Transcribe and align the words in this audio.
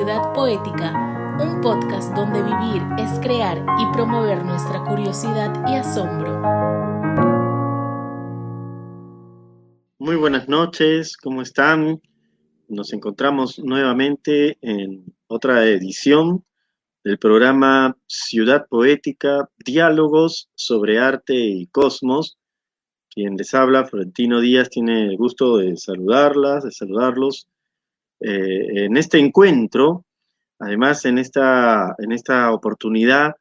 Ciudad 0.00 0.32
Poética, 0.32 1.36
un 1.42 1.60
podcast 1.60 2.14
donde 2.14 2.42
vivir 2.42 2.82
es 2.98 3.20
crear 3.20 3.58
y 3.58 3.92
promover 3.92 4.42
nuestra 4.46 4.82
curiosidad 4.82 5.52
y 5.68 5.74
asombro. 5.74 6.40
Muy 9.98 10.16
buenas 10.16 10.48
noches, 10.48 11.18
¿cómo 11.18 11.42
están? 11.42 12.00
Nos 12.66 12.94
encontramos 12.94 13.58
nuevamente 13.58 14.56
en 14.62 15.04
otra 15.26 15.66
edición 15.66 16.46
del 17.04 17.18
programa 17.18 17.94
Ciudad 18.06 18.66
Poética, 18.70 19.50
Diálogos 19.58 20.48
sobre 20.54 20.98
Arte 20.98 21.34
y 21.34 21.66
Cosmos. 21.66 22.38
Quien 23.10 23.36
les 23.36 23.52
habla, 23.52 23.84
Florentino 23.84 24.40
Díaz, 24.40 24.70
tiene 24.70 25.08
el 25.08 25.18
gusto 25.18 25.58
de 25.58 25.76
saludarlas, 25.76 26.64
de 26.64 26.72
saludarlos 26.72 27.49
eh, 28.20 28.84
en 28.84 28.96
este 28.96 29.18
encuentro, 29.18 30.04
además 30.58 31.04
en 31.06 31.18
esta, 31.18 31.94
en 31.98 32.12
esta 32.12 32.52
oportunidad 32.52 33.34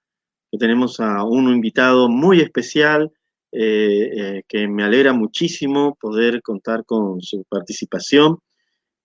que 0.52 0.58
tenemos 0.58 1.00
a 1.00 1.24
un 1.24 1.50
invitado 1.52 2.10
muy 2.10 2.40
especial, 2.40 3.12
eh, 3.52 4.10
eh, 4.16 4.44
que 4.48 4.68
me 4.68 4.84
alegra 4.84 5.12
muchísimo 5.12 5.98
poder 6.00 6.42
contar 6.42 6.86
con 6.86 7.22
su 7.22 7.44
participación 7.50 8.38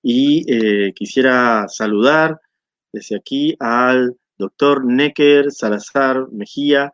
y 0.02 0.92
quisiera 0.92 1.66
saludar 1.66 2.38
desde 2.92 3.16
aquí 3.16 3.56
al 3.59 4.14
doctor 4.36 4.84
Necker 4.84 5.50
Salazar 5.50 6.28
Mejía, 6.30 6.92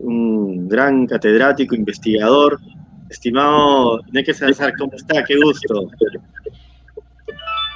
un 0.00 0.68
gran 0.68 1.06
catedrático, 1.06 1.74
investigador. 1.74 2.58
Estimado 3.08 4.00
Necker 4.12 4.34
Salazar, 4.34 4.76
¿cómo 4.76 4.92
está? 4.92 5.24
Qué 5.24 5.36
gusto. 5.42 5.88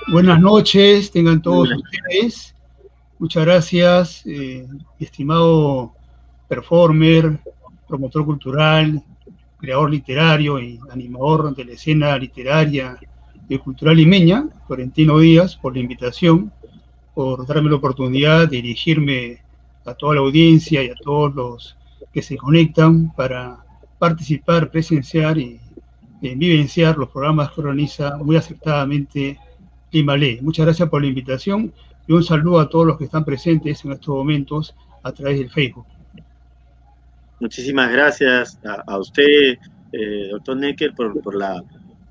Buenas 0.09 0.39
noches, 0.39 1.11
tengan 1.11 1.41
todos 1.41 1.71
ustedes. 1.71 2.55
Muchas 3.19 3.45
gracias, 3.45 4.23
eh, 4.27 4.67
estimado 5.01 5.95
performer, 6.47 7.39
promotor 7.89 8.27
cultural, 8.27 9.03
creador 9.57 9.91
literario 9.91 10.61
y 10.61 10.79
animador 10.91 11.57
de 11.57 11.65
la 11.65 11.73
escena 11.73 12.19
literaria 12.19 12.99
y 13.49 13.57
cultural 13.59 13.97
limeña, 13.97 14.47
Florentino 14.67 15.19
Díaz, 15.19 15.57
por 15.57 15.75
la 15.75 15.81
invitación, 15.81 16.53
por 17.15 17.47
darme 17.47 17.71
la 17.71 17.77
oportunidad 17.77 18.49
de 18.49 18.59
dirigirme 18.59 19.39
a 19.87 19.95
toda 19.95 20.17
la 20.17 20.21
audiencia 20.21 20.83
y 20.83 20.91
a 20.91 20.95
todos 20.95 21.35
los 21.35 21.77
que 22.13 22.21
se 22.21 22.37
conectan 22.37 23.11
para 23.15 23.65
participar, 23.99 24.71
presenciar 24.71 25.39
y 25.39 25.59
vivenciar 26.21 26.99
los 26.99 27.09
programas 27.09 27.51
que 27.53 27.63
organiza 27.63 28.19
muy 28.19 28.37
acertadamente 28.37 29.39
Muchas 30.42 30.67
gracias 30.67 30.89
por 30.89 31.03
la 31.03 31.06
invitación 31.06 31.73
y 32.09 32.12
un 32.12 32.25
saludo 32.25 32.59
a 32.59 32.69
todos 32.69 32.84
los 32.84 32.98
que 32.98 33.05
están 33.05 33.25
presentes 33.25 33.84
en 33.84 33.92
estos 33.92 34.12
momentos 34.12 34.75
a 35.05 35.12
través 35.12 35.39
del 35.39 35.51
Facebook. 35.51 35.86
Muchísimas 37.39 37.92
gracias 37.92 38.59
a, 38.64 38.98
usted, 38.98 39.56
eh, 39.92 40.28
doctor 40.33 40.56
Necker, 40.56 40.95
por, 40.95 41.36
la, 41.36 41.62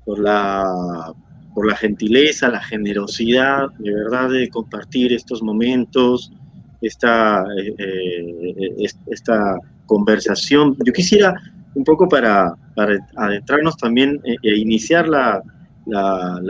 por, 0.06 0.18
la, 0.18 1.12
por 1.54 1.66
la 1.66 1.76
gentileza, 1.76 2.48
la 2.48 2.62
generosidad, 2.62 3.68
de 3.78 3.92
verdad, 3.92 4.30
de 4.30 4.48
compartir 4.48 5.12
estos 5.12 5.42
momentos, 5.42 6.32
esta, 6.80 7.44
eh, 7.58 7.74
eh, 7.78 8.86
esta 9.10 9.58
conversación. 9.84 10.74
Yo 10.86 10.92
quisiera 10.92 11.34
un 11.74 11.84
poco 11.84 12.08
para, 12.08 12.54
para 12.74 12.96
adentrarnos 13.16 13.76
también 13.76 14.22
e 14.24 14.56
iniciar 14.56 15.06
la, 15.06 15.42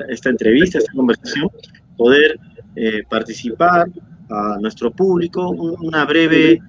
esta 0.09 0.31
entrevista, 0.31 0.79
esta 0.79 0.93
conversación, 0.93 1.49
poder 1.97 2.39
eh, 2.77 3.03
participar 3.09 3.89
a 4.31 4.59
nuestro 4.61 4.91
público 4.91 5.51
una 5.51 6.05
breve 6.05 6.61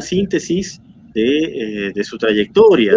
síntesis 0.00 0.80
de, 1.14 1.90
eh, 1.94 2.04
su 2.04 2.18
trayectoria. 2.18 2.94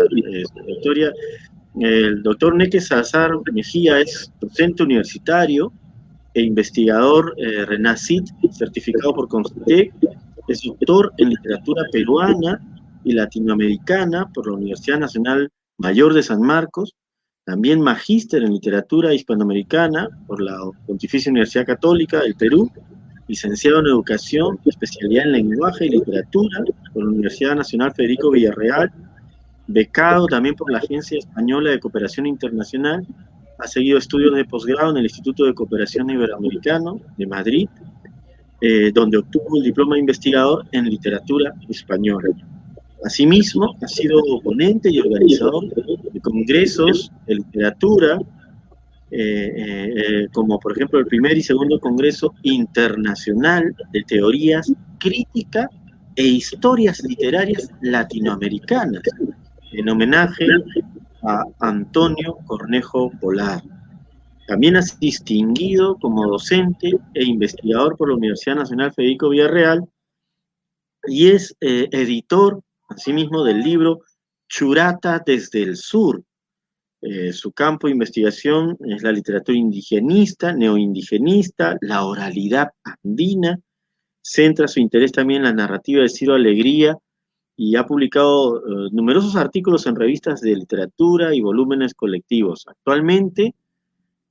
El 1.80 2.24
doctor 2.24 2.56
Neque 2.56 2.82
Salazar 2.82 3.32
Mejía 3.54 4.02
es 4.02 4.32
docente 4.42 4.84
universitario 4.84 5.72
e 6.34 6.42
investigador 6.42 7.34
eh, 7.38 7.66
RENACIT, 7.66 8.26
certificado 8.52 9.14
por 9.14 9.28
CONCITEC, 9.28 9.94
es 10.48 10.64
doctor 10.64 11.14
en 11.18 11.30
literatura 11.30 11.84
peruana 11.92 12.60
y 13.04 13.14
latinoamericana 13.14 14.30
por 14.34 14.48
la 14.48 14.58
Universidad 14.58 15.00
Nacional 15.00 15.50
Mayor 15.78 16.14
de 16.14 16.24
San 16.24 16.42
Marcos, 16.42 16.96
también 17.50 17.82
magíster 17.82 18.44
en 18.44 18.54
literatura 18.54 19.12
hispanoamericana 19.12 20.08
por 20.28 20.40
la 20.40 20.56
Pontificia 20.86 21.32
Universidad 21.32 21.66
Católica 21.66 22.20
del 22.22 22.36
Perú, 22.36 22.72
licenciado 23.28 23.80
en 23.80 23.88
educación, 23.88 24.60
especialidad 24.66 25.26
en 25.26 25.32
lenguaje 25.32 25.88
y 25.88 25.90
literatura 25.90 26.64
por 26.94 27.04
la 27.04 27.10
Universidad 27.10 27.56
Nacional 27.56 27.92
Federico 27.96 28.30
Villarreal, 28.30 28.92
becado 29.66 30.28
también 30.28 30.54
por 30.54 30.72
la 30.72 30.78
Agencia 30.78 31.18
Española 31.18 31.72
de 31.72 31.80
Cooperación 31.80 32.28
Internacional, 32.28 33.04
ha 33.58 33.66
seguido 33.66 33.98
estudios 33.98 34.36
de 34.36 34.46
posgrado 34.46 34.92
en 34.92 34.98
el 34.98 35.06
Instituto 35.06 35.46
de 35.46 35.56
Cooperación 35.56 36.08
Iberoamericano 36.08 37.02
de 37.18 37.26
Madrid, 37.26 37.68
eh, 38.62 38.92
donde 38.94 39.18
obtuvo 39.18 39.58
el 39.58 39.64
diploma 39.64 39.96
de 39.96 40.02
investigador 40.02 40.68
en 40.72 40.86
literatura 40.86 41.52
española. 41.68 42.30
Asimismo, 43.04 43.78
ha 43.82 43.88
sido 43.88 44.22
ponente 44.44 44.90
y 44.92 45.00
organizador 45.00 45.70
de 46.12 46.20
congresos 46.20 47.12
de 47.28 47.36
literatura, 47.36 48.20
eh, 49.12 49.54
eh, 49.56 49.94
eh, 49.96 50.28
como 50.34 50.60
por 50.60 50.74
ejemplo 50.74 51.00
el 51.00 51.08
primer 51.08 51.38
y 51.38 51.42
segundo 51.42 51.80
Congreso 51.80 52.36
Internacional 52.44 53.76
de 53.92 54.04
Teorías 54.04 54.72
Crítica 55.00 55.70
e 56.16 56.24
Historias 56.24 57.02
Literarias 57.04 57.72
Latinoamericanas, 57.82 59.02
en 59.72 59.90
homenaje 59.90 60.46
a 61.24 61.44
Antonio 61.60 62.38
Cornejo 62.46 63.12
Polar. 63.20 63.64
También 64.48 64.76
ha 64.76 64.82
distinguido 65.00 65.96
como 65.96 66.28
docente 66.28 66.92
e 67.14 67.24
investigador 67.24 67.96
por 67.96 68.10
la 68.10 68.16
Universidad 68.16 68.58
Nacional 68.58 68.94
Federico 68.94 69.30
Villarreal 69.30 69.88
y 71.08 71.30
es 71.30 71.56
editor 71.62 72.62
asimismo 72.90 73.44
del 73.44 73.62
libro 73.62 74.02
Churata 74.48 75.22
desde 75.26 75.64
el 75.64 75.78
Sur. 75.78 76.24
Eh, 77.02 77.32
su 77.32 77.54
campo 77.54 77.88
de 77.88 77.94
investigación 77.94 78.78
es 78.86 79.04
la 79.04 79.12
literatura 79.12 79.58
indigenista, 79.58 80.52
neoindigenista, 80.52 81.78
la 81.82 82.04
oralidad 82.04 82.70
andina, 82.84 83.58
centra 84.22 84.68
su 84.68 84.82
interés 84.82 85.12
también 85.14 85.42
en 85.42 85.46
la 85.46 85.54
narrativa 85.54 86.02
de 86.02 86.10
Ciro 86.10 86.34
Alegría 86.34 86.98
y 87.56 87.76
ha 87.76 87.86
publicado 87.86 88.58
eh, 88.58 88.90
numerosos 88.92 89.36
artículos 89.36 89.86
en 89.86 89.96
revistas 89.96 90.42
de 90.42 90.56
literatura 90.56 91.34
y 91.34 91.42
volúmenes 91.42 91.94
colectivos. 91.94 92.66
Actualmente, 92.68 93.56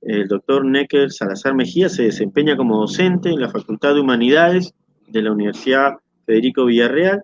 el 0.01 0.27
doctor 0.27 0.63
Necker 0.63 1.11
Salazar 1.11 1.55
Mejía 1.55 1.89
se 1.89 2.03
desempeña 2.03 2.55
como 2.55 2.79
docente 2.79 3.29
en 3.29 3.41
la 3.41 3.49
Facultad 3.49 3.95
de 3.95 4.01
Humanidades 4.01 4.73
de 5.07 5.21
la 5.21 5.31
Universidad 5.31 5.93
Federico 6.25 6.65
Villarreal 6.65 7.23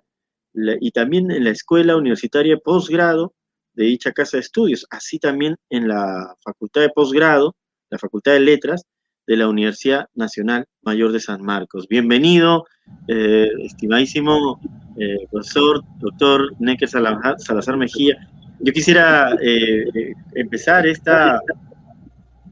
y 0.80 0.92
también 0.92 1.32
en 1.32 1.44
la 1.44 1.50
escuela 1.50 1.96
universitaria 1.98 2.58
posgrado 2.58 3.34
de 3.74 3.86
dicha 3.86 4.12
casa 4.14 4.38
de 4.38 4.42
estudios, 4.42 4.86
así 4.90 5.20
también 5.20 5.56
en 5.70 5.88
la 5.88 6.36
facultad 6.42 6.82
de 6.82 6.90
posgrado, 6.90 7.56
la 7.90 8.00
facultad 8.00 8.34
de 8.34 8.40
letras 8.40 8.84
de 9.28 9.38
la 9.38 9.48
Universidad 9.48 10.08
Nacional 10.14 10.66
Mayor 10.82 11.12
de 11.12 11.20
San 11.20 11.42
Marcos. 11.42 11.88
Bienvenido, 11.88 12.66
eh, 13.08 13.50
estimadísimo 13.64 14.60
eh, 14.98 15.28
profesor, 15.30 15.84
doctor 16.00 16.54
Necker 16.60 16.88
Salazar 16.88 17.78
Mejía. 17.78 18.16
Yo 18.60 18.72
quisiera 18.72 19.36
eh, 19.42 20.14
empezar 20.36 20.88
esta, 20.88 21.42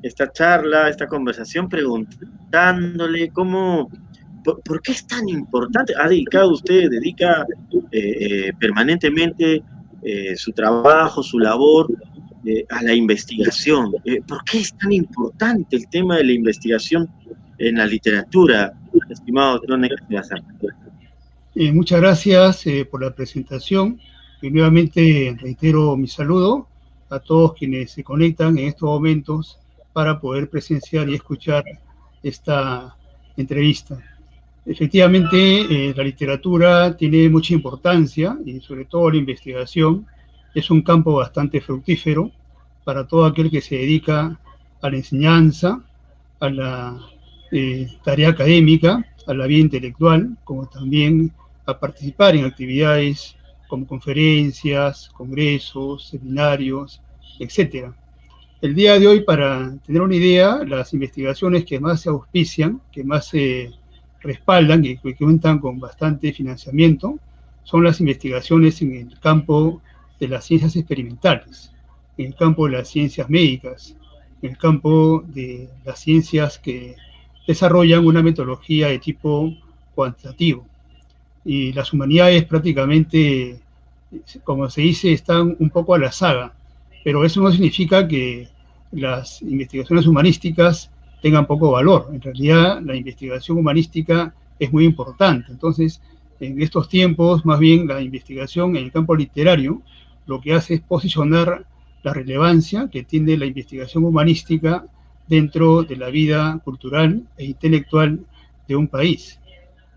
esta 0.01 0.31
charla, 0.31 0.89
esta 0.89 1.07
conversación 1.07 1.69
preguntándole 1.69 3.29
cómo 3.29 3.89
¿Por, 4.43 4.81
qué 4.81 4.91
es 4.91 5.05
tan 5.07 5.27
importante? 5.29 5.93
Ha 5.97 6.07
dedicado 6.07 6.51
usted, 6.51 6.89
dedica 6.89 7.45
eh, 7.71 7.89
eh, 7.91 8.53
permanentemente 8.59 9.63
eh, 10.01 10.35
su 10.35 10.51
trabajo, 10.51 11.23
su 11.23 11.39
labor 11.39 11.87
a 12.69 12.83
la 12.83 12.93
investigación. 12.93 13.93
¿Por 14.27 14.43
qué 14.43 14.59
es 14.59 14.77
tan 14.77 14.91
importante 14.91 15.77
el 15.77 15.87
tema 15.87 16.17
de 16.17 16.25
la 16.25 16.33
investigación 16.33 17.09
en 17.57 17.77
la 17.77 17.85
literatura, 17.85 18.73
estimado 19.09 19.59
doctor 19.59 19.79
Muchas 21.55 22.01
gracias 22.01 22.65
por 22.91 23.01
la 23.01 23.15
presentación 23.15 23.97
y 24.41 24.49
nuevamente 24.49 25.37
reitero 25.39 25.95
mi 25.95 26.07
saludo 26.07 26.67
a 27.09 27.19
todos 27.19 27.53
quienes 27.53 27.91
se 27.91 28.03
conectan 28.03 28.57
en 28.57 28.67
estos 28.67 28.89
momentos 28.89 29.57
para 29.93 30.19
poder 30.19 30.49
presenciar 30.49 31.07
y 31.07 31.15
escuchar 31.15 31.63
esta 32.23 32.97
entrevista. 33.37 33.99
Efectivamente, 34.65 35.89
eh, 35.89 35.93
la 35.95 36.03
literatura 36.03 36.95
tiene 36.95 37.27
mucha 37.27 37.53
importancia 37.53 38.37
y 38.45 38.61
sobre 38.61 38.85
todo 38.85 39.11
la 39.11 39.17
investigación 39.17 40.07
es 40.55 40.69
un 40.69 40.81
campo 40.81 41.15
bastante 41.15 41.59
fructífero 41.59 42.31
para 42.85 43.05
todo 43.05 43.25
aquel 43.25 43.51
que 43.51 43.59
se 43.59 43.75
dedica 43.75 44.39
a 44.81 44.89
la 44.89 44.95
enseñanza, 44.95 45.83
a 46.39 46.49
la 46.49 46.99
eh, 47.51 47.87
tarea 48.03 48.29
académica, 48.29 49.05
a 49.27 49.33
la 49.33 49.47
vida 49.47 49.61
intelectual, 49.61 50.37
como 50.45 50.67
también 50.67 51.31
a 51.65 51.77
participar 51.77 52.35
en 52.35 52.45
actividades 52.45 53.35
como 53.67 53.85
conferencias, 53.85 55.09
congresos, 55.13 56.07
seminarios, 56.09 57.01
etc. 57.39 57.91
El 58.61 58.75
día 58.75 58.97
de 58.97 59.07
hoy, 59.07 59.21
para 59.21 59.75
tener 59.85 60.01
una 60.01 60.15
idea, 60.15 60.63
las 60.65 60.93
investigaciones 60.93 61.65
que 61.65 61.79
más 61.79 62.01
se 62.01 62.09
auspician, 62.09 62.81
que 62.91 63.03
más 63.03 63.27
se 63.27 63.71
respaldan, 64.23 64.81
que, 64.81 64.97
que 64.97 65.15
cuentan 65.15 65.59
con 65.59 65.79
bastante 65.79 66.33
financiamiento, 66.33 67.19
son 67.63 67.83
las 67.83 67.99
investigaciones 67.99 68.81
en 68.81 68.95
el 68.95 69.19
campo 69.19 69.81
de 70.19 70.27
las 70.27 70.45
ciencias 70.45 70.75
experimentales, 70.75 71.71
en 72.17 72.27
el 72.27 72.35
campo 72.35 72.65
de 72.65 72.77
las 72.77 72.89
ciencias 72.89 73.29
médicas, 73.29 73.95
en 74.41 74.51
el 74.51 74.57
campo 74.57 75.23
de 75.27 75.69
las 75.85 75.99
ciencias 75.99 76.57
que 76.57 76.95
desarrollan 77.47 78.05
una 78.05 78.21
metodología 78.21 78.87
de 78.87 78.99
tipo 78.99 79.53
cuantitativo. 79.95 80.65
Y 81.45 81.73
las 81.73 81.91
humanidades 81.91 82.45
prácticamente, 82.45 83.59
como 84.43 84.69
se 84.69 84.81
dice, 84.81 85.11
están 85.11 85.55
un 85.59 85.69
poco 85.69 85.93
a 85.93 85.99
la 85.99 86.11
saga, 86.11 86.53
pero 87.03 87.25
eso 87.25 87.41
no 87.41 87.51
significa 87.51 88.07
que 88.07 88.47
las 88.91 89.41
investigaciones 89.41 90.07
humanísticas 90.07 90.89
tengan 91.23 91.47
poco 91.47 91.71
valor. 91.71 92.09
En 92.11 92.21
realidad, 92.21 92.81
la 92.83 92.97
investigación 92.97 93.57
humanística 93.57 94.35
es 94.59 94.73
muy 94.73 94.83
importante. 94.83 95.53
Entonces, 95.53 96.01
en 96.41 96.61
estos 96.61 96.89
tiempos, 96.89 97.45
más 97.45 97.59
bien 97.59 97.87
la 97.87 98.01
investigación 98.01 98.75
en 98.75 98.83
el 98.83 98.91
campo 98.91 99.15
literario 99.15 99.81
lo 100.25 100.41
que 100.41 100.53
hace 100.53 100.73
es 100.75 100.81
posicionar 100.81 101.65
la 102.03 102.13
relevancia 102.13 102.89
que 102.91 103.03
tiene 103.03 103.37
la 103.37 103.45
investigación 103.45 104.03
humanística 104.03 104.85
dentro 105.27 105.83
de 105.83 105.95
la 105.95 106.09
vida 106.09 106.59
cultural 106.65 107.23
e 107.37 107.45
intelectual 107.45 108.19
de 108.67 108.75
un 108.75 108.89
país. 108.89 109.39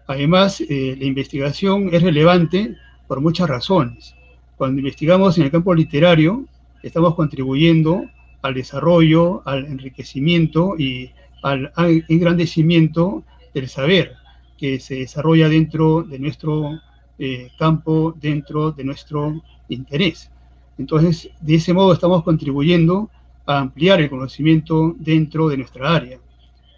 Además, 0.06 0.60
eh, 0.60 0.96
la 0.96 1.06
investigación 1.06 1.90
es 1.92 2.02
relevante 2.02 2.76
por 3.08 3.20
muchas 3.20 3.48
razones. 3.48 4.14
Cuando 4.56 4.78
investigamos 4.78 5.36
en 5.38 5.44
el 5.44 5.50
campo 5.50 5.74
literario, 5.74 6.44
estamos 6.84 7.16
contribuyendo 7.16 8.04
al 8.46 8.54
desarrollo, 8.54 9.42
al 9.44 9.66
enriquecimiento 9.66 10.76
y 10.78 11.10
al 11.42 11.72
engrandecimiento 12.08 13.24
del 13.52 13.68
saber 13.68 14.14
que 14.58 14.80
se 14.80 14.96
desarrolla 14.96 15.48
dentro 15.48 16.02
de 16.02 16.18
nuestro 16.18 16.80
eh, 17.18 17.50
campo, 17.58 18.14
dentro 18.20 18.72
de 18.72 18.84
nuestro 18.84 19.42
interés. 19.68 20.30
Entonces, 20.78 21.30
de 21.40 21.54
ese 21.54 21.72
modo 21.72 21.92
estamos 21.92 22.22
contribuyendo 22.22 23.10
a 23.46 23.58
ampliar 23.58 24.00
el 24.00 24.10
conocimiento 24.10 24.94
dentro 24.98 25.48
de 25.48 25.56
nuestra 25.58 25.94
área. 25.94 26.18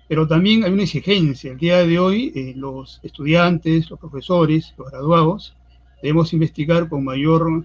Pero 0.09 0.27
también 0.27 0.65
hay 0.65 0.73
una 0.73 0.85
exigencia. 0.85 1.53
El 1.53 1.59
día 1.59 1.87
de 1.87 1.99
hoy, 1.99 2.33
eh, 2.35 2.55
los 2.57 3.01
estudiantes, 3.03 3.91
los 3.91 3.99
profesores, 3.99 4.75
los 4.79 4.91
graduados, 4.91 5.55
debemos 6.03 6.33
investigar 6.33 6.89
con 6.89 7.05
mayor 7.05 7.65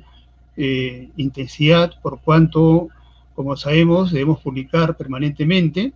eh, 0.57 1.09
intensidad 1.17 1.93
por 2.01 2.19
cuanto, 2.21 2.89
como 3.35 3.55
sabemos, 3.55 4.11
debemos 4.11 4.41
publicar 4.41 4.95
permanentemente. 4.95 5.93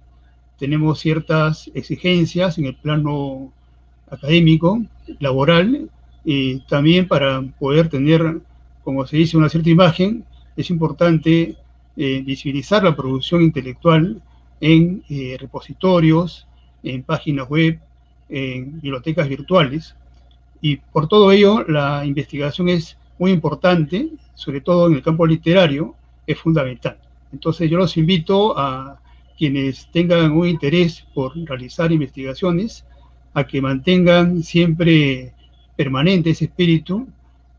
Tenemos 0.58 1.00
ciertas 1.00 1.70
exigencias 1.74 2.58
en 2.58 2.66
el 2.66 2.76
plano 2.76 3.52
académico, 4.10 4.82
laboral, 5.20 5.90
y 6.24 6.60
también 6.62 7.08
para 7.08 7.42
poder 7.60 7.90
tener, 7.90 8.42
como 8.84 9.06
se 9.06 9.18
dice, 9.18 9.38
una 9.38 9.50
cierta 9.50 9.70
imagen, 9.70 10.26
es 10.56 10.70
importante 10.70 11.56
eh, 11.96 12.22
visibilizar 12.26 12.84
la 12.84 12.96
producción 12.96 13.42
intelectual 13.42 14.22
en 14.60 15.04
eh, 15.10 15.38
repositorios, 15.40 16.48
en 16.84 17.04
páginas 17.04 17.48
web, 17.48 17.80
en 18.30 18.82
bibliotecas 18.82 19.30
virtuales. 19.30 19.96
Y 20.62 20.78
por 20.78 21.08
todo 21.08 21.32
ello, 21.32 21.64
la 21.64 22.04
investigación 22.06 22.70
es 22.70 22.98
muy 23.20 23.32
importante, 23.32 24.10
sobre 24.34 24.62
todo 24.62 24.88
en 24.88 24.96
el 24.96 25.04
campo 25.04 25.26
literario, 25.26 25.96
es 26.26 26.38
fundamental. 26.40 26.98
Entonces 27.32 27.70
yo 27.70 27.78
los 27.78 27.98
invito 27.98 28.58
a 28.58 29.00
quienes 29.38 29.90
tengan 29.92 30.32
un 30.32 30.48
interés 30.48 31.06
por 31.14 31.38
realizar 31.38 31.92
investigaciones, 31.92 32.86
a 33.34 33.46
que 33.46 33.62
mantengan 33.62 34.42
siempre 34.42 35.34
permanente 35.76 36.32
ese 36.32 36.46
espíritu 36.46 37.08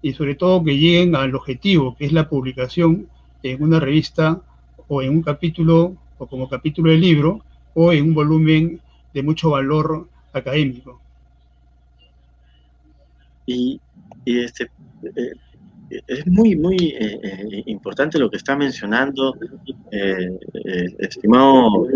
y 0.02 0.12
sobre 0.12 0.34
todo 0.34 0.64
que 0.64 0.76
lleguen 0.76 1.14
al 1.14 1.34
objetivo, 1.34 1.96
que 1.96 2.06
es 2.06 2.12
la 2.12 2.28
publicación 2.28 3.08
en 3.42 3.62
una 3.62 3.78
revista 3.78 4.42
o 4.88 5.02
en 5.02 5.10
un 5.10 5.22
capítulo 5.22 5.96
o 6.18 6.26
como 6.26 6.48
capítulo 6.48 6.90
de 6.90 6.98
libro 6.98 7.44
o 7.74 7.92
en 7.92 8.06
un 8.06 8.14
volumen 8.14 8.80
de 9.14 9.22
mucho 9.22 9.50
valor 9.50 10.08
académico. 10.32 11.00
Y, 13.46 13.80
este, 14.26 14.64
eh, 15.04 15.32
es 16.06 16.26
muy, 16.26 16.56
muy 16.56 16.76
eh, 16.76 17.20
eh, 17.22 17.62
importante 17.66 18.18
lo 18.18 18.30
que 18.30 18.36
está 18.36 18.56
mencionando, 18.56 19.34
estimado 20.98 21.86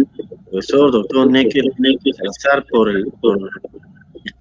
profesor, 0.51 0.93
doctor 0.93 1.31
Necker, 1.31 1.65
por, 2.71 3.21
por 3.21 3.51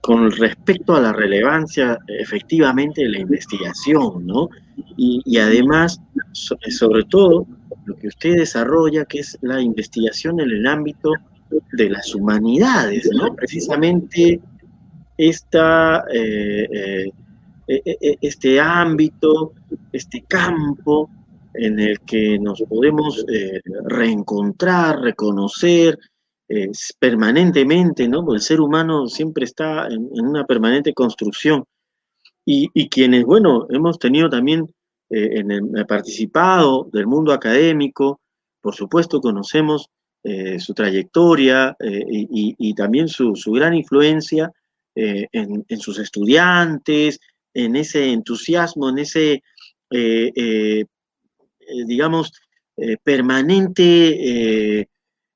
con 0.01 0.31
respecto 0.31 0.95
a 0.95 1.01
la 1.01 1.13
relevancia 1.13 1.97
efectivamente 2.07 3.03
de 3.03 3.09
la 3.09 3.19
investigación, 3.19 4.25
¿no? 4.25 4.49
Y, 4.97 5.37
además, 5.37 6.01
sobre 6.33 7.03
todo, 7.05 7.47
lo 7.85 7.95
que 7.95 8.07
usted 8.07 8.35
desarrolla, 8.37 9.05
que 9.05 9.19
es 9.19 9.37
la 9.41 9.61
investigación 9.61 10.39
en 10.39 10.49
el 10.49 10.67
ámbito 10.67 11.11
de 11.73 11.89
las 11.89 12.13
humanidades, 12.15 13.09
¿no? 13.13 13.33
Precisamente 13.35 14.39
esta, 15.17 16.03
eh, 16.11 16.67
eh, 16.71 17.11
este 17.67 18.59
ámbito, 18.59 19.53
este 19.91 20.23
campo 20.27 21.09
en 21.53 21.79
el 21.79 21.99
que 22.01 22.39
nos 22.39 22.61
podemos 22.63 23.25
eh, 23.31 23.61
reencontrar, 23.85 24.99
reconocer, 24.99 25.97
permanentemente, 26.99 28.07
¿no? 28.07 28.33
El 28.33 28.41
ser 28.41 28.59
humano 28.61 29.07
siempre 29.07 29.45
está 29.45 29.87
en, 29.87 30.09
una 30.11 30.45
permanente 30.45 30.93
construcción. 30.93 31.63
Y, 32.43 32.89
quienes, 32.89 33.23
bueno, 33.23 33.67
hemos 33.69 33.99
tenido 33.99 34.29
también, 34.29 34.65
eh, 35.09 35.39
en 35.39 35.51
el, 35.51 35.85
participado 35.85 36.89
del 36.91 37.07
mundo 37.07 37.33
académico, 37.33 38.19
por 38.61 38.75
supuesto 38.75 39.21
conocemos 39.21 39.89
eh, 40.23 40.59
su 40.59 40.73
trayectoria 40.73 41.75
eh, 41.79 42.03
y, 42.07 42.73
también 42.73 43.07
su, 43.07 43.33
gran 43.53 43.73
influencia 43.73 44.51
en, 44.95 45.79
sus 45.79 45.99
estudiantes, 45.99 47.19
en 47.53 47.75
ese 47.75 48.11
entusiasmo, 48.11 48.89
en 48.89 48.99
ese, 48.99 49.43
digamos, 51.87 52.31
permanente 53.03 54.87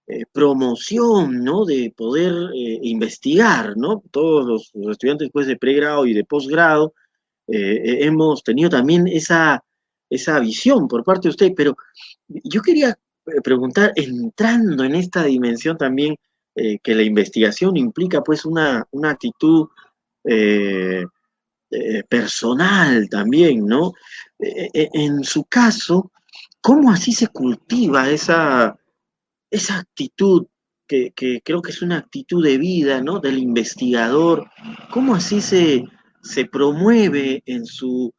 eh, 0.07 0.25
promoción, 0.31 1.43
¿no? 1.43 1.65
De 1.65 1.91
poder 1.95 2.31
eh, 2.53 2.79
investigar, 2.83 3.75
¿no? 3.75 4.03
Todos 4.11 4.71
los, 4.75 4.91
estudiantes 4.91 5.25
después 5.25 5.47
de 5.47 5.57
pregrado 5.57 6.05
y 6.05 6.13
de 6.13 6.23
posgrado 6.23 6.93
eh, 7.47 8.05
hemos 8.05 8.43
tenido 8.43 8.69
también 8.69 9.07
esa, 9.07 9.63
esa 10.07 10.39
visión 10.39 10.87
por 10.87 11.03
parte 11.03 11.27
de 11.27 11.31
usted, 11.31 11.53
pero 11.57 11.75
yo 12.27 12.61
quería 12.61 12.95
preguntar, 13.43 13.93
entrando 13.95 14.83
en 14.83 14.93
esta 14.93 15.23
dimensión 15.23 15.77
también, 15.77 16.15
que 16.55 16.95
la 16.95 17.03
investigación 17.03 17.75
implica 17.75 18.23
pues 18.23 18.45
una, 18.45 18.87
una 18.91 19.09
actitud 19.09 19.67
personal 22.09 23.09
también, 23.09 23.65
¿no? 23.65 23.93
en 24.39 25.23
su 25.23 25.43
caso, 25.45 26.11
¿cómo 26.61 26.91
así 26.91 27.11
se 27.11 27.27
cultiva 27.27 28.09
esa 28.09 28.77
esa 29.55 29.79
actitud 29.79 30.47
que, 30.87 31.13
creo 31.43 31.61
que 31.61 31.71
es 31.71 31.81
una 31.81 31.97
actitud 31.97 32.43
de 32.43 32.57
vida, 32.57 33.01
¿no? 33.01 33.19
Del 33.19 33.39
investigador, 33.39 34.49
¿cómo 34.91 35.15
así 35.15 35.41
se, 35.41 35.83
se 36.21 36.45
promueve 36.45 37.41
en 37.45 37.65
su, 37.65 38.13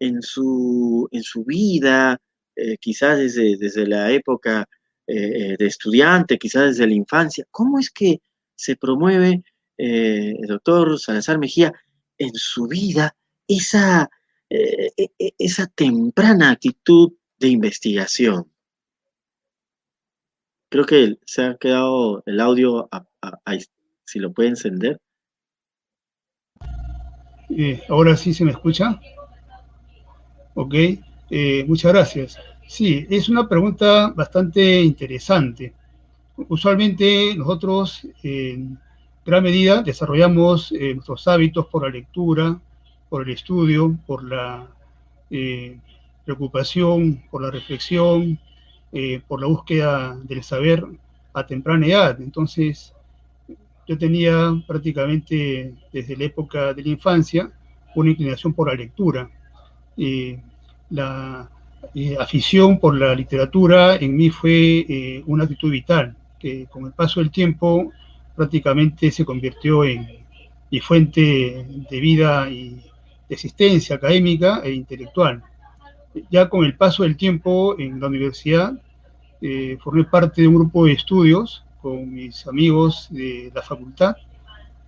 en 0.00 0.20
su, 0.20 1.08
en 1.12 1.22
su 1.22 1.44
vida, 1.44 2.18
eh, 2.56 2.76
quizás 2.78 3.18
desde, 3.18 3.56
desde, 3.56 3.86
la 3.86 4.10
época 4.10 4.68
eh, 5.06 5.54
de 5.56 5.66
estudiante, 5.66 6.38
quizás 6.38 6.70
desde 6.70 6.88
la 6.88 6.94
infancia? 6.94 7.44
¿Cómo 7.50 7.78
es 7.78 7.90
que 7.90 8.20
se 8.56 8.74
promueve, 8.74 9.44
eh, 9.78 10.34
doctor 10.48 10.98
Salazar 10.98 11.38
Mejía, 11.38 11.72
en 12.24 12.34
su 12.34 12.66
vida 12.66 13.14
esa, 13.48 14.08
e, 14.48 14.92
e, 14.96 15.34
esa 15.38 15.66
temprana 15.66 16.50
actitud 16.50 17.12
de 17.38 17.48
investigación? 17.48 18.50
Creo 20.68 20.86
que 20.86 21.18
se 21.26 21.42
ha 21.42 21.56
quedado 21.58 22.22
el 22.24 22.40
audio, 22.40 22.88
si 24.06 24.18
lo 24.18 24.32
puede 24.32 24.50
encender. 24.50 24.98
Eh, 27.50 27.82
ahora 27.88 28.16
sí 28.16 28.32
se 28.32 28.44
me 28.44 28.52
escucha. 28.52 28.98
Ok, 30.54 30.74
eh, 30.74 31.64
muchas 31.66 31.92
gracias. 31.92 32.38
Sí, 32.66 33.06
es 33.10 33.28
una 33.28 33.46
pregunta 33.46 34.12
bastante 34.16 34.80
interesante. 34.80 35.74
Usualmente 36.36 37.34
nosotros 37.36 38.06
gran 39.24 39.42
medida 39.42 39.82
desarrollamos 39.82 40.72
eh, 40.72 40.94
nuestros 40.94 41.26
hábitos 41.28 41.66
por 41.66 41.84
la 41.84 41.90
lectura, 41.90 42.58
por 43.08 43.22
el 43.22 43.34
estudio, 43.34 43.96
por 44.06 44.24
la 44.24 44.66
eh, 45.30 45.78
preocupación, 46.24 47.22
por 47.30 47.42
la 47.42 47.50
reflexión, 47.50 48.38
por 49.26 49.40
la 49.40 49.46
búsqueda 49.46 50.14
del 50.24 50.42
saber 50.42 50.84
a 51.32 51.46
temprana 51.46 51.86
edad. 51.86 52.20
Entonces, 52.20 52.92
yo 53.88 53.96
tenía 53.96 54.52
prácticamente 54.66 55.72
desde 55.90 56.14
la 56.14 56.24
época 56.24 56.74
de 56.74 56.82
la 56.82 56.88
infancia 56.90 57.50
una 57.94 58.10
inclinación 58.10 58.52
por 58.52 58.68
la 58.68 58.74
lectura. 58.74 59.30
la 60.90 61.48
afición 62.18 62.78
por 62.78 62.98
la 62.98 63.14
literatura 63.14 63.96
en 63.96 64.14
mí 64.14 64.28
fue 64.28 65.22
una 65.26 65.44
actitud 65.44 65.70
vital, 65.70 66.14
que 66.38 66.66
con 66.66 66.84
el 66.84 66.92
paso 66.92 67.20
del 67.20 67.30
tiempo 67.30 67.92
prácticamente 68.34 69.10
se 69.10 69.24
convirtió 69.24 69.84
en 69.84 70.06
mi 70.70 70.80
fuente 70.80 71.66
de 71.90 72.00
vida 72.00 72.48
y 72.50 72.70
de 73.28 73.34
existencia 73.34 73.96
académica 73.96 74.60
e 74.64 74.72
intelectual. 74.72 75.42
Ya 76.30 76.48
con 76.48 76.64
el 76.64 76.76
paso 76.76 77.02
del 77.02 77.16
tiempo 77.16 77.78
en 77.78 78.00
la 78.00 78.06
universidad, 78.06 78.74
eh, 79.40 79.76
formé 79.82 80.04
parte 80.04 80.42
de 80.42 80.48
un 80.48 80.54
grupo 80.54 80.86
de 80.86 80.92
estudios 80.92 81.64
con 81.80 82.12
mis 82.12 82.46
amigos 82.46 83.08
de 83.10 83.50
la 83.54 83.62
facultad. 83.62 84.16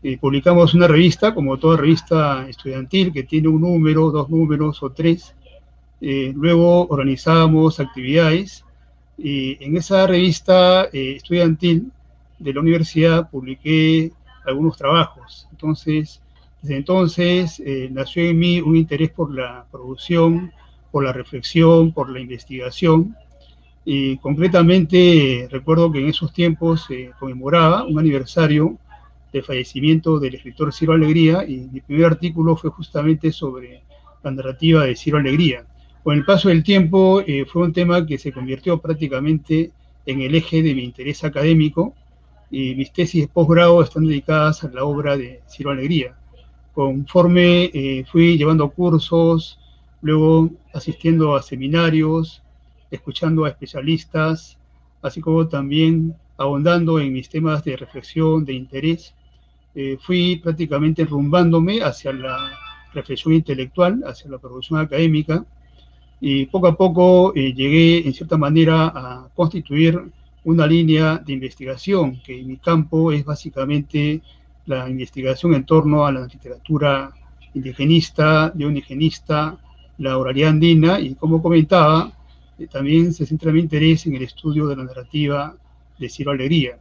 Eh, 0.02 0.18
publicamos 0.18 0.74
una 0.74 0.86
revista, 0.86 1.34
como 1.34 1.58
toda 1.58 1.78
revista 1.78 2.46
estudiantil, 2.48 3.12
que 3.12 3.24
tiene 3.24 3.48
un 3.48 3.62
número, 3.62 4.10
dos 4.10 4.28
números 4.30 4.82
o 4.82 4.90
tres. 4.90 5.34
Eh, 6.00 6.32
luego 6.34 6.86
organizábamos 6.88 7.80
actividades. 7.80 8.64
y 9.16 9.62
en 9.64 9.76
esa 9.76 10.08
revista 10.08 10.88
estudiantil 10.92 11.92
de 12.38 12.52
la 12.52 12.60
universidad 12.60 13.30
publiqué 13.30 14.12
algunos 14.44 14.76
trabajos. 14.76 15.48
Entonces, 15.50 16.20
desde 16.62 16.76
entonces 16.76 17.60
eh, 17.64 17.88
nació 17.92 18.22
en 18.22 18.38
mí 18.38 18.60
un 18.60 18.76
interés 18.76 19.10
por 19.10 19.34
la 19.34 19.66
producción, 19.70 20.52
por 20.90 21.04
la 21.04 21.12
reflexión, 21.12 21.92
por 21.92 22.10
la 22.10 22.20
investigación. 22.20 23.16
Y 23.84 24.16
concretamente 24.18 25.46
recuerdo 25.50 25.92
que 25.92 26.00
en 26.00 26.08
esos 26.08 26.32
tiempos 26.32 26.84
se 26.86 27.10
conmemoraba 27.18 27.84
un 27.84 27.98
aniversario 27.98 28.78
del 29.32 29.42
fallecimiento 29.42 30.18
del 30.18 30.36
escritor 30.36 30.72
Ciro 30.72 30.92
Alegría 30.92 31.44
y 31.44 31.68
mi 31.70 31.80
primer 31.80 32.06
artículo 32.06 32.56
fue 32.56 32.70
justamente 32.70 33.32
sobre 33.32 33.82
la 34.22 34.30
narrativa 34.30 34.84
de 34.84 34.96
Ciro 34.96 35.18
Alegría. 35.18 35.66
Con 36.02 36.16
el 36.16 36.24
paso 36.24 36.48
del 36.48 36.62
tiempo 36.62 37.22
eh, 37.26 37.44
fue 37.44 37.62
un 37.62 37.72
tema 37.72 38.06
que 38.06 38.16
se 38.16 38.32
convirtió 38.32 38.80
prácticamente 38.80 39.72
en 40.06 40.20
el 40.20 40.34
eje 40.34 40.62
de 40.62 40.74
mi 40.74 40.84
interés 40.84 41.24
académico 41.24 41.94
y 42.54 42.76
mis 42.76 42.92
tesis 42.92 43.22
de 43.22 43.28
posgrado 43.28 43.82
están 43.82 44.06
dedicadas 44.06 44.62
a 44.62 44.68
la 44.68 44.84
obra 44.84 45.16
de 45.16 45.40
Ciro 45.48 45.70
Alegría. 45.70 46.14
Conforme 46.72 47.64
eh, 47.74 48.04
fui 48.10 48.38
llevando 48.38 48.70
cursos, 48.70 49.58
luego 50.02 50.50
asistiendo 50.72 51.34
a 51.34 51.42
seminarios, 51.42 52.42
escuchando 52.92 53.44
a 53.44 53.48
especialistas, 53.48 54.56
así 55.02 55.20
como 55.20 55.48
también 55.48 56.14
ahondando 56.36 57.00
en 57.00 57.12
mis 57.12 57.28
temas 57.28 57.64
de 57.64 57.76
reflexión, 57.76 58.44
de 58.44 58.52
interés, 58.52 59.14
eh, 59.74 59.98
fui 60.00 60.36
prácticamente 60.36 61.02
enrumbándome 61.02 61.82
hacia 61.82 62.12
la 62.12 62.52
reflexión 62.92 63.34
intelectual, 63.34 64.04
hacia 64.06 64.30
la 64.30 64.38
producción 64.38 64.78
académica, 64.78 65.44
y 66.20 66.46
poco 66.46 66.68
a 66.68 66.76
poco 66.76 67.34
eh, 67.34 67.52
llegué 67.52 68.06
en 68.06 68.14
cierta 68.14 68.36
manera 68.36 68.92
a 68.94 69.28
constituir 69.34 70.00
una 70.44 70.66
línea 70.66 71.18
de 71.18 71.32
investigación, 71.32 72.20
que 72.24 72.40
en 72.40 72.48
mi 72.48 72.56
campo 72.58 73.12
es 73.12 73.24
básicamente 73.24 74.20
la 74.66 74.88
investigación 74.88 75.54
en 75.54 75.64
torno 75.64 76.06
a 76.06 76.12
la 76.12 76.26
literatura 76.26 77.10
indigenista, 77.54 78.52
neoindigenista, 78.54 79.56
la 79.98 80.18
oralidad 80.18 80.50
andina, 80.50 81.00
y 81.00 81.14
como 81.14 81.42
comentaba, 81.42 82.12
eh, 82.58 82.66
también 82.66 83.12
se 83.12 83.26
centra 83.26 83.52
mi 83.52 83.60
interés 83.60 84.06
en 84.06 84.16
el 84.16 84.22
estudio 84.22 84.66
de 84.66 84.76
la 84.76 84.84
narrativa 84.84 85.54
de 85.98 86.08
Ciro 86.08 86.32
Alegría. 86.32 86.78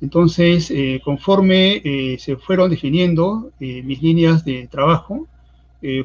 Entonces, 0.00 0.70
eh, 0.70 1.00
conforme 1.04 1.80
eh, 1.84 2.16
se 2.18 2.36
fueron 2.36 2.70
definiendo 2.70 3.52
mis 3.60 4.02
líneas 4.02 4.44
de 4.44 4.66
trabajo, 4.68 5.28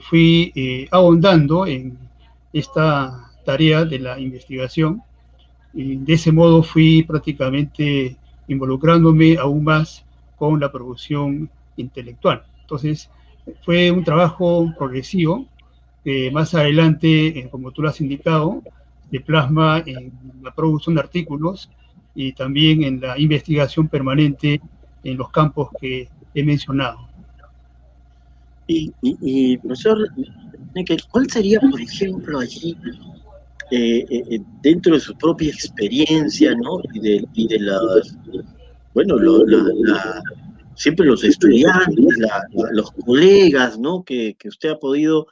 fui 0.01 0.87
ahondando 0.89 1.67
en 1.67 1.97
esta 2.51 3.31
tarea 3.45 3.85
de 3.85 3.99
la 3.99 4.19
investigación 4.19 5.03
y 5.77 5.95
de 5.97 6.13
ese 6.13 6.31
modo 6.31 6.63
fui 6.63 7.03
prácticamente 7.03 8.17
involucrándome 8.47 9.37
aún 9.37 9.63
más 9.63 10.03
con 10.35 10.59
la 10.59 10.71
producción 10.71 11.51
intelectual. 11.75 12.43
Entonces, 12.61 13.11
fue 13.63 13.91
un 13.91 14.03
trabajo 14.03 14.73
progresivo 14.75 15.45
que 16.03 16.31
más 16.31 16.55
adelante, 16.55 17.27
eh, 17.27 17.47
como 17.51 17.71
tú 17.71 17.83
lo 17.83 17.89
has 17.89 18.01
indicado, 18.01 18.63
se 19.11 19.19
plasma 19.19 19.83
en 19.85 20.11
la 20.41 20.51
producción 20.51 20.95
de 20.95 21.01
artículos 21.01 21.69
y 22.15 22.33
también 22.33 22.81
en 22.83 22.99
la 22.99 23.19
investigación 23.19 23.87
permanente 23.87 24.59
en 25.03 25.15
los 25.15 25.29
campos 25.29 25.69
que 25.79 26.09
he 26.33 26.43
mencionado. 26.43 27.07
Y, 28.65 28.91
y 29.01 29.57
profesor, 29.59 30.09
¿cuál 31.11 31.29
sería, 31.29 31.59
por 31.59 31.79
ejemplo, 31.79 32.39
allí 32.39 32.75
eh, 33.69 34.05
eh, 34.09 34.23
eh, 34.29 34.39
dentro 34.61 34.93
de 34.93 34.99
su 35.01 35.13
propia 35.17 35.49
experiencia, 35.49 36.55
¿no? 36.55 36.79
Y 36.93 36.99
de, 37.01 37.27
y 37.33 37.47
de 37.49 37.59
las, 37.59 38.15
bueno, 38.93 39.17
siempre 40.75 41.05
los 41.05 41.23
estudiantes, 41.23 42.15
los 42.71 42.91
colegas, 42.91 43.77
¿no? 43.77 44.03
Que, 44.03 44.35
que 44.39 44.47
usted 44.47 44.69
ha 44.69 44.79
podido 44.79 45.27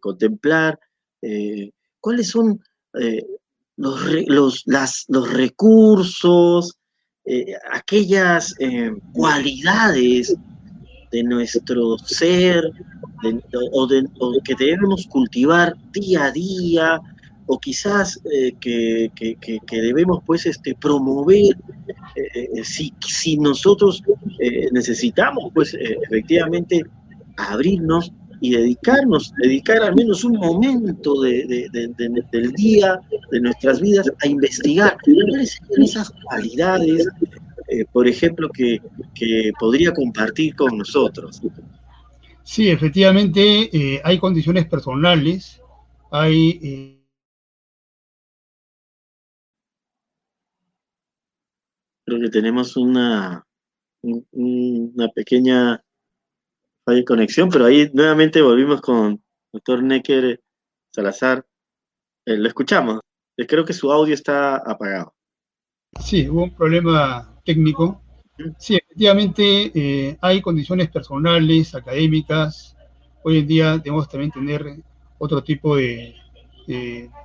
contemplar, 0.00 0.78
¿cuáles 2.00 2.30
son 2.30 2.58
los, 3.76 4.00
los, 4.28 4.62
las, 4.64 5.04
los 5.08 5.30
recursos, 5.30 6.78
aquellas 7.70 8.54
cualidades 9.12 10.34
de 11.10 11.22
nuestro 11.22 11.98
ser 11.98 12.64
o, 13.72 13.86
de, 13.86 14.06
o, 14.18 14.40
que 14.42 14.54
debemos 14.54 15.06
cultivar 15.06 15.74
día 15.92 16.24
a 16.24 16.32
día 16.32 17.00
o 17.46 17.58
quizás 17.58 18.20
eh, 18.32 18.52
que, 18.60 19.10
debemos 19.70 20.22
pues 20.24 20.46
este, 20.46 20.74
promover 20.74 21.56
eh, 22.16 22.48
eh, 22.54 22.64
si, 22.64 22.92
si, 23.06 23.36
nosotros 23.36 24.02
necesitamos 24.72 25.50
pues 25.54 25.74
efectivamente 25.74 26.82
abrirnos 27.36 28.12
y 28.40 28.50
dedicarnos, 28.50 29.32
dedicar 29.40 29.82
al 29.82 29.94
menos 29.94 30.24
un 30.24 30.32
momento 30.32 31.20
de, 31.20 31.68
del 32.32 32.52
día, 32.54 32.98
de 33.30 33.40
nuestras 33.40 33.80
vidas, 33.80 34.10
a 34.20 34.26
investigar 34.26 34.96
cuáles 35.04 35.60
son 35.68 35.82
esas 35.82 36.10
cualidades, 36.10 37.06
por 37.92 38.08
ejemplo, 38.08 38.48
que, 38.48 38.80
que, 39.14 39.52
podría 39.60 39.92
compartir 39.92 40.56
con 40.56 40.76
nosotros. 40.76 41.40
Sí, 42.42 42.68
efectivamente, 42.68 44.00
hay 44.02 44.18
condiciones 44.18 44.66
personales, 44.66 45.60
hay 46.10 47.01
Creo 52.12 52.24
que 52.24 52.30
tenemos 52.30 52.76
una, 52.76 53.42
una 54.02 55.08
pequeña 55.08 55.82
falla 56.84 56.98
de 56.98 57.04
conexión, 57.06 57.48
pero 57.48 57.64
ahí 57.64 57.90
nuevamente 57.94 58.42
volvimos 58.42 58.82
con 58.82 59.12
el 59.12 59.20
doctor 59.50 59.82
Necker 59.82 60.38
Salazar. 60.94 61.46
Eh, 62.26 62.36
lo 62.36 62.48
escuchamos. 62.48 63.00
Eh, 63.38 63.46
creo 63.46 63.64
que 63.64 63.72
su 63.72 63.90
audio 63.90 64.12
está 64.12 64.56
apagado. 64.56 65.14
Sí, 66.04 66.28
hubo 66.28 66.44
un 66.44 66.54
problema 66.54 67.34
técnico. 67.46 68.02
Sí, 68.58 68.76
efectivamente 68.76 69.72
eh, 69.74 70.18
hay 70.20 70.42
condiciones 70.42 70.90
personales, 70.90 71.74
académicas. 71.74 72.76
Hoy 73.22 73.38
en 73.38 73.46
día 73.46 73.78
debemos 73.78 74.06
también 74.06 74.32
tener 74.32 74.66
otro 75.16 75.42
tipo 75.42 75.76
de 75.76 76.14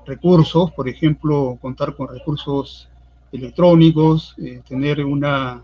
recursos, 0.06 0.72
por 0.72 0.88
ejemplo, 0.88 1.58
contar 1.62 1.94
con 1.94 2.08
recursos 2.08 2.90
electrónicos, 3.32 4.36
eh, 4.38 4.62
tener 4.68 5.04
una 5.06 5.64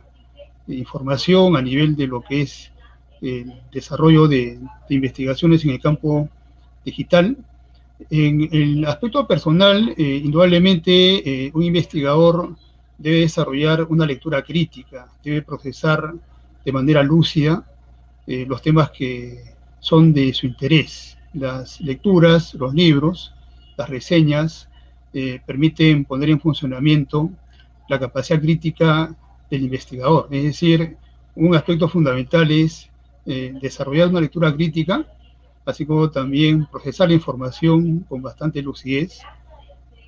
información 0.67 1.55
a 1.55 1.61
nivel 1.61 1.95
de 1.95 2.07
lo 2.07 2.21
que 2.21 2.41
es 2.41 2.71
el 3.21 3.53
desarrollo 3.71 4.27
de, 4.27 4.59
investigaciones 4.89 5.63
en 5.63 5.71
el 5.71 5.79
campo 5.79 6.29
digital. 6.83 7.37
En 8.09 8.49
el 8.51 8.85
aspecto 8.85 9.25
personal, 9.25 9.93
eh, 9.97 10.21
indudablemente 10.23 11.45
eh, 11.45 11.51
un 11.53 11.63
investigador 11.63 12.55
debe 12.97 13.21
desarrollar 13.21 13.83
una 13.83 14.05
lectura 14.05 14.41
crítica, 14.41 15.07
debe 15.23 15.41
procesar 15.41 16.13
de 16.63 16.71
manera 16.71 17.03
lúcida 17.03 17.65
los 18.25 18.61
temas 18.61 18.89
que 18.91 19.43
son 19.81 20.13
de 20.13 20.33
su 20.33 20.45
interés. 20.45 21.17
Las 21.33 21.81
lecturas, 21.81 22.53
los 22.53 22.73
libros, 22.73 23.33
las 23.75 23.89
reseñas 23.89 24.69
permiten 25.45 26.05
poner 26.05 26.29
en 26.29 26.39
funcionamiento 26.39 27.29
la 27.93 27.99
capacidad 27.99 28.41
crítica 28.41 29.15
del 29.49 29.63
investigador. 29.63 30.27
Es 30.31 30.43
decir, 30.43 30.97
un 31.35 31.55
aspecto 31.55 31.87
fundamental 31.87 32.51
es 32.51 32.89
eh, 33.25 33.53
desarrollar 33.61 34.09
una 34.09 34.21
lectura 34.21 34.53
crítica, 34.53 35.05
así 35.65 35.85
como 35.85 36.09
también 36.09 36.65
procesar 36.65 37.07
la 37.07 37.15
información 37.15 37.99
con 38.09 38.21
bastante 38.21 38.61
lucidez. 38.61 39.19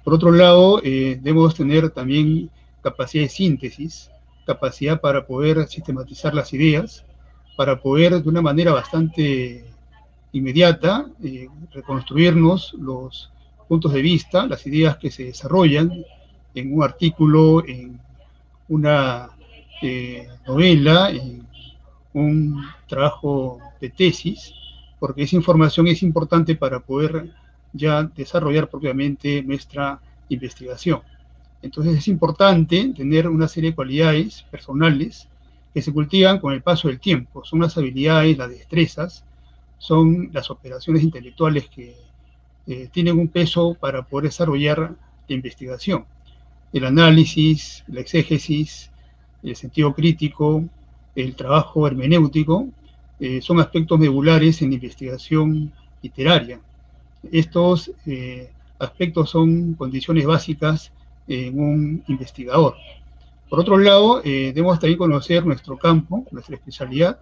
Por 0.04 0.14
otro 0.14 0.32
lado, 0.32 0.82
eh, 0.84 1.20
debemos 1.22 1.56
tener 1.56 1.90
también 1.90 2.50
capacidad 2.82 3.24
de 3.24 3.30
síntesis, 3.30 4.12
capacidad 4.46 5.00
para 5.02 5.26
poder 5.26 5.68
sistematizar 5.68 6.34
las 6.34 6.54
ideas, 6.54 7.06
para 7.58 7.82
poder 7.82 8.22
de 8.22 8.30
una 8.30 8.42
manera 8.42 8.74
bastante 8.74 9.66
inmediata 10.32 11.08
eh, 11.24 11.48
reconstruirnos 11.72 12.74
los 12.74 13.32
puntos 13.68 13.94
de 13.94 14.02
vista, 14.02 14.46
las 14.46 14.68
ideas 14.68 14.98
que 14.98 15.10
se 15.10 15.24
desarrollan 15.26 16.06
en 16.56 16.74
un 16.74 16.84
artículo, 16.84 17.66
en 17.68 18.00
una 18.70 19.30
eh, 19.82 20.28
novela, 20.48 21.12
en 21.12 21.46
un 22.14 22.64
trabajo 22.88 23.60
de 23.80 23.90
tesis, 23.90 24.54
porque 25.00 25.24
esa 25.24 25.36
información 25.36 25.88
es 25.88 26.02
importante 26.02 26.56
para 26.56 26.80
poder 26.80 27.30
ya 27.74 28.04
desarrollar 28.04 28.70
propiamente 28.70 29.44
nuestra 29.44 30.00
investigación. 30.30 31.02
Entonces 31.62 31.98
es 31.98 32.08
importante 32.08 32.94
tener 32.96 33.28
una 33.28 33.48
serie 33.48 33.72
de 33.72 33.76
cualidades 33.76 34.44
personales 34.50 35.28
que 35.74 35.82
se 35.82 35.92
cultivan 35.92 36.40
con 36.40 36.54
el 36.54 36.62
paso 36.62 36.88
del 36.88 37.00
tiempo. 37.00 37.44
Son 37.44 37.60
las 37.60 37.78
habilidades, 37.78 38.38
las 38.38 38.50
destrezas, 38.50 39.26
son 39.78 40.30
las 40.32 40.50
operaciones 40.50 41.04
intelectuales 41.04 41.68
que 41.68 41.96
eh, 42.68 42.88
tienen 42.92 43.20
un 43.20 43.28
peso 43.28 43.76
para 43.80 44.04
poder 44.04 44.30
desarrollar 44.30 44.96
la 45.28 45.36
investigación. 45.36 46.06
El 46.76 46.84
análisis, 46.86 47.86
la 47.88 48.02
exégesis, 48.02 48.92
el 49.42 49.56
sentido 49.56 49.94
crítico, 49.94 50.66
el 51.16 51.34
trabajo 51.34 51.88
hermenéutico, 51.88 52.68
eh, 53.18 53.42
son 53.42 53.62
aspectos 53.62 53.98
medulares 53.98 54.62
en 54.62 54.74
investigación 54.74 55.72
literaria. 56.02 56.60
Estos 57.32 57.92
eh, 58.06 58.50
aspectos 58.78 59.30
son 59.30 59.76
condiciones 59.76 60.26
básicas 60.26 60.92
en 61.30 61.58
un 61.58 62.04
investigador. 62.08 62.76
Por 63.50 63.62
otro 63.62 63.78
lado, 63.78 64.22
debemos 64.22 64.78
también 64.80 64.98
conocer 64.98 65.46
nuestro 65.46 65.78
campo, 65.78 66.26
nuestra 66.32 66.56
especialidad, 66.56 67.18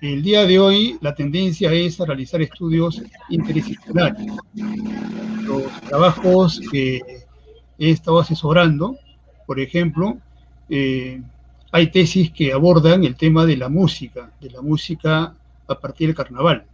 el 0.00 0.22
día 0.22 0.46
de 0.46 0.60
hoy 0.60 0.96
la 1.00 1.12
tendencia 1.12 1.72
es 1.72 2.00
a 2.00 2.04
realizar 2.04 2.40
estudios 2.40 3.02
interdisciplinarios. 3.30 4.36
Los 5.42 5.80
trabajos 5.88 6.60
que 6.70 7.00
he 7.78 7.90
estado 7.90 8.18
asesorando, 8.18 8.98
por 9.46 9.60
ejemplo, 9.60 10.18
eh, 10.68 11.22
hay 11.70 11.90
tesis 11.90 12.30
que 12.30 12.52
abordan 12.52 13.04
el 13.04 13.16
tema 13.16 13.46
de 13.46 13.56
la 13.56 13.68
música, 13.68 14.30
de 14.40 14.50
la 14.50 14.62
música 14.62 15.34
a 15.66 15.78
partir 15.78 16.08
del 16.08 16.16
carnaval. 16.16 16.64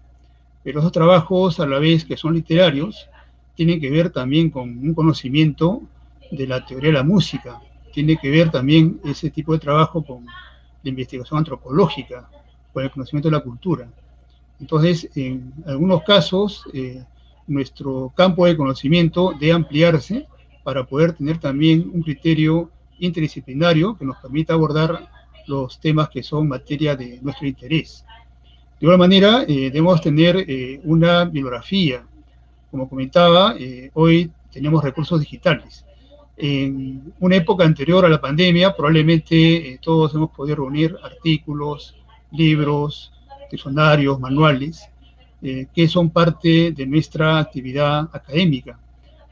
Pero 0.62 0.80
esos 0.80 0.92
trabajos, 0.92 1.61
a 1.61 1.66
la 1.66 1.78
vez 1.78 2.04
que 2.04 2.16
son 2.16 2.34
literarios, 2.34 3.08
tienen 3.54 3.80
que 3.80 3.90
ver 3.90 4.11
también 4.11 4.50
con 4.50 4.68
un 4.68 4.94
conocimiento 4.94 5.82
de 6.30 6.46
la 6.46 6.64
teoría 6.64 6.90
de 6.90 6.99
la 6.99 7.02
música, 7.04 7.61
tiene 7.92 8.16
que 8.16 8.30
ver 8.30 8.50
también 8.50 9.00
ese 9.04 9.30
tipo 9.30 9.52
de 9.52 9.58
trabajo 9.58 10.02
con 10.02 10.25
la 10.25 10.90
investigación 10.90 11.38
antropológica, 11.38 12.28
con 12.73 12.82
el 12.82 12.90
conocimiento 12.90 13.28
de 13.28 13.37
la 13.37 13.42
cultura. 13.42 13.88
Entonces, 14.61 15.08
en 15.14 15.52
algunos 15.66 16.02
casos, 16.02 16.64
eh, 16.73 17.04
nuestro 17.46 18.12
campo 18.16 18.46
de 18.46 18.56
conocimiento 18.56 19.32
debe 19.38 19.52
ampliarse 19.52 20.26
para 20.64 20.85
poder 20.85 21.12
tener 21.12 21.38
también 21.38 21.88
un 21.92 22.03
criterio 22.03 22.70
interdisciplinario 22.98 23.96
que 23.96 24.05
nos 24.05 24.16
permita 24.16 24.55
abordar 24.55 25.09
los 25.46 25.79
temas 25.79 26.09
que 26.09 26.22
son 26.22 26.48
materia 26.48 26.96
de 26.96 27.20
nuestro 27.22 27.46
interés. 27.46 28.05
De 28.81 28.87
igual 28.87 28.98
manera, 28.98 29.44
eh, 29.46 29.70
debemos 29.70 30.00
tener 30.00 30.44
eh, 30.48 30.81
una 30.83 31.24
bibliografía. 31.24 32.05
Como 32.70 32.88
comentaba, 32.88 33.55
hoy 33.92 34.33
tenemos 34.50 34.83
recursos 34.83 35.20
digitales. 35.20 35.85
En 36.37 37.12
una 37.20 37.37
época 37.37 37.64
anterior 37.64 38.05
a 38.05 38.09
la 38.09 38.20
pandemia, 38.20 38.74
probablemente 38.74 39.79
todos 39.81 40.12
hemos 40.14 40.31
podido 40.31 40.57
reunir 40.57 40.96
artículos, 41.05 41.94
libros, 42.33 43.12
diccionarios, 43.50 44.18
manuales, 44.18 44.88
eh, 45.42 45.66
que 45.74 45.88
son 45.88 46.11
parte 46.11 46.72
de 46.72 46.87
nuestra 46.87 47.38
actividad 47.38 48.09
académica. 48.12 48.79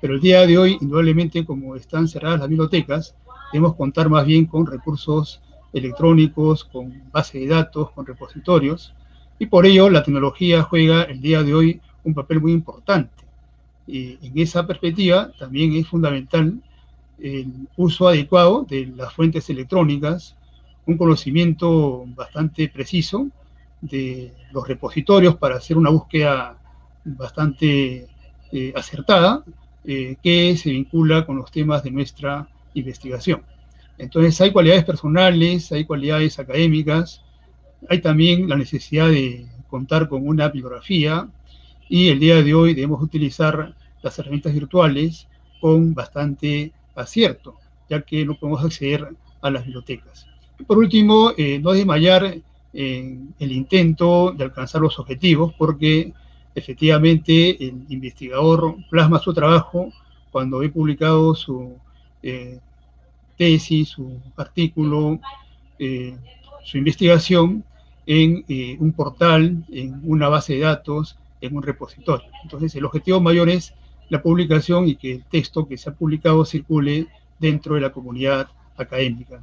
Pero 0.03 0.15
el 0.17 0.21
día 0.21 0.45
de 0.49 0.59
hoy, 0.59 0.79
indudablemente, 0.81 1.47
como 1.47 1.77
están 1.77 2.09
cerradas 2.09 2.41
las 2.41 2.49
bibliotecas, 2.49 3.15
debemos 3.53 3.77
contar 3.77 4.09
más 4.09 4.27
bien 4.27 4.47
con 4.47 4.67
recursos 4.67 5.41
electrónicos, 5.73 6.65
con 6.65 7.05
base 7.12 7.38
de 7.38 7.47
datos, 7.47 7.93
con 7.93 8.05
repositorios, 8.05 8.93
y 9.38 9.47
por 9.47 9.65
ello 9.65 9.88
la 9.88 10.03
tecnología 10.03 10.65
juega 10.65 11.05
el 11.05 11.21
día 11.21 11.45
de 11.45 11.55
hoy 11.55 11.81
un 12.03 12.15
papel 12.15 12.41
muy 12.41 12.51
importante. 12.51 13.15
Y 13.87 14.19
en 14.27 14.37
esa 14.41 14.67
perspectiva 14.67 15.31
también 15.38 15.73
es 15.75 15.87
fundamental 15.87 16.61
el 17.21 17.69
uso 17.77 18.09
adecuado 18.09 18.67
de 18.69 18.87
las 18.97 19.12
fuentes 19.12 19.49
electrónicas, 19.51 20.35
un 20.85 20.99
conocimiento 20.99 22.07
bastante 22.09 22.69
preciso 22.69 23.29
de 23.81 24.33
los 24.51 24.67
repositorios 24.67 25.37
para 25.37 25.59
hacer 25.59 25.79
una 25.79 25.91
búsqueda 25.91 26.59
bastante 27.05 28.09
eh, 28.51 28.73
acertada 28.75 29.45
eh, 29.85 30.16
que 30.23 30.57
se 30.57 30.71
vincula 30.71 31.27
con 31.27 31.37
los 31.37 31.51
temas 31.51 31.83
de 31.83 31.90
nuestra 31.90 32.49
investigación. 32.75 33.42
Entonces 33.99 34.40
hay 34.40 34.53
cualidades 34.53 34.85
personales, 34.85 35.71
hay 35.73 35.85
cualidades 35.85 36.38
académicas, 36.38 37.23
hay 37.88 38.01
también 38.01 38.49
la 38.49 38.57
necesidad 38.57 39.09
de 39.09 39.47
contar 39.68 40.09
con 40.09 40.27
una 40.27 40.49
bibliografía 40.49 41.29
y 41.88 42.09
el 42.09 42.21
día 42.21 42.42
de 42.42 42.55
hoy 42.55 42.75
debemos 42.75 43.03
utilizar 43.03 43.75
las 44.03 44.18
herramientas 44.18 44.53
virtuales 44.53 45.29
con 45.61 45.95
bastante 45.95 46.73
acierto, 46.95 47.57
ya 47.88 48.03
que 48.03 48.25
no 48.25 48.38
podemos 48.38 48.64
acceder 48.64 49.09
a 49.40 49.51
las 49.51 49.64
bibliotecas 49.64 50.27
por 50.66 50.79
último, 50.79 51.33
eh, 51.37 51.59
no 51.59 51.73
desmayar 51.73 52.38
en 52.73 53.35
el 53.38 53.53
intento 53.53 54.33
de 54.33 54.45
alcanzar 54.45 54.81
los 54.81 54.99
objetivos, 54.99 55.53
porque 55.59 56.12
efectivamente 56.55 57.65
el 57.65 57.85
investigador 57.88 58.77
plasma 58.91 59.19
su 59.19 59.33
trabajo 59.33 59.93
cuando 60.31 60.62
he 60.62 60.69
publicado 60.69 61.35
su 61.35 61.77
eh, 62.23 62.59
tesis, 63.37 63.91
su 63.91 64.19
artículo, 64.37 65.19
eh, 65.79 66.17
su 66.65 66.79
investigación 66.79 67.65
en 68.07 68.45
un 68.81 68.93
portal, 68.93 69.65
en 69.71 70.01
una 70.05 70.29
base 70.29 70.55
de 70.55 70.61
datos, 70.61 71.17
en 71.41 71.57
un 71.57 71.62
repositorio. 71.62 72.27
Entonces, 72.43 72.75
el 72.75 72.85
objetivo 72.85 73.21
mayor 73.21 73.49
es 73.49 73.75
la 74.09 74.23
publicación 74.23 74.88
y 74.88 74.97
que 74.97 75.12
el 75.12 75.25
texto 75.25 75.67
que 75.67 75.77
se 75.79 75.91
ha 75.91 75.95
publicado 75.95 76.45
circule 76.45 77.07
dentro 77.38 77.75
de 77.75 77.81
la 77.81 77.93
comunidad 77.93 78.49
académica. 78.77 79.43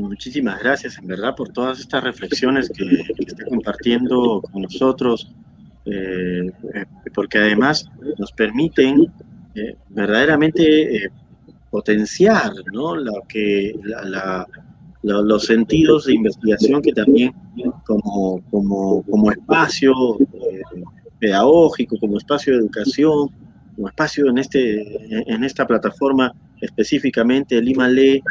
Muchísimas 0.00 0.60
gracias, 0.60 0.98
en 0.98 1.06
verdad, 1.06 1.34
por 1.34 1.50
todas 1.50 1.80
estas 1.80 2.02
reflexiones 2.02 2.70
que, 2.70 2.84
está 3.18 3.44
compartiendo 3.46 4.42
con 4.42 4.62
nosotros, 4.62 5.30
eh, 5.84 6.50
eh, 6.74 6.84
porque 7.14 7.38
además 7.38 7.88
nos 8.18 8.32
permiten 8.32 9.12
eh, 9.54 9.76
verdaderamente 9.88 11.10
potenciar 11.70 12.52
¿no? 12.72 12.96
lo 12.96 13.22
que, 13.28 13.74
los 15.02 15.44
sentidos 15.44 16.06
de 16.06 16.14
investigación 16.14 16.82
que 16.82 16.92
también 16.92 17.32
como, 17.86 18.42
como, 18.50 19.02
como 19.02 19.30
espacio 19.30 19.94
pedagógico, 21.18 21.96
como 21.98 22.18
espacio 22.18 22.54
de 22.54 22.60
educación, 22.60 23.30
como 23.76 23.88
espacio 23.88 24.28
en, 24.28 24.38
este, 24.38 25.32
en 25.32 25.44
esta 25.44 25.66
plataforma 25.66 26.32
específicamente, 26.60 27.60
Lima 27.60 27.88
Lee, 27.88 28.22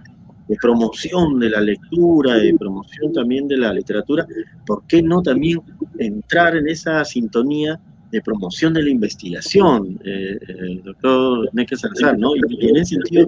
de 0.47 0.55
promoción 0.55 1.39
de 1.39 1.49
la 1.49 1.61
lectura, 1.61 2.35
de 2.35 2.53
promoción 2.53 3.11
también 3.13 3.47
de 3.47 3.57
la 3.57 3.73
literatura, 3.73 4.25
¿por 4.65 4.83
qué 4.87 5.01
no 5.01 5.21
también 5.21 5.61
entrar 5.99 6.55
en 6.55 6.67
esa 6.69 7.03
sintonía 7.03 7.79
de 8.11 8.21
promoción 8.21 8.73
de 8.73 8.83
la 8.83 8.89
investigación, 8.89 9.99
eh, 10.05 10.37
eh 10.47 10.81
doctor 10.83 11.49
Neque 11.53 11.75
Salazar, 11.75 12.17
¿no? 12.17 12.35
Y, 12.35 12.67
en 12.69 12.77
ese 12.77 12.95
sentido, 12.95 13.27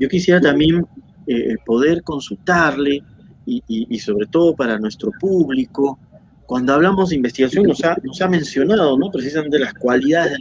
yo 0.00 0.08
quisiera 0.08 0.40
también 0.40 0.86
eh, 1.26 1.56
poder 1.66 2.02
consultarle 2.02 3.02
y, 3.48 3.98
sobre 4.00 4.26
todo 4.26 4.56
para 4.56 4.76
nuestro 4.76 5.12
público, 5.20 6.00
cuando 6.46 6.72
hablamos 6.72 7.10
de 7.10 7.16
investigación 7.16 7.64
nos 7.64 7.84
ha, 7.84 7.96
nos 8.02 8.20
ha 8.20 8.28
mencionado, 8.28 8.98
¿no? 8.98 9.08
Precisamente 9.10 9.58
las 9.58 9.72
cualidades 9.74 10.36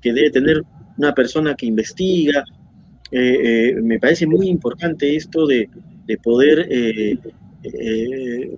que 0.00 0.12
debe 0.12 0.30
tener 0.30 0.62
una 0.96 1.12
persona 1.12 1.54
que 1.56 1.66
investiga, 1.66 2.44
eh, 3.10 3.70
eh, 3.70 3.74
me 3.82 3.98
parece 3.98 4.26
muy 4.26 4.48
importante 4.48 5.14
esto 5.14 5.46
de, 5.46 5.68
poder 6.22 6.66
eh, 6.70 8.56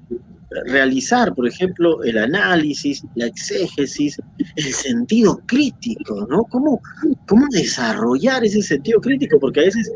realizar, 0.66 1.34
por 1.34 1.46
ejemplo, 1.46 2.02
el 2.02 2.18
análisis, 2.18 3.04
la 3.14 3.26
exégesis, 3.26 4.20
el 4.56 4.72
sentido 4.72 5.40
crítico, 5.46 6.26
¿no? 6.28 6.44
¿Cómo, 6.44 6.80
¿Cómo 7.26 7.46
desarrollar 7.50 8.44
ese 8.44 8.62
sentido 8.62 9.00
crítico? 9.00 9.38
Porque 9.38 9.60
a 9.60 9.64
veces 9.64 9.92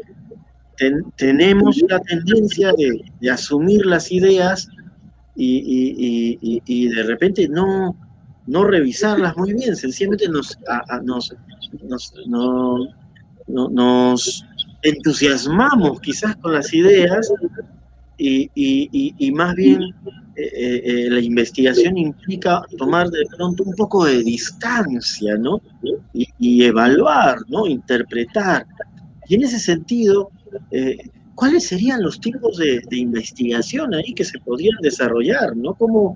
tenemos 1.16 1.82
la 1.88 2.00
tendencia 2.00 2.72
de, 2.72 3.30
asumir 3.30 3.84
las 3.84 4.10
ideas 4.10 4.68
y, 5.36 6.88
de 6.88 7.02
repente 7.02 7.48
no, 7.48 7.96
no 8.46 8.64
revisarlas 8.64 9.36
muy 9.36 9.54
bien, 9.54 9.76
sencillamente 9.76 10.28
nos, 10.28 10.58
nos, 11.02 11.34
nos, 11.82 12.14
entusiasmamos 14.82 16.00
quizás 16.00 16.36
con 16.36 16.54
las 16.54 16.72
ideas 16.72 17.30
y, 18.16 19.32
más 19.32 19.54
bien 19.54 19.82
eh, 20.36 20.42
eh, 20.54 20.82
eh, 20.84 21.10
la 21.10 21.20
investigación 21.20 21.96
implica 21.98 22.62
tomar 22.78 23.08
de 23.08 23.26
pronto 23.36 23.64
un 23.64 23.74
poco 23.74 24.04
de 24.04 24.22
distancia, 24.22 25.36
¿no? 25.36 25.60
Y, 26.12 26.62
evaluar, 26.64 27.38
¿no? 27.48 27.66
Interpretar. 27.66 28.66
Y 29.28 29.36
en 29.36 29.44
ese 29.44 29.58
sentido, 29.58 30.30
¿cuáles 31.34 31.68
serían 31.68 32.02
los 32.02 32.20
tipos 32.20 32.58
de, 32.58 32.80
investigación 32.90 33.94
ahí 33.94 34.12
que 34.14 34.24
se 34.24 34.38
podrían 34.40 34.78
desarrollar, 34.82 35.56
¿no? 35.56 35.74
Como, 35.74 36.14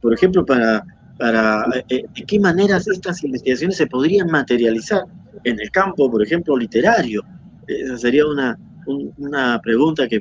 por 0.00 0.12
ejemplo, 0.12 0.44
para, 0.44 0.84
para 1.18 1.64
de 1.88 2.04
qué 2.26 2.40
maneras 2.40 2.88
estas 2.88 3.22
investigaciones 3.24 3.76
se 3.76 3.86
podrían 3.86 4.28
materializar 4.28 5.04
en 5.44 5.60
el 5.60 5.70
campo, 5.70 6.10
por 6.10 6.22
ejemplo, 6.22 6.56
literario. 6.56 7.22
Esa 7.66 7.98
sería 7.98 8.26
una, 8.26 8.58
una 9.18 9.60
pregunta 9.60 10.08
que 10.08 10.20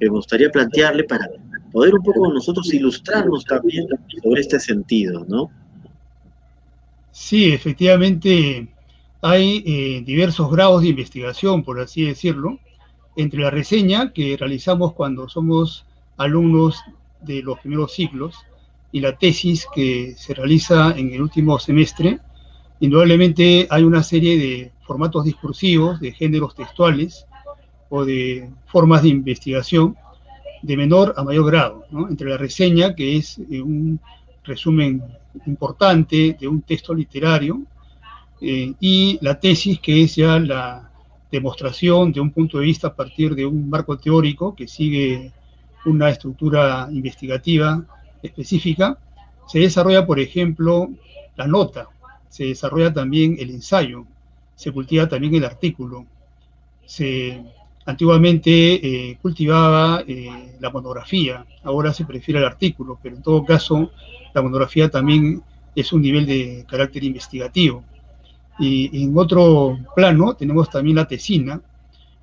que 0.00 0.06
me 0.06 0.16
gustaría 0.16 0.50
plantearle 0.50 1.04
para 1.04 1.28
poder 1.70 1.94
un 1.94 2.02
poco 2.02 2.32
nosotros 2.32 2.72
ilustrarnos 2.72 3.44
también 3.44 3.86
sobre 4.22 4.40
este 4.40 4.58
sentido, 4.58 5.24
¿no? 5.28 5.50
Sí, 7.12 7.52
efectivamente 7.52 8.66
hay 9.20 9.62
eh, 9.66 10.02
diversos 10.04 10.50
grados 10.50 10.82
de 10.82 10.88
investigación, 10.88 11.62
por 11.62 11.78
así 11.78 12.06
decirlo, 12.06 12.58
entre 13.14 13.40
la 13.40 13.50
reseña 13.50 14.12
que 14.12 14.36
realizamos 14.38 14.94
cuando 14.94 15.28
somos 15.28 15.84
alumnos 16.16 16.80
de 17.20 17.42
los 17.42 17.58
primeros 17.60 17.92
ciclos 17.92 18.34
y 18.92 19.00
la 19.00 19.16
tesis 19.16 19.66
que 19.72 20.14
se 20.16 20.34
realiza 20.34 20.92
en 20.96 21.12
el 21.12 21.22
último 21.22 21.58
semestre, 21.58 22.18
indudablemente 22.80 23.66
hay 23.70 23.82
una 23.84 24.02
serie 24.02 24.38
de 24.38 24.72
formatos 24.82 25.24
discursivos, 25.24 26.00
de 26.00 26.12
géneros 26.12 26.54
textuales, 26.54 27.26
o 27.88 28.04
de 28.04 28.48
formas 28.66 29.02
de 29.02 29.08
investigación 29.08 29.96
de 30.62 30.76
menor 30.76 31.14
a 31.16 31.24
mayor 31.24 31.46
grado, 31.46 31.84
entre 32.08 32.30
la 32.30 32.36
reseña, 32.36 32.94
que 32.94 33.16
es 33.16 33.38
eh, 33.38 33.60
un 33.60 33.98
resumen 34.44 35.02
importante 35.46 36.36
de 36.38 36.48
un 36.48 36.62
texto 36.62 36.94
literario, 36.94 37.62
eh, 38.40 38.72
y 38.80 39.18
la 39.20 39.38
tesis, 39.38 39.80
que 39.80 40.02
es 40.02 40.16
ya 40.16 40.38
la 40.38 40.90
demostración 41.30 42.12
de 42.12 42.20
un 42.20 42.30
punto 42.30 42.58
de 42.58 42.64
vista 42.64 42.88
a 42.88 42.94
partir 42.94 43.34
de 43.34 43.46
un 43.46 43.68
marco 43.68 43.96
teórico 43.96 44.54
que 44.54 44.66
sigue 44.66 45.30
una 45.86 46.10
estructura 46.10 46.88
investigativa 46.90 47.84
específica, 48.22 48.98
se 49.46 49.60
desarrolla, 49.60 50.06
por 50.06 50.20
ejemplo, 50.20 50.90
la 51.36 51.46
nota, 51.46 51.88
se 52.28 52.44
desarrolla 52.44 52.92
también 52.92 53.36
el 53.38 53.50
ensayo, 53.50 54.06
se 54.54 54.72
cultiva 54.72 55.08
también 55.08 55.34
el 55.34 55.44
artículo, 55.44 56.06
se 56.86 57.42
Antiguamente 57.86 58.50
eh, 59.10 59.18
cultivaba 59.22 60.04
eh, 60.06 60.56
la 60.60 60.70
monografía, 60.70 61.46
ahora 61.64 61.94
se 61.94 62.04
prefiere 62.04 62.38
el 62.38 62.46
artículo, 62.46 62.98
pero 63.02 63.16
en 63.16 63.22
todo 63.22 63.44
caso 63.44 63.90
la 64.34 64.42
monografía 64.42 64.90
también 64.90 65.42
es 65.74 65.92
un 65.92 66.02
nivel 66.02 66.26
de 66.26 66.64
carácter 66.68 67.02
investigativo. 67.04 67.82
Y 68.58 69.02
en 69.02 69.16
otro 69.16 69.78
plano 69.96 70.34
tenemos 70.34 70.68
también 70.68 70.96
la 70.96 71.08
tesina 71.08 71.60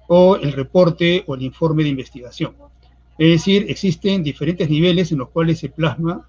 o 0.07 0.35
el 0.35 0.53
reporte 0.53 1.23
o 1.25 1.33
el 1.33 1.41
informe 1.41 1.83
de 1.83 1.89
investigación. 1.89 2.53
Es 3.17 3.29
decir, 3.31 3.65
existen 3.69 4.23
diferentes 4.23 4.69
niveles 4.69 5.11
en 5.11 5.19
los 5.19 5.29
cuales 5.29 5.59
se 5.59 5.69
plasma 5.69 6.27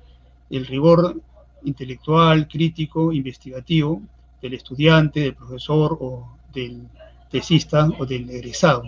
el 0.50 0.66
rigor 0.66 1.20
intelectual, 1.64 2.48
crítico, 2.48 3.12
investigativo 3.12 4.02
del 4.40 4.54
estudiante, 4.54 5.20
del 5.20 5.34
profesor 5.34 5.98
o 6.00 6.36
del 6.54 6.82
tesista 7.30 7.90
o 7.98 8.06
del 8.06 8.30
egresado. 8.30 8.84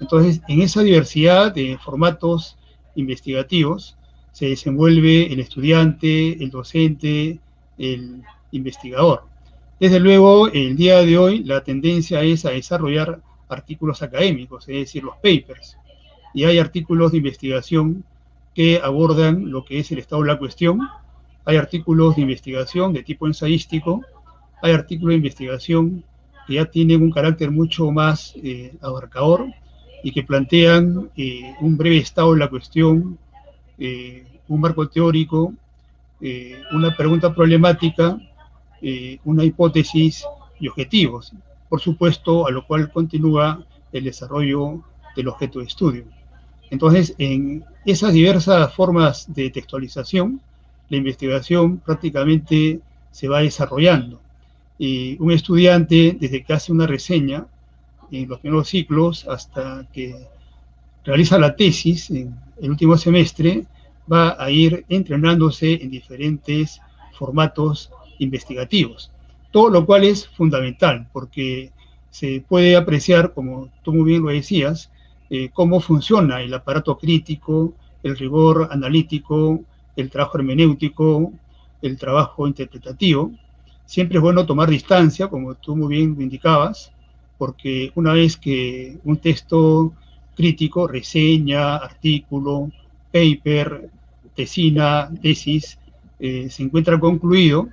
Entonces, 0.00 0.40
en 0.48 0.62
esa 0.62 0.82
diversidad 0.82 1.52
de 1.52 1.76
formatos 1.78 2.56
investigativos 2.94 3.96
se 4.32 4.48
desenvuelve 4.50 5.32
el 5.32 5.40
estudiante, 5.40 6.42
el 6.42 6.50
docente, 6.50 7.40
el 7.76 8.22
investigador. 8.52 9.24
Desde 9.80 10.00
luego, 10.00 10.48
el 10.48 10.76
día 10.76 10.98
de 11.00 11.18
hoy 11.18 11.44
la 11.44 11.62
tendencia 11.62 12.22
es 12.22 12.44
a 12.44 12.50
desarrollar 12.50 13.20
artículos 13.48 14.02
académicos, 14.02 14.68
es 14.68 14.76
decir, 14.76 15.02
los 15.02 15.16
papers. 15.16 15.77
Y 16.34 16.44
hay 16.44 16.58
artículos 16.58 17.12
de 17.12 17.18
investigación 17.18 18.04
que 18.54 18.80
abordan 18.82 19.50
lo 19.50 19.64
que 19.64 19.78
es 19.78 19.90
el 19.92 19.98
estado 19.98 20.22
de 20.22 20.28
la 20.28 20.38
cuestión, 20.38 20.80
hay 21.44 21.56
artículos 21.56 22.16
de 22.16 22.22
investigación 22.22 22.92
de 22.92 23.02
tipo 23.02 23.26
ensayístico, 23.26 24.02
hay 24.60 24.72
artículos 24.72 25.12
de 25.12 25.16
investigación 25.16 26.04
que 26.46 26.54
ya 26.54 26.64
tienen 26.66 27.02
un 27.02 27.10
carácter 27.10 27.50
mucho 27.50 27.90
más 27.90 28.34
eh, 28.42 28.74
abarcador, 28.82 29.46
y 30.02 30.12
que 30.12 30.22
plantean 30.22 31.10
eh, 31.16 31.54
un 31.60 31.76
breve 31.76 31.98
estado 31.98 32.32
de 32.32 32.38
la 32.38 32.48
cuestión, 32.48 33.18
eh, 33.78 34.24
un 34.46 34.60
marco 34.60 34.88
teórico, 34.88 35.52
una 36.72 36.96
pregunta 36.96 37.32
problemática, 37.32 38.18
una 39.24 39.44
hipótesis 39.44 40.24
y 40.58 40.66
objetivos. 40.68 41.32
Por 41.68 41.80
supuesto, 41.80 42.46
a 42.46 42.50
lo 42.50 42.66
cual 42.66 42.90
continúa 42.90 43.64
el 43.92 44.04
desarrollo 44.04 44.82
del 45.14 45.28
objeto 45.28 45.60
de 45.60 45.66
estudio. 45.66 46.04
Entonces, 46.70 47.14
en 47.18 47.64
esas 47.86 48.12
diversas 48.12 48.74
formas 48.74 49.32
de 49.32 49.50
textualización, 49.50 50.40
la 50.88 50.96
investigación 50.96 51.78
prácticamente 51.78 52.80
se 53.10 53.28
va 53.28 53.40
desarrollando. 53.40 54.20
Y 54.78 55.16
un 55.20 55.32
estudiante, 55.32 56.16
desde 56.20 56.44
que 56.44 56.52
hace 56.52 56.72
una 56.72 56.86
reseña, 56.86 57.46
en 58.10 58.28
los 58.28 58.40
primeros 58.40 58.68
ciclos 58.68 59.26
hasta 59.28 59.86
que 59.92 60.14
realiza 61.04 61.38
la 61.38 61.56
tesis 61.56 62.10
en 62.10 62.34
el 62.60 62.70
último 62.70 62.96
semestre, 62.96 63.64
va 64.10 64.36
a 64.42 64.50
ir 64.50 64.84
entrenándose 64.88 65.74
en 65.82 65.90
diferentes 65.90 66.80
formatos 67.18 67.90
investigativos. 68.18 69.10
Todo 69.50 69.70
lo 69.70 69.86
cual 69.86 70.04
es 70.04 70.28
fundamental 70.28 71.08
porque 71.12 71.70
se 72.10 72.42
puede 72.48 72.76
apreciar, 72.76 73.32
como 73.34 73.70
tú 73.82 73.92
muy 73.92 74.04
bien 74.04 74.22
lo 74.22 74.30
decías, 74.30 74.90
eh, 75.30 75.50
cómo 75.52 75.80
funciona 75.80 76.40
el 76.40 76.54
aparato 76.54 76.96
crítico, 76.96 77.74
el 78.02 78.16
rigor 78.16 78.68
analítico, 78.70 79.60
el 79.96 80.10
trabajo 80.10 80.38
hermenéutico, 80.38 81.32
el 81.82 81.96
trabajo 81.96 82.46
interpretativo. 82.46 83.32
Siempre 83.84 84.18
es 84.18 84.22
bueno 84.22 84.46
tomar 84.46 84.68
distancia, 84.68 85.28
como 85.28 85.54
tú 85.54 85.76
muy 85.76 85.96
bien 85.96 86.16
indicabas, 86.20 86.92
porque 87.36 87.92
una 87.94 88.12
vez 88.12 88.36
que 88.36 88.98
un 89.04 89.16
texto 89.18 89.92
crítico, 90.34 90.86
reseña, 90.86 91.76
artículo, 91.76 92.70
paper, 93.12 93.90
tesina, 94.34 95.10
tesis, 95.20 95.78
eh, 96.20 96.48
se 96.50 96.62
encuentra 96.62 96.98
concluido, 96.98 97.68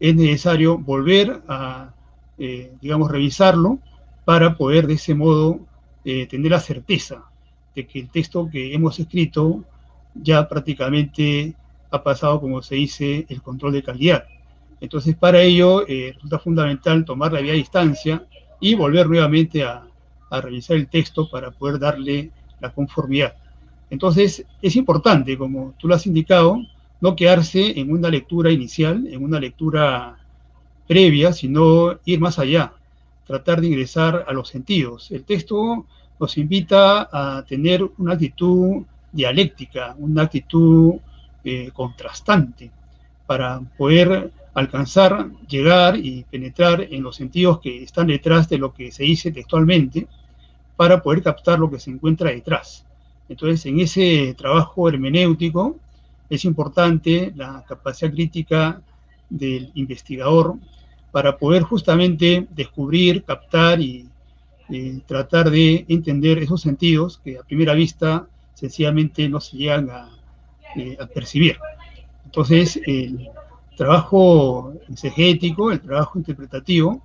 es 0.00 0.14
necesario 0.14 0.78
volver 0.78 1.42
a, 1.48 1.90
eh, 2.38 2.72
digamos, 2.80 3.10
revisarlo 3.10 3.78
para 4.24 4.56
poder 4.56 4.86
de 4.86 4.94
ese 4.94 5.14
modo 5.14 5.60
eh, 6.06 6.26
tener 6.26 6.50
la 6.50 6.60
certeza 6.60 7.24
de 7.74 7.86
que 7.86 8.00
el 8.00 8.08
texto 8.08 8.48
que 8.50 8.72
hemos 8.72 8.98
escrito 8.98 9.62
ya 10.14 10.48
prácticamente 10.48 11.52
ha 11.90 12.02
pasado, 12.02 12.40
como 12.40 12.62
se 12.62 12.76
dice, 12.76 13.26
el 13.28 13.42
control 13.42 13.74
de 13.74 13.82
calidad. 13.82 14.24
Entonces, 14.80 15.14
para 15.14 15.42
ello 15.42 15.84
resulta 15.86 16.38
fundamental 16.38 17.04
tomar 17.04 17.32
la 17.32 17.40
vía 17.40 17.52
a 17.52 17.56
distancia, 17.56 18.26
y 18.60 18.74
volver 18.74 19.08
nuevamente 19.08 19.64
a, 19.64 19.82
revisar 20.28 20.76
el 20.76 20.88
texto 20.88 21.30
para 21.30 21.50
poder 21.52 21.78
darle 21.78 22.30
la 22.60 22.70
conformidad. 22.72 23.36
Entonces, 23.88 24.44
es 24.60 24.76
importante, 24.76 25.38
como 25.38 25.72
tú 25.78 25.86
lo 25.86 25.94
has 25.94 26.04
indicado, 26.06 26.58
no 27.00 27.14
quedarse 27.14 27.78
en 27.78 27.92
una 27.92 28.10
lectura 28.10 28.50
inicial, 28.50 29.06
en 29.06 29.22
una 29.22 29.38
lectura 29.38 30.18
previa, 30.88 31.32
sino 31.32 31.98
ir 32.04 32.20
más 32.20 32.38
allá, 32.40 32.72
tratar 33.26 33.60
de 33.60 33.68
ingresar 33.68 34.24
a 34.26 34.32
los 34.32 34.48
sentidos. 34.48 35.10
El 35.10 35.24
texto 35.24 35.86
nos 36.18 36.38
invita 36.38 37.08
a 37.12 37.44
tener 37.44 37.86
una 37.98 38.14
actitud 38.14 38.82
dialéctica, 39.12 39.94
una 39.98 40.22
actitud 40.22 40.94
eh, 41.44 41.70
contrastante, 41.72 42.70
para 43.26 43.60
poder 43.76 44.30
alcanzar, 44.54 45.30
llegar 45.48 45.96
y 45.96 46.24
penetrar 46.30 46.80
en 46.80 47.02
los 47.02 47.16
sentidos 47.16 47.60
que 47.60 47.82
están 47.82 48.06
detrás 48.06 48.48
de 48.48 48.58
lo 48.58 48.72
que 48.72 48.90
se 48.90 49.02
dice 49.02 49.30
textualmente 49.32 50.06
para 50.76 51.02
poder 51.02 51.22
captar 51.22 51.58
lo 51.58 51.70
que 51.70 51.78
se 51.78 51.90
encuentra 51.90 52.30
detrás. 52.30 52.84
Entonces, 53.28 53.66
en 53.66 53.80
ese 53.80 54.34
trabajo 54.38 54.88
hermenéutico 54.88 55.76
es 56.30 56.44
importante 56.44 57.32
la 57.36 57.64
capacidad 57.66 58.12
crítica 58.12 58.80
del 59.28 59.72
investigador 59.74 60.56
para 61.16 61.38
poder 61.38 61.62
justamente 61.62 62.46
descubrir, 62.50 63.24
captar 63.24 63.80
y 63.80 64.06
tratar 65.06 65.50
de 65.50 65.86
entender 65.88 66.36
esos 66.36 66.60
sentidos 66.60 67.22
que 67.24 67.38
a 67.38 67.42
primera 67.42 67.72
vista 67.72 68.26
sencillamente 68.52 69.26
no 69.26 69.40
se 69.40 69.56
llegan 69.56 69.88
a, 69.88 70.10
eh, 70.76 70.94
a 71.00 71.06
percibir. 71.06 71.56
Entonces, 72.26 72.78
el 72.86 73.30
trabajo 73.78 74.74
exegético, 74.90 75.72
el 75.72 75.80
trabajo 75.80 76.18
interpretativo, 76.18 77.00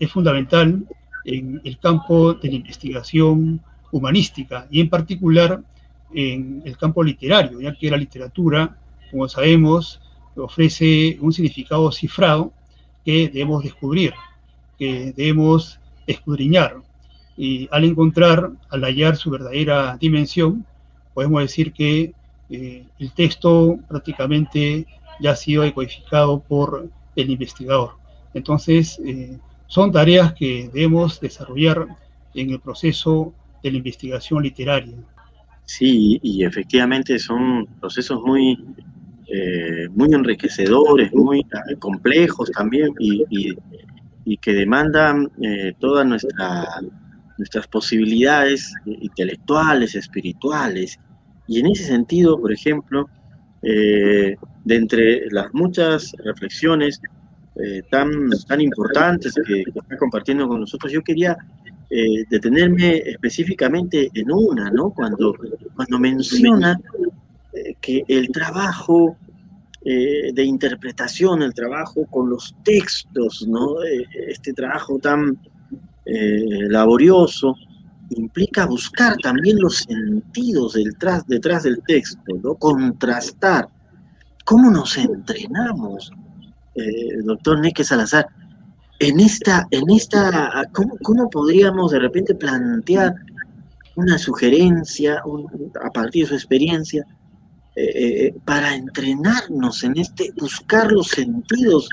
es 0.00 0.10
fundamental 0.10 0.84
en 1.24 1.60
el 1.62 1.78
campo 1.78 2.34
de 2.34 2.48
la 2.48 2.56
investigación 2.56 3.60
humanística 3.92 4.66
y 4.72 4.80
en 4.80 4.90
particular 4.90 5.62
en 6.12 6.62
el 6.64 6.76
campo 6.76 7.00
literario, 7.00 7.60
ya 7.60 7.72
que 7.76 7.92
la 7.92 7.96
literatura, 7.96 8.76
como 9.08 9.28
sabemos, 9.28 10.00
ofrece 10.34 11.16
un 11.20 11.32
significado 11.32 11.92
cifrado 11.92 12.52
que 13.06 13.28
debemos 13.28 13.62
descubrir, 13.62 14.12
que 14.76 15.14
debemos 15.16 15.78
escudriñar. 16.08 16.82
Y 17.36 17.68
al 17.70 17.84
encontrar, 17.84 18.50
al 18.68 18.82
hallar 18.82 19.16
su 19.16 19.30
verdadera 19.30 19.96
dimensión, 19.98 20.66
podemos 21.14 21.40
decir 21.40 21.72
que 21.72 22.12
eh, 22.50 22.84
el 22.98 23.12
texto 23.12 23.78
prácticamente 23.88 24.86
ya 25.20 25.30
ha 25.30 25.36
sido 25.36 25.62
decodificado 25.62 26.40
por 26.40 26.88
el 27.14 27.30
investigador. 27.30 27.92
Entonces, 28.34 29.00
eh, 29.04 29.38
son 29.68 29.92
tareas 29.92 30.34
que 30.34 30.68
debemos 30.74 31.20
desarrollar 31.20 31.86
en 32.34 32.50
el 32.50 32.58
proceso 32.58 33.32
de 33.62 33.70
la 33.70 33.78
investigación 33.78 34.42
literaria. 34.42 34.96
Sí, 35.64 36.18
y 36.22 36.44
efectivamente 36.44 37.18
son 37.20 37.66
procesos 37.80 38.20
muy, 38.22 38.58
eh, 39.28 39.88
muy 39.94 40.12
enriquecedores, 40.12 41.12
muy 41.12 41.40
eh, 41.40 41.76
complejos 41.78 42.50
también 42.50 42.94
y, 42.98 43.54
que 44.40 44.52
demandan 44.52 45.30
eh, 45.40 45.72
todas 45.78 46.04
nuestra, 46.04 46.66
nuestras 47.38 47.66
posibilidades 47.68 48.72
intelectuales, 48.84 49.94
espirituales. 49.94 50.98
Y 51.46 51.60
en 51.60 51.66
ese 51.66 51.84
sentido, 51.84 52.40
por 52.40 52.52
ejemplo, 52.52 53.08
de 53.62 54.36
entre 54.64 55.30
las 55.30 55.52
muchas 55.52 56.12
reflexiones 56.24 57.00
tan, 57.90 58.30
tan 58.46 58.60
importantes 58.60 59.34
que, 59.34 59.64
que 59.64 59.78
está 59.78 59.96
compartiendo 59.96 60.46
con 60.46 60.60
nosotros, 60.60 60.92
yo 60.92 61.02
quería 61.02 61.36
eh, 61.88 62.24
detenerme 62.28 62.96
específicamente 62.96 64.10
en 64.12 64.32
una, 64.32 64.70
¿no? 64.72 64.90
Cuando, 64.90 65.36
cuando 65.76 66.00
menciona 66.00 66.72
eh, 66.72 67.08
que 67.80 68.04
el 68.08 68.28
trabajo 68.30 69.16
eh, 69.84 70.32
de 70.32 70.44
interpretación, 70.44 71.42
el 71.42 71.54
trabajo 71.54 72.06
con 72.06 72.30
los 72.30 72.54
textos, 72.64 73.46
¿no? 73.48 73.82
este 74.28 74.52
trabajo 74.52 74.98
tan 74.98 75.38
laborioso, 76.68 77.56
implica 78.10 78.64
buscar 78.66 79.16
también 79.16 79.58
los 79.58 79.78
sentidos 79.78 80.74
detrás, 80.74 81.26
detrás 81.26 81.64
del 81.64 81.82
texto, 81.84 82.36
¿no? 82.40 82.54
Contrastar. 82.54 83.68
¿Cómo 84.44 84.70
nos 84.70 84.96
entrenamos, 84.96 86.12
doctor 87.24 87.58
Neque 87.58 87.82
Salazar? 87.82 88.28
en 88.98 89.20
esta, 89.20 89.66
en 89.70 89.90
esta 89.90 90.68
¿cómo, 91.02 91.28
podríamos 91.30 91.92
de 91.92 91.98
repente 91.98 92.34
plantear 92.34 93.14
una 93.94 94.18
sugerencia 94.18 95.22
a 95.82 95.90
partir 95.90 96.24
de 96.24 96.28
su 96.28 96.34
experiencia 96.34 97.06
eh, 97.78 98.26
eh, 98.26 98.34
para 98.46 98.74
entrenarnos 98.74 99.84
en 99.84 99.98
este, 99.98 100.32
buscar 100.40 100.90
los 100.90 101.08
sentidos 101.08 101.90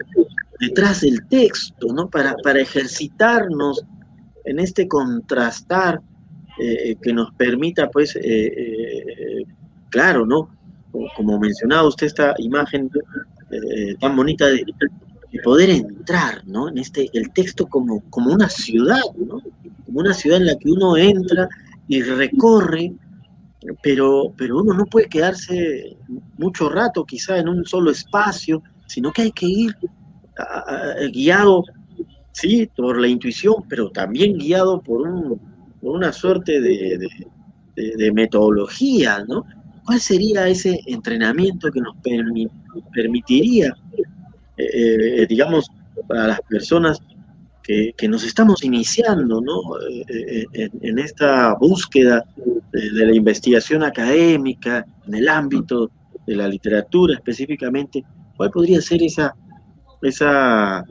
detrás 0.61 1.01
del 1.01 1.27
texto, 1.27 1.87
¿no? 1.93 2.09
Para, 2.09 2.35
para 2.37 2.61
ejercitarnos 2.61 3.83
en 4.45 4.59
este 4.59 4.87
contrastar 4.87 5.99
eh, 6.61 6.95
que 7.01 7.11
nos 7.11 7.33
permita, 7.33 7.89
pues, 7.89 8.17
claro, 9.89 10.25
¿no? 10.25 10.49
Como 11.17 11.37
mencionaba 11.37 11.87
usted 11.87 12.07
esta 12.07 12.33
imagen 12.37 12.89
tan 13.99 14.15
bonita 14.15 14.47
de 14.47 14.63
y 15.33 15.39
poder 15.39 15.71
entrar, 15.71 16.45
¿no? 16.45 16.69
En 16.69 16.77
este, 16.77 17.09
el 17.11 17.31
texto 17.31 17.65
como, 17.67 18.03
como 18.09 18.31
una 18.31 18.47
ciudad, 18.47 19.01
¿no? 19.17 19.41
Como 19.85 19.99
una 19.99 20.13
ciudad 20.13 20.39
en 20.39 20.45
la 20.45 20.55
que 20.55 20.69
uno 20.69 20.95
entra 20.95 21.49
y 21.87 22.03
recorre, 22.03 22.93
pero, 23.81 24.33
pero 24.37 24.59
uno 24.59 24.73
no 24.73 24.85
puede 24.85 25.07
quedarse 25.07 25.97
mucho 26.37 26.69
rato 26.69 27.05
quizá 27.05 27.37
en 27.37 27.49
un 27.49 27.65
solo 27.65 27.91
espacio, 27.91 28.61
sino 28.87 29.11
que 29.11 29.23
hay 29.23 29.31
que 29.31 29.47
ir 29.47 29.75
guiado, 31.11 31.63
sí, 32.31 32.69
por 32.75 32.99
la 32.99 33.07
intuición, 33.07 33.55
pero 33.69 33.89
también 33.89 34.37
guiado 34.37 34.81
por, 34.81 35.07
un, 35.07 35.39
por 35.81 35.95
una 35.95 36.11
suerte 36.11 36.59
de, 36.59 37.07
de, 37.75 38.11
metodología, 38.11 39.23
¿no? 39.27 39.45
¿Cuál 39.85 39.99
sería 39.99 40.47
ese 40.47 40.79
entrenamiento 40.87 41.71
que 41.71 41.81
nos 41.81 41.95
permitiría 42.93 43.75
eh, 44.55 45.21
eh, 45.21 45.27
digamos, 45.27 45.67
para 46.07 46.27
las 46.27 46.41
personas 46.41 46.99
que, 47.63 47.93
nos 48.07 48.23
estamos 48.23 48.63
iniciando 48.63 49.41
¿no? 49.41 49.79
Eh, 50.09 50.45
en, 50.53 50.99
esta 50.99 51.55
búsqueda 51.55 52.23
de, 52.73 53.05
la 53.05 53.15
investigación 53.15 53.83
académica, 53.83 54.85
en 55.07 55.15
el 55.15 55.29
ámbito 55.29 55.89
de 56.27 56.35
la 56.35 56.47
literatura 56.47 57.15
específicamente, 57.15 58.03
¿cuál 58.35 58.51
podría 58.51 58.81
ser 58.81 59.01
esa, 59.03 59.33
esa, 60.01 60.83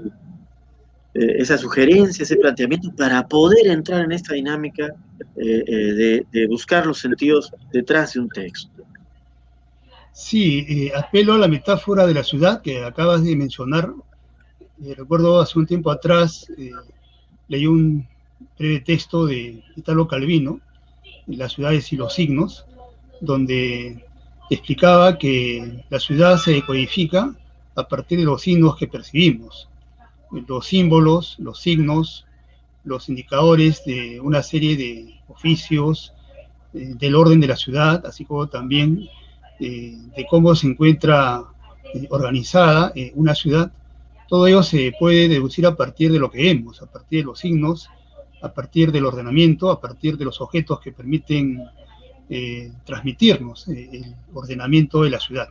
esa 1.13 1.59
sugerencia, 1.59 2.23
ese 2.23 2.37
planteamiento 2.37 2.91
para 2.97 3.27
poder 3.27 3.67
entrar 3.67 4.05
en 4.05 4.13
esta 4.13 4.35
dinámica 4.35 4.89
de, 5.35 6.25
de 6.31 6.47
buscar 6.47 6.87
los 6.87 6.99
sentidos 6.99 7.53
detrás 7.73 8.15
de 8.15 8.21
un 8.21 8.29
texto? 8.29 8.83
Sí, 10.13 10.67
eh, 10.69 10.93
apelo 10.95 11.33
a 11.33 11.39
la 11.39 11.49
metáfora 11.49 12.07
de 12.07 12.15
la 12.15 12.23
ciudad 12.23 12.61
que 12.61 12.85
acabas 12.85 13.25
de 13.25 13.35
mencionar. 13.35 13.93
Eh, 14.85 14.95
recuerdo 14.97 15.41
hace 15.41 15.59
un 15.59 15.67
tiempo 15.67 15.91
atrás, 15.91 16.47
eh, 16.59 16.71
leí 17.49 17.67
un 17.67 18.07
breve 18.59 18.81
texto 18.81 19.25
de 19.27 19.63
Italo 19.75 20.07
Calvino, 20.07 20.61
Las 21.27 21.53
ciudades 21.53 21.93
y 21.93 21.97
los 21.97 22.15
signos, 22.15 22.67
donde 23.21 24.05
explicaba 24.51 25.19
que 25.19 25.85
la 25.89 26.01
ciudad 26.01 26.37
se 26.37 26.63
codifica 26.63 27.35
a 27.75 27.89
partir 27.89 28.19
de 28.19 28.25
los 28.25 28.43
signos 28.43 28.77
que 28.77 28.89
percibimos, 28.89 29.69
los 30.31 30.67
símbolos, 30.67 31.37
los 31.39 31.61
signos, 31.61 32.27
los 32.85 33.09
indicadores 33.09 33.85
de 33.85 34.21
una 34.21 34.43
serie 34.43 34.77
de 34.77 35.21
oficios, 35.29 36.13
del 36.73 37.15
orden 37.15 37.41
de 37.41 37.47
la 37.47 37.57
ciudad, 37.57 38.05
así 38.07 38.25
como 38.25 38.49
también 38.49 39.09
eh, 39.61 39.97
de 40.17 40.27
cómo 40.29 40.55
se 40.55 40.67
encuentra 40.67 41.45
eh, 41.95 42.07
organizada 42.11 42.93
eh, 42.95 43.13
una 43.15 43.35
ciudad, 43.35 43.71
todo 44.29 44.47
ello 44.47 44.63
se 44.63 44.93
puede 44.99 45.29
deducir 45.29 45.67
a 45.67 45.77
partir 45.77 46.11
de 46.11 46.19
lo 46.19 46.31
que 46.31 46.43
vemos, 46.43 46.81
a 46.81 46.87
partir 46.87 47.21
de 47.21 47.27
los 47.27 47.39
signos, 47.39 47.89
a 48.43 48.53
partir 48.53 48.93
del 48.93 49.07
ordenamiento, 49.07 49.71
a 49.71 49.81
partir 49.81 50.19
de 50.19 50.25
los 50.25 50.41
objetos 50.41 50.81
que 50.81 50.93
permiten 50.93 51.63
transmitirnos 52.85 53.69
el 53.69 54.15
ordenamiento 54.33 55.03
de 55.03 55.11
la 55.11 55.21
ciudad. 55.21 55.49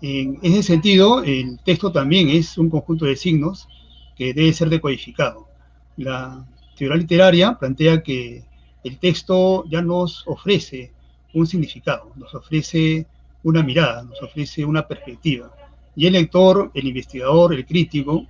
En 0.00 0.38
ese 0.42 0.62
sentido, 0.62 1.22
el 1.22 1.58
texto 1.64 1.92
también 1.92 2.30
es 2.30 2.56
un 2.56 2.70
conjunto 2.70 3.04
de 3.04 3.16
signos 3.16 3.68
que 4.16 4.32
debe 4.32 4.52
ser 4.52 4.70
decodificado. 4.70 5.48
La 5.96 6.46
teoría 6.76 6.96
literaria 6.96 7.58
plantea 7.58 8.02
que 8.02 8.42
el 8.84 8.98
texto 8.98 9.64
ya 9.68 9.82
nos 9.82 10.24
ofrece 10.26 10.90
un 11.34 11.46
significado, 11.46 12.10
nos 12.16 12.34
ofrece 12.34 13.06
una 13.42 13.62
mirada, 13.62 14.02
nos 14.04 14.22
ofrece 14.22 14.64
una 14.64 14.86
perspectiva. 14.86 15.52
Y 15.94 16.06
el 16.06 16.14
lector, 16.14 16.70
el 16.72 16.86
investigador, 16.86 17.52
el 17.52 17.66
crítico, 17.66 18.26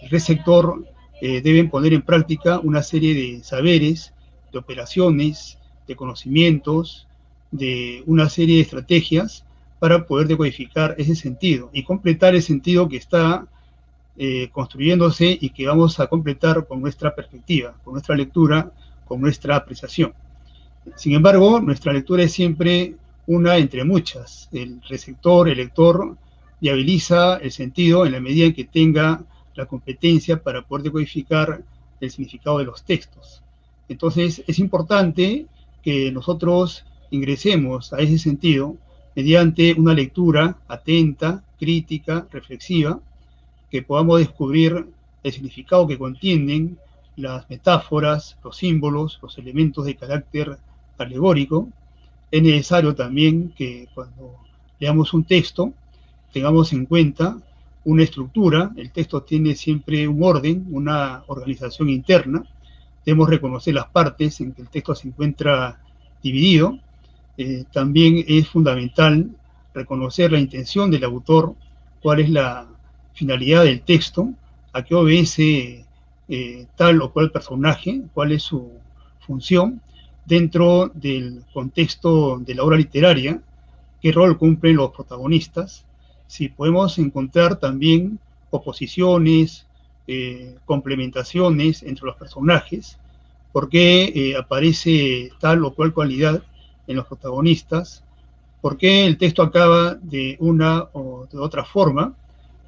el 0.00 0.08
receptor 0.08 0.86
eh, 1.20 1.40
deben 1.40 1.70
poner 1.70 1.92
en 1.92 2.02
práctica 2.02 2.58
una 2.58 2.82
serie 2.82 3.14
de 3.14 3.44
saberes, 3.44 4.12
de 4.52 4.58
operaciones, 4.58 5.58
de 5.86 5.96
conocimientos, 5.96 7.06
de 7.50 8.02
una 8.06 8.28
serie 8.28 8.56
de 8.56 8.62
estrategias 8.62 9.44
para 9.78 10.06
poder 10.06 10.28
decodificar 10.28 10.94
ese 10.98 11.14
sentido 11.14 11.70
y 11.72 11.82
completar 11.82 12.34
el 12.34 12.42
sentido 12.42 12.88
que 12.88 12.96
está 12.96 13.46
eh, 14.16 14.48
construyéndose 14.52 15.36
y 15.40 15.50
que 15.50 15.66
vamos 15.66 15.98
a 15.98 16.06
completar 16.06 16.66
con 16.66 16.80
nuestra 16.80 17.14
perspectiva, 17.14 17.74
con 17.82 17.94
nuestra 17.94 18.14
lectura, 18.14 18.70
con 19.06 19.20
nuestra 19.20 19.56
apreciación. 19.56 20.12
Sin 20.96 21.14
embargo, 21.14 21.60
nuestra 21.60 21.92
lectura 21.92 22.22
es 22.22 22.32
siempre 22.32 22.94
una 23.26 23.56
entre 23.56 23.84
muchas. 23.84 24.48
El 24.52 24.80
receptor, 24.88 25.48
el 25.48 25.58
lector, 25.58 26.16
viabiliza 26.60 27.36
el 27.36 27.50
sentido 27.52 28.06
en 28.06 28.12
la 28.12 28.20
medida 28.20 28.46
en 28.46 28.54
que 28.54 28.64
tenga 28.64 29.24
la 29.54 29.66
competencia 29.66 30.42
para 30.42 30.62
poder 30.62 30.84
decodificar 30.84 31.62
el 32.00 32.10
significado 32.10 32.58
de 32.58 32.64
los 32.64 32.82
textos. 32.84 33.42
Entonces, 33.88 34.42
es 34.46 34.58
importante 34.58 35.46
que 35.82 36.10
nosotros 36.12 36.84
ingresemos 37.10 37.92
a 37.92 37.98
ese 37.98 38.18
sentido 38.18 38.76
mediante 39.14 39.74
una 39.74 39.94
lectura 39.94 40.56
atenta, 40.68 41.44
crítica, 41.58 42.26
reflexiva, 42.30 43.00
que 43.70 43.82
podamos 43.82 44.18
descubrir 44.18 44.86
el 45.22 45.32
significado 45.32 45.86
que 45.86 45.98
contienen 45.98 46.78
las 47.16 47.48
metáforas, 47.50 48.36
los 48.42 48.56
símbolos, 48.56 49.18
los 49.22 49.36
elementos 49.38 49.84
de 49.84 49.96
carácter 49.96 50.58
alegórico. 50.98 51.68
Es 52.30 52.42
necesario 52.42 52.94
también 52.94 53.52
que 53.56 53.88
cuando 53.94 54.36
leamos 54.78 55.12
un 55.12 55.24
texto 55.24 55.72
tengamos 56.32 56.72
en 56.72 56.86
cuenta 56.86 57.36
una 57.84 58.02
estructura, 58.04 58.70
el 58.76 58.90
texto 58.90 59.22
tiene 59.22 59.54
siempre 59.54 60.06
un 60.06 60.22
orden, 60.22 60.66
una 60.70 61.24
organización 61.26 61.88
interna, 61.88 62.44
debemos 63.04 63.28
reconocer 63.28 63.74
las 63.74 63.86
partes 63.86 64.40
en 64.40 64.52
que 64.52 64.62
el 64.62 64.68
texto 64.68 64.94
se 64.94 65.08
encuentra 65.08 65.80
dividido, 66.22 66.78
eh, 67.36 67.64
también 67.72 68.24
es 68.28 68.48
fundamental 68.48 69.30
reconocer 69.74 70.32
la 70.32 70.38
intención 70.38 70.90
del 70.90 71.04
autor, 71.04 71.54
cuál 72.00 72.20
es 72.20 72.30
la 72.30 72.68
finalidad 73.14 73.64
del 73.64 73.82
texto, 73.82 74.32
a 74.72 74.82
qué 74.82 74.94
obedece 74.94 75.84
eh, 76.28 76.66
tal 76.76 77.02
o 77.02 77.12
cual 77.12 77.30
personaje, 77.30 78.02
cuál 78.14 78.32
es 78.32 78.42
su 78.42 78.70
función 79.20 79.80
dentro 80.24 80.90
del 80.94 81.42
contexto 81.52 82.38
de 82.38 82.54
la 82.54 82.62
obra 82.62 82.76
literaria, 82.76 83.40
qué 84.00 84.12
rol 84.12 84.38
cumplen 84.38 84.76
los 84.76 84.92
protagonistas, 84.92 85.84
si 86.32 86.48
podemos 86.48 86.98
encontrar 86.98 87.56
también 87.56 88.18
oposiciones, 88.48 89.66
eh, 90.06 90.56
complementaciones 90.64 91.82
entre 91.82 92.06
los 92.06 92.16
personajes, 92.16 92.96
por 93.52 93.68
qué 93.68 94.04
eh, 94.04 94.36
aparece 94.38 95.30
tal 95.40 95.62
o 95.62 95.74
cual 95.74 95.92
cualidad 95.92 96.42
en 96.86 96.96
los 96.96 97.04
protagonistas, 97.04 98.02
por 98.62 98.78
qué 98.78 99.04
el 99.04 99.18
texto 99.18 99.42
acaba 99.42 99.96
de 99.96 100.38
una 100.40 100.88
o 100.94 101.28
de 101.30 101.38
otra 101.38 101.66
forma, 101.66 102.14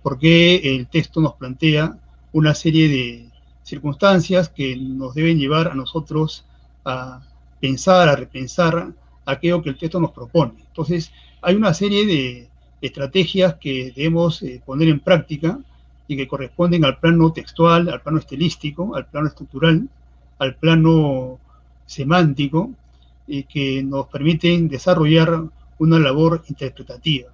por 0.02 0.18
qué 0.18 0.56
el 0.76 0.86
texto 0.86 1.22
nos 1.22 1.32
plantea 1.36 1.96
una 2.34 2.54
serie 2.54 2.86
de 2.86 3.30
circunstancias 3.62 4.50
que 4.50 4.76
nos 4.76 5.14
deben 5.14 5.38
llevar 5.38 5.68
a 5.68 5.74
nosotros 5.74 6.44
a 6.84 7.22
pensar, 7.62 8.10
a 8.10 8.16
repensar 8.16 8.92
aquello 9.24 9.62
que 9.62 9.70
el 9.70 9.78
texto 9.78 10.00
nos 10.00 10.10
propone. 10.10 10.52
Entonces, 10.66 11.10
hay 11.40 11.54
una 11.54 11.72
serie 11.72 12.04
de 12.04 12.53
estrategias 12.86 13.54
que 13.54 13.92
debemos 13.94 14.42
eh, 14.42 14.60
poner 14.64 14.88
en 14.88 15.00
práctica 15.00 15.58
y 16.06 16.16
que 16.16 16.28
corresponden 16.28 16.84
al 16.84 16.98
plano 16.98 17.32
textual, 17.32 17.88
al 17.88 18.02
plano 18.02 18.18
estilístico, 18.18 18.94
al 18.94 19.06
plano 19.06 19.28
estructural, 19.28 19.88
al 20.38 20.54
plano 20.56 21.38
semántico, 21.86 22.70
y 23.26 23.44
que 23.44 23.82
nos 23.82 24.06
permiten 24.08 24.68
desarrollar 24.68 25.44
una 25.78 25.98
labor 25.98 26.44
interpretativa. 26.48 27.30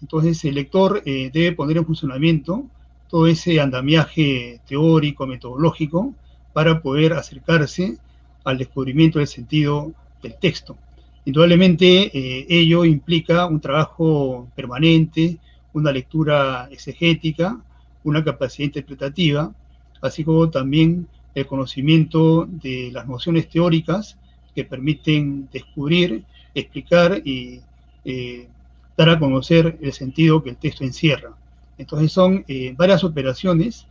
Entonces 0.00 0.42
el 0.44 0.54
lector 0.54 1.02
eh, 1.04 1.30
debe 1.32 1.52
poner 1.52 1.76
en 1.76 1.86
funcionamiento 1.86 2.64
todo 3.08 3.26
ese 3.26 3.60
andamiaje 3.60 4.60
teórico, 4.66 5.26
metodológico, 5.26 6.14
para 6.52 6.80
poder 6.80 7.12
acercarse 7.12 7.98
al 8.44 8.58
descubrimiento 8.58 9.18
del 9.18 9.28
sentido 9.28 9.92
del 10.22 10.34
texto. 10.36 10.76
Indudablemente 11.28 12.10
eh, 12.18 12.46
ello 12.48 12.86
implica 12.86 13.44
un 13.44 13.60
trabajo 13.60 14.48
permanente, 14.56 15.36
una 15.74 15.92
lectura 15.92 16.68
exegética, 16.70 17.60
una 18.02 18.24
capacidad 18.24 18.64
interpretativa, 18.64 19.52
así 20.00 20.24
como 20.24 20.48
también 20.48 21.06
el 21.34 21.46
conocimiento 21.46 22.46
de 22.46 22.88
las 22.94 23.06
nociones 23.06 23.46
teóricas 23.50 24.16
que 24.54 24.64
permiten 24.64 25.50
descubrir, 25.52 26.24
explicar 26.54 27.20
y 27.22 27.60
eh, 28.06 28.48
dar 28.96 29.10
a 29.10 29.18
conocer 29.18 29.76
el 29.82 29.92
sentido 29.92 30.42
que 30.42 30.48
el 30.48 30.56
texto 30.56 30.82
encierra. 30.82 31.36
Entonces 31.76 32.10
son 32.10 32.42
eh, 32.48 32.72
varias 32.74 33.04
operaciones 33.04 33.86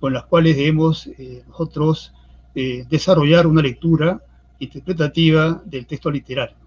con 0.00 0.12
las 0.12 0.24
cuales 0.24 0.56
debemos 0.56 1.08
nosotros 1.46 2.12
desarrollar 2.52 3.46
una 3.46 3.62
lectura 3.62 4.20
interpretativa 4.58 5.62
del 5.64 5.86
texto 5.86 6.10
literario. 6.10 6.60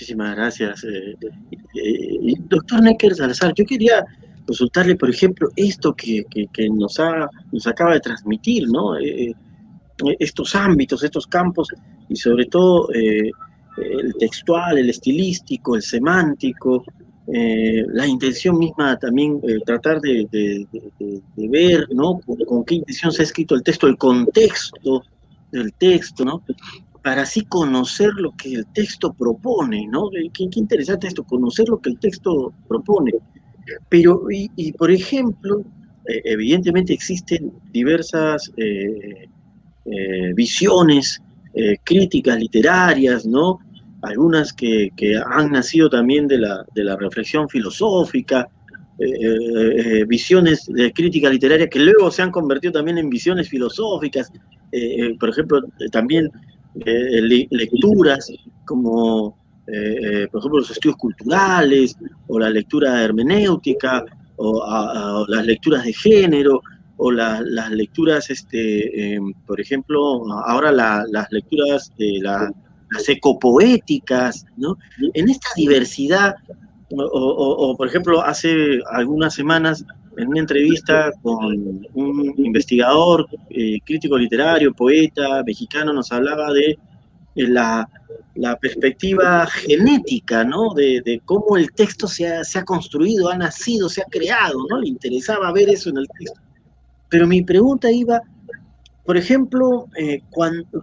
Muchísimas 0.00 0.34
gracias. 0.34 0.82
Eh, 0.84 1.14
eh, 1.74 2.34
doctor 2.48 2.80
Necker 2.80 3.14
Salazar, 3.14 3.52
yo 3.54 3.66
quería 3.66 4.02
consultarle, 4.46 4.96
por 4.96 5.10
ejemplo, 5.10 5.50
esto 5.56 5.94
que, 5.94 6.24
nos, 6.72 6.98
acaba 7.66 7.92
de 7.92 8.00
transmitir. 8.00 8.64
Eh, 9.02 9.34
estos 10.18 10.54
ámbitos, 10.54 11.04
estos 11.04 11.26
campos, 11.26 11.68
y 12.08 12.16
sobre 12.16 12.46
todo 12.46 12.88
el 12.90 14.14
textual, 14.18 14.78
el 14.78 14.88
estilístico, 14.88 15.76
el 15.76 15.82
semántico, 15.82 16.82
la 17.26 18.06
intención 18.06 18.58
misma 18.58 18.98
también, 18.98 19.38
tratar 19.66 20.00
de, 20.00 20.66
ver, 21.36 21.86
¿no? 21.92 22.20
Con, 22.46 22.64
qué 22.64 22.76
intención 22.76 23.12
se 23.12 23.20
ha 23.20 23.24
escrito 23.24 23.54
el 23.54 23.62
texto, 23.62 23.86
el 23.86 23.98
contexto 23.98 25.02
del 25.52 25.74
texto, 25.74 26.24
¿no? 26.24 26.42
Para 27.02 27.22
así 27.22 27.44
conocer 27.44 28.10
lo 28.14 28.32
que 28.36 28.54
el 28.54 28.66
texto 28.66 29.12
propone, 29.12 29.86
¿no? 29.86 30.10
Qué, 30.32 30.48
interesante 30.54 31.06
esto, 31.06 31.24
conocer 31.24 31.68
lo 31.68 31.78
que 31.78 31.90
el 31.90 31.98
texto 31.98 32.52
propone. 32.68 33.12
Pero, 33.88 34.26
y, 34.30 34.72
por 34.72 34.90
ejemplo, 34.90 35.62
eh, 36.06 36.20
evidentemente 36.24 36.92
existen 36.92 37.52
diversas 37.72 38.52
eh, 38.56 39.28
eh, 39.86 40.32
visiones 40.34 41.22
críticas 41.82 42.38
literarias, 42.38 43.26
¿no? 43.26 43.58
Algunas 44.02 44.52
que, 44.52 44.92
han 45.26 45.50
nacido 45.50 45.90
también 45.90 46.28
de 46.28 46.38
la, 46.38 46.64
de 46.76 46.84
la 46.84 46.96
reflexión 46.96 47.48
filosófica, 47.48 48.48
visiones 50.06 50.66
de 50.66 50.92
crítica 50.92 51.28
literaria 51.28 51.68
que 51.68 51.80
luego 51.80 52.08
se 52.12 52.22
han 52.22 52.30
convertido 52.30 52.74
también 52.74 52.98
en 52.98 53.10
visiones 53.10 53.48
filosóficas. 53.48 54.30
por 55.18 55.30
ejemplo, 55.30 55.60
también 55.90 56.30
eh, 56.74 57.46
lecturas 57.50 58.30
como, 58.64 59.36
eh, 59.66 60.22
eh, 60.22 60.28
por 60.30 60.40
ejemplo, 60.40 60.60
los 60.60 60.70
estudios 60.70 60.96
culturales 60.96 61.96
o 62.28 62.38
la 62.38 62.50
lectura 62.50 63.02
hermenéutica 63.02 64.04
o, 64.36 65.26
las 65.28 65.44
lecturas 65.44 65.84
de 65.84 65.92
género 65.92 66.62
o 66.96 67.10
las 67.10 67.70
lecturas, 67.70 68.30
este, 68.30 69.14
em, 69.14 69.32
por 69.46 69.60
ejemplo, 69.60 70.22
ahora 70.46 70.70
las 70.72 71.30
lecturas 71.30 71.92
de 71.98 72.20
las 72.22 73.08
ecopoéticas, 73.08 74.46
¿no? 74.56 74.76
En 75.14 75.28
esta 75.28 75.48
diversidad, 75.56 76.34
o, 76.90 77.74
por 77.76 77.88
ejemplo, 77.88 78.22
hace 78.22 78.80
algunas 78.90 79.34
semanas 79.34 79.84
en 80.16 80.28
una 80.28 80.40
entrevista 80.40 81.12
con 81.22 81.86
un 81.94 82.34
investigador, 82.38 83.28
eh, 83.50 83.78
crítico 83.84 84.18
literario, 84.18 84.74
poeta 84.74 85.42
mexicano, 85.44 85.92
nos 85.92 86.10
hablaba 86.12 86.52
de, 86.52 86.78
la, 87.34 87.88
perspectiva 88.60 89.46
genética, 89.46 90.44
¿no? 90.44 90.74
De, 90.74 91.20
cómo 91.24 91.56
el 91.56 91.72
texto 91.72 92.06
se 92.06 92.26
ha, 92.26 92.64
construido, 92.64 93.28
ha 93.28 93.36
nacido, 93.36 93.88
se 93.88 94.02
ha 94.02 94.06
creado, 94.06 94.58
¿no? 94.68 94.80
Le 94.80 94.88
interesaba 94.88 95.52
ver 95.52 95.68
eso 95.68 95.90
en 95.90 95.98
el 95.98 96.08
texto. 96.18 96.40
Pero 97.08 97.26
mi 97.26 97.42
pregunta 97.42 97.90
iba, 97.90 98.20
por 99.04 99.16
ejemplo, 99.16 99.86
eh, 99.96 100.22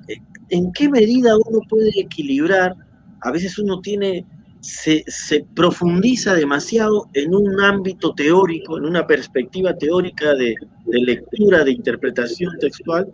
eh, 0.08 0.16
¿en 0.50 0.72
qué 0.72 0.90
medida 0.90 1.36
uno 1.38 1.60
puede 1.70 1.92
equilibrar? 2.00 2.76
A 3.22 3.32
veces 3.32 3.58
uno 3.58 3.82
tiene 3.82 4.26
se, 4.68 5.46
profundiza 5.56 6.34
demasiado 6.34 7.08
en 7.14 7.34
un 7.34 7.60
ámbito 7.62 8.14
teórico, 8.14 8.78
en 8.78 8.86
una 8.86 9.08
perspectiva 9.08 9.78
teórica 9.78 10.34
de, 10.34 10.56
lectura, 10.86 11.64
de 11.64 11.72
interpretación 11.72 12.58
textual, 12.60 13.08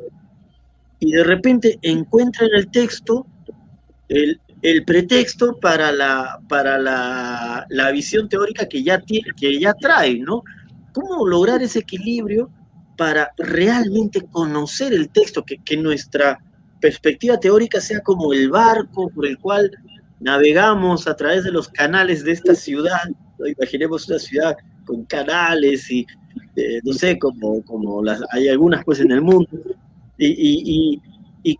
y 0.99 1.11
de 1.11 1.23
repente 1.23 1.77
encuentra 1.83 2.47
en 2.47 2.55
el 2.55 2.71
texto 2.71 3.27
el, 4.09 4.39
pretexto 4.85 5.59
para 5.59 5.91
la, 5.91 7.91
visión 7.93 8.27
teórica 8.29 8.67
que 8.67 8.83
ya, 8.83 9.03
trae, 9.79 10.19
¿no? 10.19 10.43
¿Cómo 10.91 11.27
lograr 11.27 11.61
ese 11.61 11.79
equilibrio 11.79 12.49
para 12.97 13.31
realmente 13.37 14.21
conocer 14.31 14.93
el 14.93 15.09
texto, 15.09 15.43
que 15.43 15.77
nuestra 15.77 16.39
perspectiva 16.79 17.39
teórica 17.39 17.79
sea 17.79 18.01
como 18.01 18.33
el 18.33 18.49
barco 18.49 19.09
por 19.09 19.25
el 19.25 19.37
cual 19.37 19.71
navegamos 20.23 21.07
a 21.07 21.15
través 21.15 21.43
de 21.43 21.51
los 21.51 21.69
canales 21.69 22.23
de 22.23 22.31
esta 22.31 22.55
ciudad, 22.55 23.01
imaginemos 23.45 24.07
una 24.07 24.19
ciudad 24.19 24.55
con 24.85 25.05
canales 25.05 25.89
y 25.91 26.05
eh, 26.55 26.79
no 26.83 26.93
sé, 26.93 27.17
como, 27.19 27.63
como 27.63 28.03
las, 28.03 28.21
hay 28.31 28.47
algunas 28.47 28.83
pues 28.85 28.99
en 28.99 29.11
el 29.11 29.21
mundo, 29.21 29.49
y, 30.17 30.99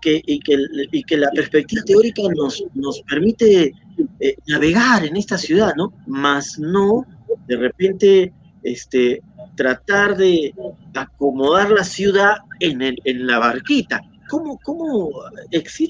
que, 0.02 0.22
que, 0.22 1.18
la 1.18 1.30
perspectiva 1.32 1.82
teórica 1.84 2.22
nos, 2.36 2.64
nos 2.74 3.02
permite 3.02 3.74
eh, 4.20 4.36
navegar 4.48 5.06
en 5.06 5.18
esta 5.18 5.38
ciudad, 5.38 5.74
¿no? 5.76 5.92
Más 6.08 6.58
no 6.58 7.06
de 7.48 7.58
repente 7.58 8.32
este, 8.64 9.22
tratar 9.56 10.16
de 10.16 10.54
acomodar 10.94 11.72
la 11.72 11.84
ciudad 11.84 12.38
en, 12.60 12.82
en 12.82 13.28
la 13.28 13.40
barquita. 13.40 14.02
¿Cómo, 14.30 14.58
cómo 14.64 15.10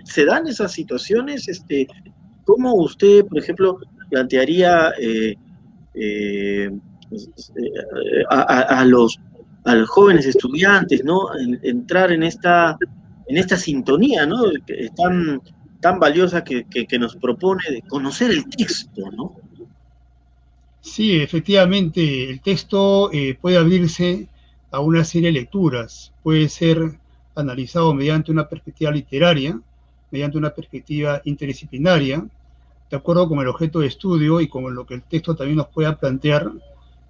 se 0.06 0.26
dan 0.26 0.48
esas 0.48 0.72
situaciones? 0.72 1.48
Este, 1.48 1.88
¿Cómo 2.46 2.74
usted, 2.76 3.26
por 3.26 3.40
ejemplo, 3.40 3.80
plantearía 4.10 4.94
eh, 5.00 5.36
eh, 5.94 6.72
a, 8.30 8.86
los, 8.86 9.20
jóvenes 9.88 10.26
estudiantes, 10.26 11.04
¿no? 11.04 11.28
entrar 11.62 12.12
en 12.12 12.24
esta, 12.24 12.78
en 13.28 13.38
esta 13.38 13.56
sintonía, 13.56 14.26
¿no? 14.26 14.42
Tan, 14.96 15.42
tan 15.80 16.00
valiosa 16.00 16.44
que, 16.44 16.66
nos 17.00 17.16
propone 17.18 17.64
de 17.70 17.82
conocer 17.84 18.32
el 18.32 18.48
texto, 18.50 19.12
¿no? 19.12 19.36
Sí, 20.82 21.22
efectivamente, 21.22 22.30
el 22.30 22.42
texto 22.42 23.12
eh, 23.14 23.38
puede 23.40 23.58
abrirse 23.58 24.28
a 24.72 24.80
una 24.80 25.04
serie 25.04 25.28
de 25.28 25.40
lecturas, 25.40 26.12
puede 26.24 26.50
ser 26.50 27.00
analizado 27.36 27.94
mediante 27.94 28.32
una 28.32 28.50
perspectiva 28.50 28.92
literaria, 28.92 29.60
mediante 30.14 30.38
una 30.38 30.52
perspectiva 30.52 31.24
interdisciplinaria, 31.26 32.24
de 32.88 32.98
acuerdo 32.98 33.28
con 33.28 33.40
el 33.40 33.48
objeto 33.48 33.80
de 33.80 33.88
estudio 33.88 34.42
y 34.42 34.48
con 34.48 34.76
lo 34.76 34.86
que 34.86 34.94
el 34.94 35.02
texto 35.02 35.36
también 35.36 35.58
nos 35.58 35.70
pueda 35.70 35.98
plantear. 36.00 36.52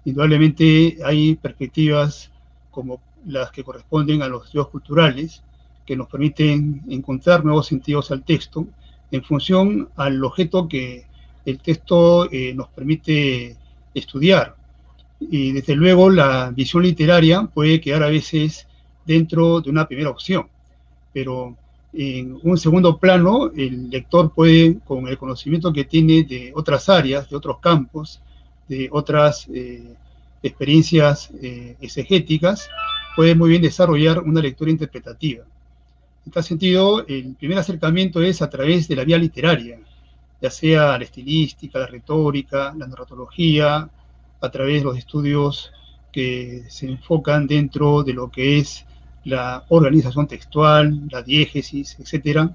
Indudablemente 0.06 0.96
hay 1.04 1.34
perspectivas 1.34 2.30
como 2.70 3.02
las 3.26 3.50
que 3.50 3.62
corresponden 3.62 4.22
a 4.22 4.28
los 4.28 4.46
estudios 4.46 4.68
culturales, 4.68 5.42
que 5.84 5.96
nos 5.96 6.08
permiten 6.08 6.80
encontrar 6.88 7.44
nuevos 7.44 7.66
sentidos 7.66 8.10
al 8.10 8.22
texto 8.24 8.66
en 9.10 9.22
función 9.22 9.90
al 9.96 10.24
objeto 10.24 10.66
que 10.66 11.04
el 11.44 11.58
texto 11.60 12.32
eh, 12.32 12.54
nos 12.54 12.68
permite 12.68 13.54
estudiar. 13.92 14.56
Y 15.20 15.52
desde 15.52 15.76
luego 15.76 16.08
la 16.08 16.50
visión 16.56 16.82
literaria 16.82 17.42
puede 17.52 17.82
quedar 17.82 18.02
a 18.02 18.08
veces 18.08 18.66
dentro 19.04 19.60
de 19.60 19.68
una 19.68 19.86
primera 19.86 20.08
opción, 20.08 20.46
pero 21.12 21.54
en 21.96 22.38
un 22.42 22.58
segundo 22.58 22.98
plano 22.98 23.50
el 23.56 23.88
lector 23.88 24.32
puede, 24.32 24.78
con 24.80 25.06
el 25.06 25.16
conocimiento 25.16 25.72
que 25.72 25.84
tiene 25.84 26.24
de 26.24 26.52
otras 26.54 26.88
áreas, 26.88 27.30
de 27.30 27.36
otros 27.36 27.58
campos, 27.60 28.20
de 28.68 28.88
otras 28.90 29.46
eh, 29.52 29.94
experiencias 30.42 31.30
eh, 31.40 31.76
exegéticas, 31.80 32.68
puede 33.14 33.34
muy 33.34 33.50
bien 33.50 33.62
desarrollar 33.62 34.20
una 34.20 34.40
lectura 34.40 34.70
interpretativa. 34.70 35.44
En 36.26 36.32
tal 36.32 36.42
sentido, 36.42 37.06
el 37.06 37.34
primer 37.34 37.58
acercamiento 37.58 38.20
es 38.22 38.42
a 38.42 38.50
través 38.50 38.88
de 38.88 38.96
la 38.96 39.04
vía 39.04 39.18
literaria, 39.18 39.78
ya 40.40 40.50
sea 40.50 40.98
la 40.98 41.04
estilística, 41.04 41.78
la 41.78 41.86
retórica, 41.86 42.74
la 42.76 42.86
narratología, 42.86 43.88
a 44.40 44.50
través 44.50 44.80
de 44.80 44.84
los 44.84 44.98
estudios 44.98 45.72
que 46.10 46.64
se 46.68 46.86
enfocan 46.86 47.46
dentro 47.46 48.02
de 48.02 48.12
lo 48.12 48.30
que 48.30 48.58
es 48.58 48.84
la 49.24 49.64
organización 49.68 50.26
textual, 50.26 51.08
la 51.10 51.22
diégesis, 51.22 51.96
etc. 51.98 52.50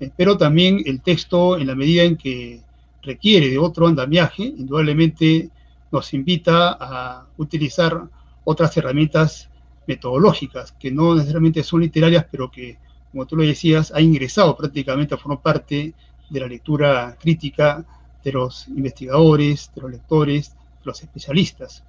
Eh, 0.00 0.10
pero 0.16 0.36
también 0.36 0.82
el 0.86 1.00
texto, 1.00 1.58
en 1.58 1.66
la 1.66 1.74
medida 1.74 2.04
en 2.04 2.16
que 2.16 2.60
requiere 3.02 3.48
de 3.48 3.58
otro 3.58 3.86
andamiaje, 3.86 4.42
indudablemente 4.44 5.50
nos 5.92 6.12
invita 6.14 6.76
a 6.78 7.26
utilizar 7.36 8.08
otras 8.44 8.76
herramientas 8.76 9.48
metodológicas, 9.86 10.72
que 10.72 10.90
no 10.90 11.14
necesariamente 11.14 11.62
son 11.62 11.80
literarias, 11.80 12.26
pero 12.30 12.50
que, 12.50 12.76
como 13.12 13.26
tú 13.26 13.36
lo 13.36 13.44
decías, 13.44 13.92
ha 13.94 14.00
ingresado 14.00 14.56
prácticamente 14.56 15.14
a 15.14 15.18
formar 15.18 15.42
parte 15.42 15.94
de 16.28 16.40
la 16.40 16.48
lectura 16.48 17.16
crítica 17.20 17.84
de 18.24 18.32
los 18.32 18.66
investigadores, 18.68 19.70
de 19.74 19.82
los 19.82 19.90
lectores, 19.92 20.50
de 20.50 20.84
los 20.84 21.02
especialistas. 21.02 21.84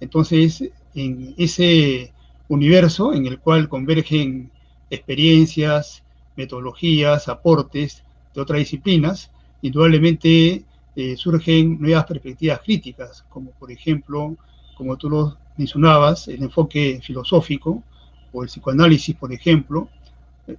Entonces, 0.00 0.62
en 0.94 1.34
ese 1.38 2.12
universo 2.48 3.12
en 3.12 3.26
el 3.26 3.38
cual 3.38 3.68
convergen 3.68 4.50
experiencias, 4.90 6.02
metodologías, 6.36 7.28
aportes 7.28 8.02
de 8.34 8.40
otras 8.40 8.58
disciplinas, 8.58 9.30
indudablemente 9.62 10.64
eh, 10.96 11.16
surgen 11.16 11.80
nuevas 11.80 12.04
perspectivas 12.06 12.60
críticas, 12.60 13.24
como 13.28 13.50
por 13.52 13.70
ejemplo, 13.70 14.36
como 14.76 14.96
tú 14.96 15.10
lo 15.10 15.36
mencionabas, 15.56 16.28
el 16.28 16.42
enfoque 16.42 17.00
filosófico 17.02 17.82
o 18.32 18.42
el 18.42 18.48
psicoanálisis, 18.48 19.14
por 19.16 19.32
ejemplo, 19.32 19.88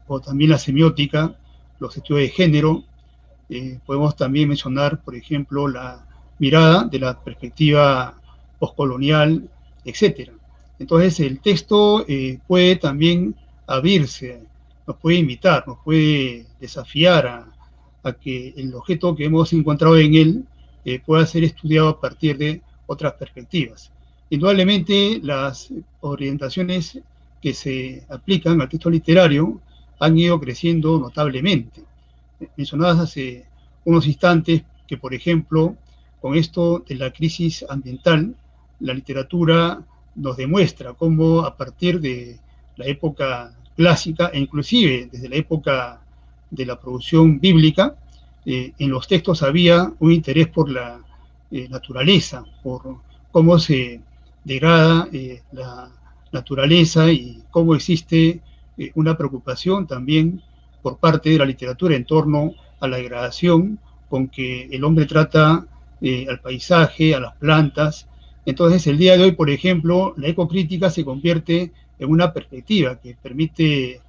o 0.07 0.19
también 0.19 0.51
la 0.51 0.57
semiótica, 0.57 1.35
los 1.79 1.95
estudios 1.95 2.29
de 2.29 2.35
género. 2.35 2.83
Eh, 3.49 3.79
podemos 3.85 4.15
también 4.15 4.49
mencionar, 4.49 5.01
por 5.01 5.15
ejemplo, 5.15 5.67
la 5.67 6.05
mirada 6.37 6.83
de 6.83 6.99
la 6.99 7.19
perspectiva 7.19 8.15
postcolonial, 8.59 9.49
etcétera. 9.83 10.38
Entonces 10.79 11.19
el 11.19 11.39
texto 11.39 12.05
eh, 12.07 12.39
puede 12.47 12.77
también 12.77 13.35
abrirse, 13.67 14.41
nos 14.87 14.97
puede 14.97 15.17
invitar, 15.17 15.67
nos 15.67 15.79
puede 15.79 16.45
desafiar 16.59 17.27
a, 17.27 17.45
que 18.13 18.53
el 18.57 18.73
objeto 18.73 19.15
que 19.15 19.25
hemos 19.25 19.53
encontrado 19.53 19.95
en 19.97 20.15
él 20.15 20.45
eh, 20.83 20.99
pueda 21.05 21.27
ser 21.27 21.43
estudiado 21.43 21.89
a 21.89 22.01
partir 22.01 22.37
de 22.37 22.61
otras 22.87 23.13
perspectivas. 23.13 23.91
Indudablemente 24.31 25.19
las 25.21 25.69
orientaciones 26.01 26.97
que 27.39 27.53
se 27.53 28.03
aplican 28.09 28.59
al 28.59 28.69
texto 28.69 28.89
literario 28.89 29.61
han 29.99 30.17
ido 30.17 30.39
creciendo 30.39 30.97
notablemente. 30.97 31.83
Mencionadas 32.55 32.99
hace 32.99 33.45
unos 33.85 34.07
instantes 34.07 34.63
que, 34.87 34.97
por 34.97 35.13
ejemplo, 35.13 35.75
con 36.21 36.35
esto 36.35 36.83
de 36.87 36.95
la 36.95 37.11
crisis 37.11 37.65
ambiental, 37.69 38.35
la 38.79 38.93
literatura 38.93 39.83
nos 40.19 40.37
demuestra 40.37 40.93
cómo 40.93 41.41
a 41.41 41.55
partir 41.55 41.99
de 41.99 42.37
la 42.75 42.85
época 42.85 43.53
clásica 43.75 44.29
e 44.33 44.39
inclusive 44.39 45.09
desde 45.11 45.29
la 45.29 45.37
época 45.37 46.01
de 46.51 46.65
la 46.65 46.79
producción 46.79 47.39
bíblica, 47.39 47.95
eh, 48.45 48.73
en 48.77 48.89
los 48.89 49.07
textos 49.07 49.43
había 49.43 49.91
un 49.99 50.11
interés 50.11 50.47
por 50.47 50.69
la 50.69 50.99
eh, 51.51 51.67
naturaleza, 51.69 52.43
por 52.63 52.97
cómo 53.31 53.59
se 53.59 54.01
degrada 54.43 55.07
eh, 55.13 55.41
la 55.51 55.89
naturaleza 56.31 57.11
y 57.11 57.43
cómo 57.51 57.75
existe 57.75 58.41
una 58.95 59.17
preocupación 59.17 59.87
también 59.87 60.41
por 60.81 60.97
parte 60.97 61.29
de 61.31 61.37
la 61.37 61.45
literatura 61.45 61.95
en 61.95 62.05
torno 62.05 62.53
a 62.79 62.87
la 62.87 62.95
degradación 62.95 63.77
con 64.09 64.29
que 64.29 64.69
el 64.71 64.83
hombre 64.85 65.05
trata 65.05 65.65
al 66.01 66.39
paisaje, 66.39 67.13
a 67.13 67.19
las 67.19 67.35
plantas, 67.35 68.07
entonces, 68.49 68.87
el 68.87 68.97
día 68.97 69.15
de 69.15 69.25
hoy, 69.25 69.31
por 69.33 69.49
ejemplo, 69.49 70.13
la 70.17 70.27
ecocrítica 70.27 70.89
se 70.89 71.05
convierte 71.05 71.71
en 71.99 72.09
una 72.09 72.33
perspectiva 72.33 72.99
que 72.99 73.15
permite 73.21 74.01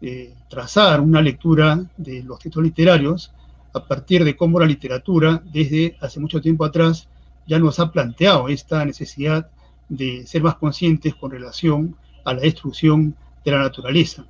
eh, 0.00 0.34
trazar 0.48 1.00
una 1.00 1.20
lectura 1.20 1.84
de 1.96 2.22
los 2.22 2.38
textos 2.38 2.62
literarios 2.62 3.32
a 3.74 3.84
partir 3.84 4.24
de 4.24 4.36
cómo 4.36 4.60
la 4.60 4.66
literatura, 4.66 5.42
desde 5.52 5.96
hace 6.00 6.20
mucho 6.20 6.40
tiempo 6.40 6.64
atrás, 6.64 7.08
ya 7.46 7.58
nos 7.58 7.80
ha 7.80 7.90
planteado 7.90 8.48
esta 8.48 8.84
necesidad 8.84 9.50
de 9.88 10.26
ser 10.26 10.42
más 10.42 10.56
conscientes 10.56 11.14
con 11.14 11.30
relación 11.30 11.96
a 12.24 12.34
la 12.34 12.40
destrucción 12.40 13.16
de 13.44 13.50
la 13.50 13.58
naturaleza. 13.58 14.24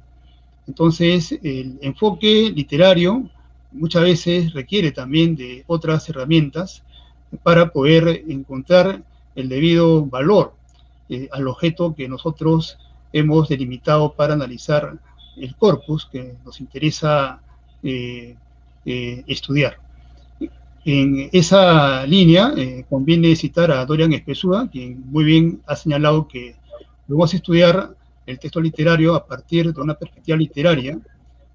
Entonces, 0.66 1.32
el 1.42 1.78
enfoque 1.82 2.52
literario 2.54 3.28
muchas 3.72 4.02
veces 4.02 4.52
requiere 4.52 4.92
también 4.92 5.36
de 5.36 5.64
otras 5.66 6.08
herramientas 6.08 6.82
para 7.42 7.70
poder 7.70 8.24
encontrar 8.28 9.02
el 9.38 9.48
debido 9.48 10.04
valor 10.04 10.52
eh, 11.08 11.28
al 11.30 11.46
objeto 11.46 11.94
que 11.94 12.08
nosotros 12.08 12.76
hemos 13.12 13.48
delimitado 13.48 14.12
para 14.12 14.34
analizar 14.34 14.98
el 15.36 15.54
corpus 15.54 16.06
que 16.06 16.34
nos 16.44 16.60
interesa 16.60 17.40
eh, 17.84 18.34
eh, 18.84 19.22
estudiar. 19.28 19.78
En 20.84 21.30
esa 21.32 22.04
línea 22.06 22.52
conviene 22.88 23.36
citar 23.36 23.70
a 23.70 23.84
Dorian 23.84 24.12
Espesúa, 24.12 24.68
quien 24.70 25.04
muy 25.10 25.22
bien 25.22 25.60
ha 25.66 25.76
señalado 25.76 26.26
que 26.26 26.56
debemos 27.06 27.32
estudiar 27.32 27.94
el 28.26 28.38
texto 28.38 28.60
literario 28.60 29.14
a 29.14 29.24
partir 29.24 29.72
de 29.72 29.80
una 29.80 29.94
perspectiva 29.94 30.36
literaria, 30.36 30.98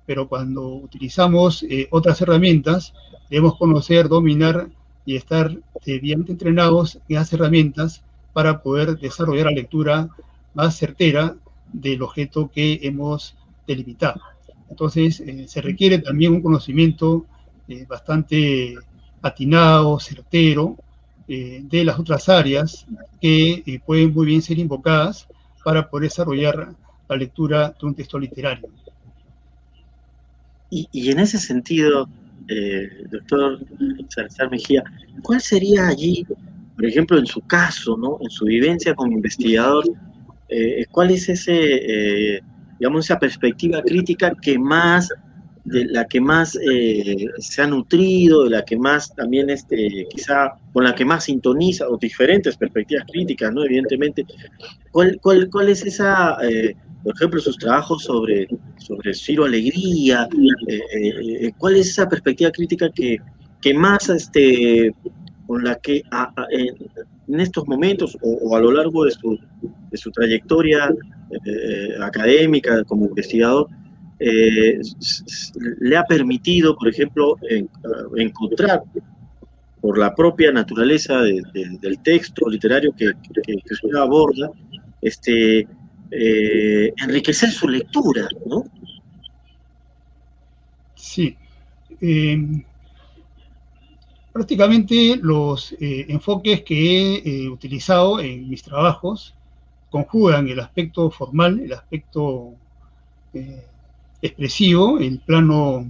pero 0.06 0.28
cuando 0.28 0.68
utilizamos 0.68 1.66
otras 1.90 2.22
herramientas, 2.22 2.94
debemos 3.30 3.58
conocer, 3.58 4.08
dominar 4.08 4.70
y 5.06 5.16
estar 5.16 5.56
debidamente 5.86 6.32
entrenados 6.32 6.99
en 7.10 7.16
las 7.16 7.32
herramientas 7.34 8.04
para 8.32 8.62
poder 8.62 8.97
desarrollar 8.97 9.47
la 9.47 9.51
lectura 9.51 10.10
más 10.54 10.76
certera 10.76 11.36
del 11.72 12.01
objeto 12.01 12.49
que 12.54 12.80
hemos 12.84 13.36
delimitado. 13.68 14.22
Entonces, 14.70 15.20
eh, 15.20 15.45
se 15.47 15.62
requiere 15.62 15.99
también 15.99 16.34
un 16.34 16.41
conocimiento 16.41 17.26
eh, 17.68 17.86
bastante 17.88 18.76
atinado, 19.22 19.99
certero, 19.99 20.78
eh, 21.28 21.62
de 21.64 21.86
las 21.86 21.99
otras 21.99 22.28
áreas 22.28 22.86
que 23.22 23.82
pueden 23.86 24.14
muy 24.14 24.26
bien 24.26 24.41
ser 24.41 24.60
invocadas 24.60 25.28
para 25.64 25.89
poder 25.89 26.10
desarrollar 26.10 26.76
la 27.08 27.16
lectura 27.16 27.74
de 27.80 27.86
un 27.86 27.95
texto 27.95 28.20
literario. 28.20 28.70
Y 30.70 31.12
en 31.12 31.20
ese 31.20 31.38
sentido, 31.38 32.10
eh, 32.48 32.89
doctor 33.10 33.60
Salazar 34.10 34.52
Mejía, 34.52 34.84
¿cuál 35.22 35.41
sería 35.41 35.88
allí, 35.88 36.26
por 36.76 36.86
ejemplo, 36.86 37.18
en 37.18 37.26
su 37.26 37.41
caso, 37.41 37.98
¿no? 37.98 38.18
en 38.22 38.30
su 38.30 38.46
vivencia 38.46 38.96
como 38.96 39.12
investigador, 39.12 39.86
eh, 40.50 40.86
cuál 40.91 41.12
es 41.12 41.30
ese, 41.30 42.36
eh, 42.36 42.41
esa 42.80 43.20
perspectiva 43.20 43.82
crítica 43.82 44.34
que 44.41 44.60
más 44.60 45.10
la 45.66 46.06
que 46.06 46.20
más 46.20 46.58
eh, 46.62 47.28
se 47.38 47.62
ha 47.62 47.68
nutrido, 47.68 48.44
de 48.44 48.50
la 48.50 48.66
que 48.66 48.78
más 48.78 49.14
también, 49.16 49.50
este, 49.50 50.08
quizá, 50.10 50.54
con 50.74 50.84
la 50.84 50.94
que 50.94 51.06
más 51.06 51.26
sintoniza, 51.26 51.88
o 51.88 51.98
diferentes 51.98 52.58
perspectivas 52.58 53.06
críticas, 53.10 53.54
¿no? 53.54 53.64
Evidentemente. 53.64 54.26
¿Cuál, 54.91 55.18
cuál, 55.22 55.50
cuál 55.50 55.70
es 55.70 55.86
esa, 55.86 56.38
eh, 56.44 56.76
por 57.04 57.14
ejemplo, 57.16 57.41
sus 57.41 57.58
trabajos 57.58 58.04
sobre, 58.04 58.47
sobre 58.78 59.14
Ciro 59.14 59.45
Alegría? 59.45 60.28
Eh, 60.68 61.51
¿Cuál 61.58 61.76
es 61.76 61.89
esa 61.89 62.08
perspectiva 62.08 62.51
crítica 62.51 62.89
que, 62.89 63.18
que 63.62 63.74
más, 63.74 64.10
este, 64.10 64.93
con 65.45 65.64
la 65.64 65.76
que 65.76 66.04
en 67.28 67.39
estos 67.39 67.68
momentos 67.68 68.18
o, 68.22 68.56
a 68.56 68.60
lo 68.60 68.72
largo 68.72 69.06
de 69.06 69.12
su, 69.12 69.38
de 69.91 69.97
su 69.97 70.12
trayectoria 70.12 70.93
académica 71.99 72.84
como 72.84 73.06
investigador, 73.06 73.68
eh, 74.26 74.80
le 75.82 75.97
ha 75.97 76.04
permitido, 76.04 76.76
por 76.78 76.88
ejemplo, 76.88 77.38
eh, 77.49 77.66
encontrar 78.16 78.84
por 79.82 79.97
la 79.97 80.16
propia 80.16 80.49
naturaleza 80.51 81.22
del 81.22 81.99
texto 82.04 82.47
literario 82.47 82.93
que, 82.95 83.12
que, 83.45 83.56
usted 83.70 83.95
aborda, 83.97 84.49
este, 85.01 85.68
eh, 86.16 86.93
enriquecer 86.97 87.49
su 87.51 87.68
lectura, 87.68 88.28
¿no? 88.45 88.66
Sí. 90.95 91.38
prácticamente 94.32 95.18
los 95.22 95.76
enfoques 95.80 96.64
que 96.64 97.22
he 97.24 97.49
utilizado 97.49 98.20
en 98.20 98.49
mis 98.49 98.64
trabajos 98.64 99.34
conjugan 99.89 100.47
el 100.49 100.59
aspecto 100.59 101.11
formal, 101.11 101.59
el 101.59 101.74
aspecto 101.74 102.55
expresivo, 104.24 104.99
el 104.99 105.20
plano 105.20 105.86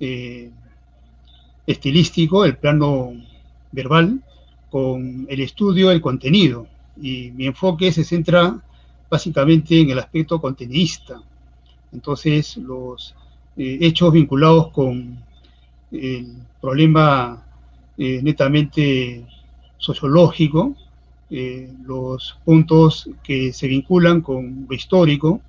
eh, 0.00 0.50
estilístico, 1.64 2.44
el 2.44 2.56
plano 2.56 3.12
verbal, 3.70 4.20
con 4.68 5.26
el 5.28 5.40
estudio 5.40 5.90
del 5.90 6.00
contenido. 6.00 6.66
Y 7.00 7.30
mi 7.30 7.46
enfoque 7.46 7.92
se 7.92 8.02
centra 8.02 8.60
básicamente 9.12 9.78
en 9.78 9.90
el 9.90 9.98
aspecto 9.98 10.40
contenidista. 10.40 11.20
Entonces, 11.92 12.56
los 12.56 13.14
eh, 13.58 13.76
hechos 13.82 14.10
vinculados 14.10 14.68
con 14.68 15.18
el 15.90 16.34
problema 16.62 17.44
eh, 17.98 18.20
netamente 18.22 19.26
sociológico, 19.76 20.74
los 21.86 22.38
puntos 22.44 23.08
que 23.22 23.52
se 23.54 23.66
vinculan 23.66 24.20
con 24.20 24.66
lo 24.68 24.74
histórico, 24.74 25.40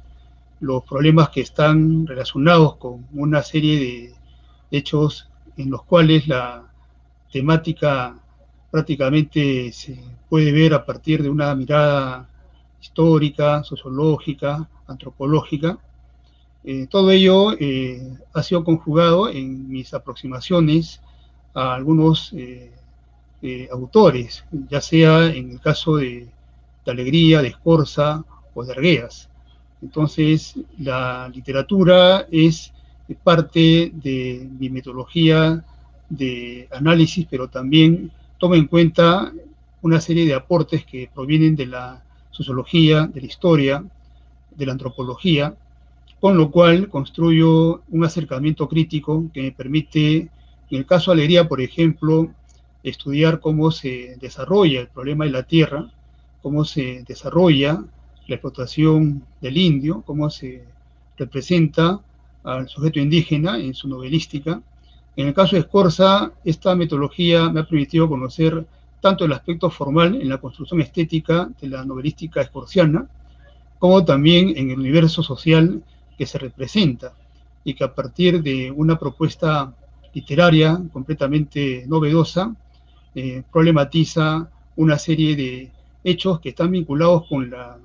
los 0.61 0.83
problemas 0.83 1.29
que 1.29 1.41
están 1.41 2.07
relacionados 2.07 2.77
con 2.77 3.05
una 3.13 3.43
serie 3.43 3.79
de 3.79 4.13
hechos 4.71 5.29
en 5.57 5.69
los 5.69 5.83
cuales 5.83 6.27
la 6.27 6.63
temática 7.31 8.15
prácticamente 8.71 9.71
se 9.73 9.99
puede 10.29 10.53
ver 10.53 10.73
a 10.73 10.85
partir 10.85 11.21
de 11.21 11.29
una 11.29 11.53
mirada 11.53 12.29
histórica, 12.83 13.63
sociológica, 13.63 14.67
antropológica. 14.87 15.79
Eh, 16.65 16.87
todo 16.89 17.11
ello 17.11 17.53
eh, 17.57 18.17
ha 18.33 18.43
sido 18.43 18.63
conjugado 18.63 19.29
en 19.29 19.69
mis 19.69 19.93
aproximaciones 19.93 21.01
a 21.53 21.75
algunos 21.75 22.33
eh, 22.33 22.71
autores, 23.71 24.45
ya 24.69 24.81
sea 24.81 25.25
en 25.27 25.51
el 25.51 25.59
caso 25.59 25.97
de, 25.97 26.27
de 26.85 26.91
Alegría, 26.91 27.41
de 27.41 27.49
Escorza 27.49 28.23
o 28.53 28.63
de 28.63 28.71
Argueas. 28.73 29.29
Entonces, 29.81 30.55
la 30.79 31.29
literatura 31.33 32.25
es 32.31 32.71
parte 33.21 33.91
de 33.93 34.47
mi 34.59 34.69
metodología 34.69 35.63
de 36.09 36.69
análisis, 36.71 37.27
pero 37.29 37.49
también 37.49 38.11
toma 38.37 38.55
en 38.55 38.67
cuenta 38.67 39.33
una 39.81 39.99
serie 39.99 40.25
de 40.25 40.33
aportes 40.33 40.85
que 40.85 41.09
provienen 41.13 41.55
de 41.57 41.65
la 41.65 42.01
sociología, 42.33 43.07
de 43.07 43.21
la 43.21 43.27
historia, 43.27 43.83
de 44.55 44.65
la 44.65 44.73
antropología, 44.73 45.55
con 46.19 46.37
lo 46.37 46.51
cual 46.51 46.89
construyo 46.89 47.81
un 47.89 48.03
acercamiento 48.03 48.67
crítico 48.67 49.25
que 49.33 49.41
me 49.41 49.51
permite, 49.51 50.17
en 50.69 50.77
el 50.77 50.85
caso 50.85 51.11
de 51.11 51.15
Alegría, 51.15 51.47
por 51.47 51.61
ejemplo, 51.61 52.29
estudiar 52.83 53.39
cómo 53.39 53.71
se 53.71 54.17
desarrolla 54.19 54.81
el 54.81 54.87
problema 54.87 55.25
de 55.25 55.31
la 55.31 55.43
tierra, 55.43 55.89
cómo 56.41 56.65
se 56.65 57.03
desarrolla 57.07 57.83
la 58.27 58.35
explotación 58.35 59.23
del 59.41 59.57
indio, 59.57 60.03
cómo 60.05 60.29
se 60.29 60.63
representa 61.17 61.99
al 62.43 62.67
sujeto 62.67 62.99
indígena 62.99 63.57
en 63.57 63.73
su 63.73 63.87
novelística. 63.87 64.61
En 65.15 65.27
el 65.27 65.33
caso 65.33 65.55
de 65.55 65.61
Escorza, 65.61 66.31
esta 66.43 66.75
metodología 66.75 67.49
me 67.49 67.61
ha 67.61 67.67
permitido 67.67 68.09
conocer 68.09 68.65
tanto 69.03 69.25
el 69.25 69.33
aspecto 69.33 69.69
formal 69.69 70.15
en 70.15 70.29
la 70.29 70.37
construcción 70.37 70.79
estética 70.79 71.49
de 71.59 71.67
la 71.67 71.83
novelística 71.83 72.39
escorciana, 72.39 73.05
como 73.77 74.05
también 74.05 74.53
en 74.55 74.71
el 74.71 74.79
universo 74.79 75.21
social 75.21 75.83
que 76.17 76.25
se 76.25 76.37
representa 76.37 77.11
y 77.65 77.73
que 77.73 77.83
a 77.83 77.93
partir 77.93 78.41
de 78.41 78.71
una 78.71 78.97
propuesta 78.97 79.73
literaria 80.13 80.81
completamente 80.93 81.83
novedosa, 81.85 82.55
eh, 83.13 83.43
problematiza 83.51 84.49
una 84.77 84.97
serie 84.97 85.35
de 85.35 85.69
hechos 86.01 86.39
que 86.39 86.49
están 86.49 86.71
vinculados 86.71 87.27
con 87.27 87.49
la 87.49 87.77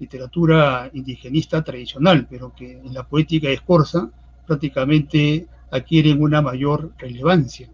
literatura 0.00 0.90
indigenista 0.92 1.62
tradicional, 1.62 2.26
pero 2.28 2.52
que 2.52 2.80
en 2.84 2.92
la 2.92 3.04
poética 3.04 3.48
Escorza 3.48 4.10
prácticamente 4.44 5.46
adquieren 5.70 6.20
una 6.20 6.42
mayor 6.42 6.90
relevancia. 6.98 7.68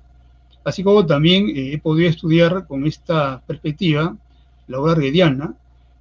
Así 0.65 0.83
como 0.83 1.07
también 1.07 1.49
eh, 1.49 1.73
he 1.75 1.79
podido 1.79 2.09
estudiar 2.09 2.67
con 2.67 2.87
esta 2.87 3.41
perspectiva 3.47 4.17
la 4.69 4.81
obra 4.81 4.93
arguediana, 4.93 5.55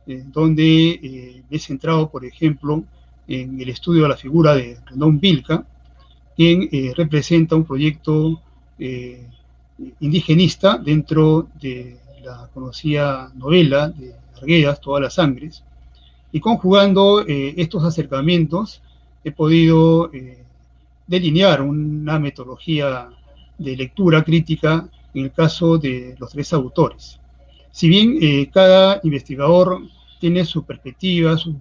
eh, 0.06 0.24
donde 0.26 0.90
eh, 0.92 1.44
he 1.50 1.60
centrado, 1.60 2.10
por 2.10 2.26
ejemplo, 2.26 2.84
en 3.28 3.60
el 3.62 3.70
estudio 3.70 4.04
de 4.04 4.10
la 4.10 4.18
figura 4.18 4.56
de 4.56 4.78
Rendón 4.86 5.20
Vilca, 5.20 5.66
quien 6.36 6.70
representa 6.96 7.56
un 7.56 7.66
proyecto 7.66 8.42
indigenista 10.00 10.78
dentro 10.78 11.48
de 11.62 11.98
la 12.24 12.50
conocida 12.54 13.32
novela 13.36 13.90
de 13.90 14.16
Arguedas, 14.36 14.82
Todas 14.82 15.04
las 15.04 15.14
Sangres, 15.14 15.64
y 16.32 16.40
conjugando 16.40 17.26
eh, 17.26 17.56
estos 17.58 17.84
acercamientos, 17.84 18.82
he 19.24 19.32
podido 19.32 20.14
eh, 20.14 20.44
delinear 21.08 21.62
una 21.62 22.20
metodología 22.20 23.10
de 23.60 23.78
lectura 23.78 24.24
crítica 24.24 24.90
en 25.14 25.26
el 25.26 25.32
caso 25.32 25.78
de 25.78 26.16
los 26.20 26.32
tres 26.32 26.52
autores. 26.54 27.20
Si 27.72 27.88
bien 27.88 28.18
eh, 28.22 28.50
cada 28.52 29.00
investigador 29.04 29.82
tiene 30.20 30.44
su 30.46 30.66
perspectiva, 30.66 31.38
su 31.38 31.56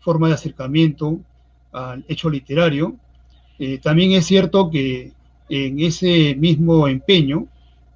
forma 0.00 0.28
de 0.28 0.34
acercamiento 0.34 1.18
al 1.72 2.04
hecho 2.08 2.28
literario, 2.30 2.96
también 3.82 4.12
es 4.12 4.24
cierto 4.24 4.70
que 4.70 5.12
en 5.48 5.80
ese 5.80 6.36
mismo 6.36 6.86
empeño 6.86 7.48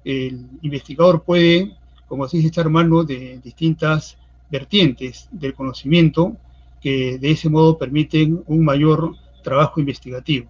el 0.03 0.47
investigador 0.61 1.23
puede, 1.23 1.75
como 2.07 2.27
se 2.27 2.37
dice, 2.37 2.49
echar 2.49 2.69
mano 2.69 3.03
de 3.03 3.39
distintas 3.43 4.17
vertientes 4.49 5.27
del 5.31 5.53
conocimiento 5.53 6.37
que 6.81 7.17
de 7.17 7.31
ese 7.31 7.49
modo 7.49 7.77
permiten 7.77 8.43
un 8.45 8.65
mayor 8.65 9.15
trabajo 9.41 9.79
investigativo. 9.79 10.47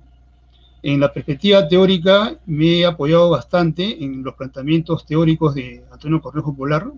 En 0.85 0.99
la 0.99 1.13
perspectiva 1.13 1.65
teórica 1.65 2.37
me 2.45 2.79
he 2.79 2.85
apoyado 2.85 3.29
bastante 3.29 4.03
en 4.03 4.21
los 4.21 4.35
planteamientos 4.35 5.05
teóricos 5.05 5.55
de 5.55 5.81
Antonio 5.89 6.21
Cornejo 6.21 6.53
Polar, 6.53 6.91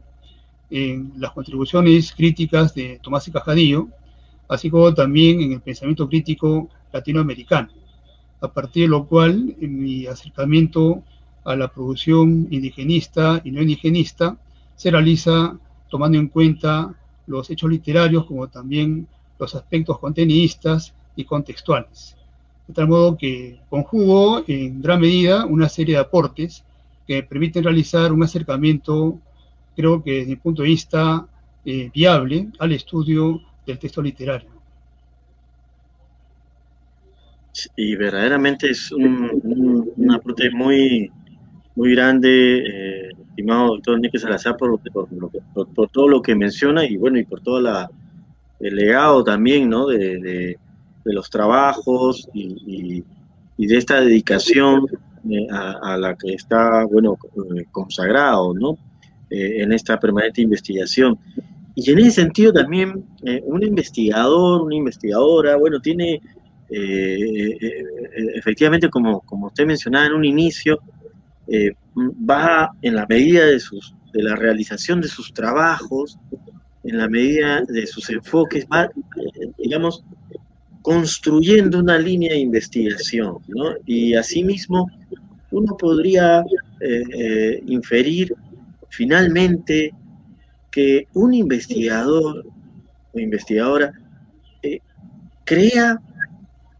en 0.72 1.14
las 1.18 1.34
contribuciones 1.34 2.12
críticas 2.12 2.74
de 2.74 3.00
Tomás 3.04 3.28
y 3.28 3.32
Cajadillo, 3.32 3.88
así 4.50 4.72
como 4.72 4.92
también 4.96 5.40
en 5.40 5.52
el 5.52 5.62
pensamiento 5.62 6.10
crítico 6.10 6.68
latinoamericano, 6.92 7.70
a 8.42 8.48
partir 8.48 8.86
de 8.86 8.90
lo 8.90 9.06
cual 9.06 9.56
mi 9.60 10.08
acercamiento 10.08 11.04
a 11.44 11.56
la 11.56 11.68
producción 11.68 12.48
indigenista 12.50 13.40
y 13.44 13.52
no 13.52 13.62
indigenista 13.62 14.36
se 14.76 14.90
realiza 14.90 15.60
tomando 15.92 16.18
en 16.18 16.30
cuenta 16.30 16.92
los 17.28 17.52
hechos 17.52 17.70
literarios 17.70 18.26
como 18.26 18.48
también 18.48 19.08
los 19.38 19.54
aspectos 19.54 20.00
contenidistas 20.00 20.96
y 21.16 21.24
contextuales. 21.24 22.16
De 22.68 22.74
tal 22.74 22.88
modo 22.88 23.18
que 23.18 23.60
conjugo 23.70 24.44
en 24.48 24.82
gran 24.82 25.00
medida 25.00 25.46
una 25.46 25.70
serie 25.70 25.96
de 25.96 26.02
aportes 26.02 26.64
que 27.08 27.22
permiten 27.24 27.64
realizar 27.64 28.12
un 28.12 28.24
acercamiento, 28.24 29.20
creo 29.76 30.04
que 30.04 30.12
desde 30.12 30.30
mi 30.32 30.36
punto 30.38 30.64
de 30.64 30.70
vista, 30.70 31.28
eh, 31.64 31.90
viable 31.94 32.48
al 32.60 32.72
estudio 32.72 33.42
del 33.66 33.80
texto 33.80 34.02
literario. 34.02 34.50
Y 37.76 37.96
verdaderamente 37.96 38.70
es 38.70 38.92
un, 38.92 39.94
aporte 40.14 40.50
muy, 40.52 41.10
muy 41.76 41.96
grande. 41.96 42.58
Eh, 42.60 43.10
estimado 43.30 43.68
doctor 43.68 43.96
Enrique 43.96 44.20
Salazar, 44.20 44.58
por, 44.58 44.80
por, 44.80 45.90
todo 45.90 46.08
lo 46.08 46.22
que 46.22 46.36
menciona 46.36 46.86
y 46.86 46.98
bueno, 46.98 47.18
y 47.20 47.26
por 47.26 47.42
todo 47.42 47.60
el 48.60 48.76
legado 48.76 49.24
también, 49.24 49.70
¿no? 49.70 49.88
De, 49.88 50.58
los 51.14 51.30
trabajos 51.30 52.28
y, 52.34 53.04
de 53.58 53.78
esta 53.78 54.02
dedicación 54.02 54.86
a, 55.52 55.98
la 55.98 56.16
que 56.16 56.34
está, 56.34 56.86
bueno, 56.86 57.18
consagrado, 57.72 58.54
¿no? 58.54 58.78
en 59.30 59.72
esta 59.72 60.00
permanente 60.00 60.42
investigación. 60.42 61.18
Y 61.74 61.90
en 61.92 62.00
ese 62.00 62.12
sentido 62.12 62.54
también 62.54 63.06
un 63.44 63.64
investigador, 63.64 64.62
una 64.62 64.76
investigadora, 64.76 65.56
bueno, 65.56 65.80
tiene 65.80 66.22
efectivamente, 68.36 68.90
como, 68.90 69.22
como 69.22 69.48
usted 69.48 69.66
mencionaba 69.66 70.06
en 70.08 70.14
un 70.14 70.26
inicio, 70.26 70.80
va 71.98 72.72
en 72.82 72.96
la 72.96 73.06
medida 73.08 73.46
de, 73.46 73.60
sus, 73.60 73.96
de 74.14 74.24
la 74.24 74.36
realización 74.36 75.02
de 75.02 75.08
sus 75.08 75.34
trabajos, 75.34 76.18
en 76.86 76.98
la 76.98 77.10
medida 77.10 77.62
de 77.68 77.88
sus 77.88 78.10
enfoques, 78.10 78.66
va, 78.72 78.90
digamos, 79.58 80.04
construyendo 80.86 81.80
una 81.80 81.98
línea 81.98 82.34
de 82.34 82.38
investigación, 82.38 83.40
¿no? 83.48 83.74
Y 83.88 84.14
asimismo, 84.14 84.88
uno 85.50 85.76
podría 85.76 86.42
eh, 86.80 87.04
eh, 87.12 87.64
inferir 87.66 88.36
finalmente 88.90 89.92
que 90.70 91.08
un 91.16 91.34
investigador 91.34 92.46
o 93.14 93.20
investigadora 93.20 93.94
eh, 94.62 94.80
crea 95.44 96.00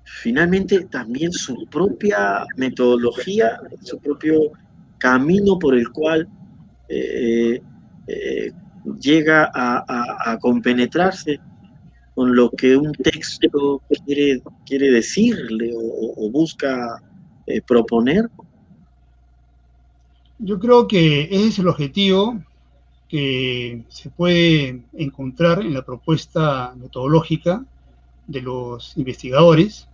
finalmente 0.04 0.86
también 0.86 1.32
su 1.32 1.66
propia 1.66 2.46
metodología, 2.58 3.60
su 3.82 3.98
propio 3.98 4.52
camino 5.00 5.58
por 5.58 5.74
el 5.74 5.90
cual 5.90 6.30
llega 9.00 9.50
a, 9.52 10.38
compenetrarse 10.40 11.40
con 12.16 12.34
lo 12.34 12.50
que 12.50 12.78
un 12.78 12.94
texto 12.94 13.82
quiere, 14.06 14.42
quiere 14.66 14.90
decirle 14.90 15.74
o, 15.76 16.30
busca 16.32 17.04
eh, 17.46 17.62
proponer? 17.62 18.30
Yo 20.40 20.58
creo 20.58 20.88
que 20.88 21.24
ese 21.24 21.48
es 21.48 21.60
el 21.60 21.68
objetivo 21.68 22.42
que 23.10 23.84
se 23.90 24.10
puede 24.10 24.82
encontrar 24.94 25.62
en 25.62 25.74
la 25.74 25.84
propuesta 25.84 26.74
metodológica 26.78 27.64
de 28.28 28.42
los 28.42 28.98
investigadores. 28.98 29.88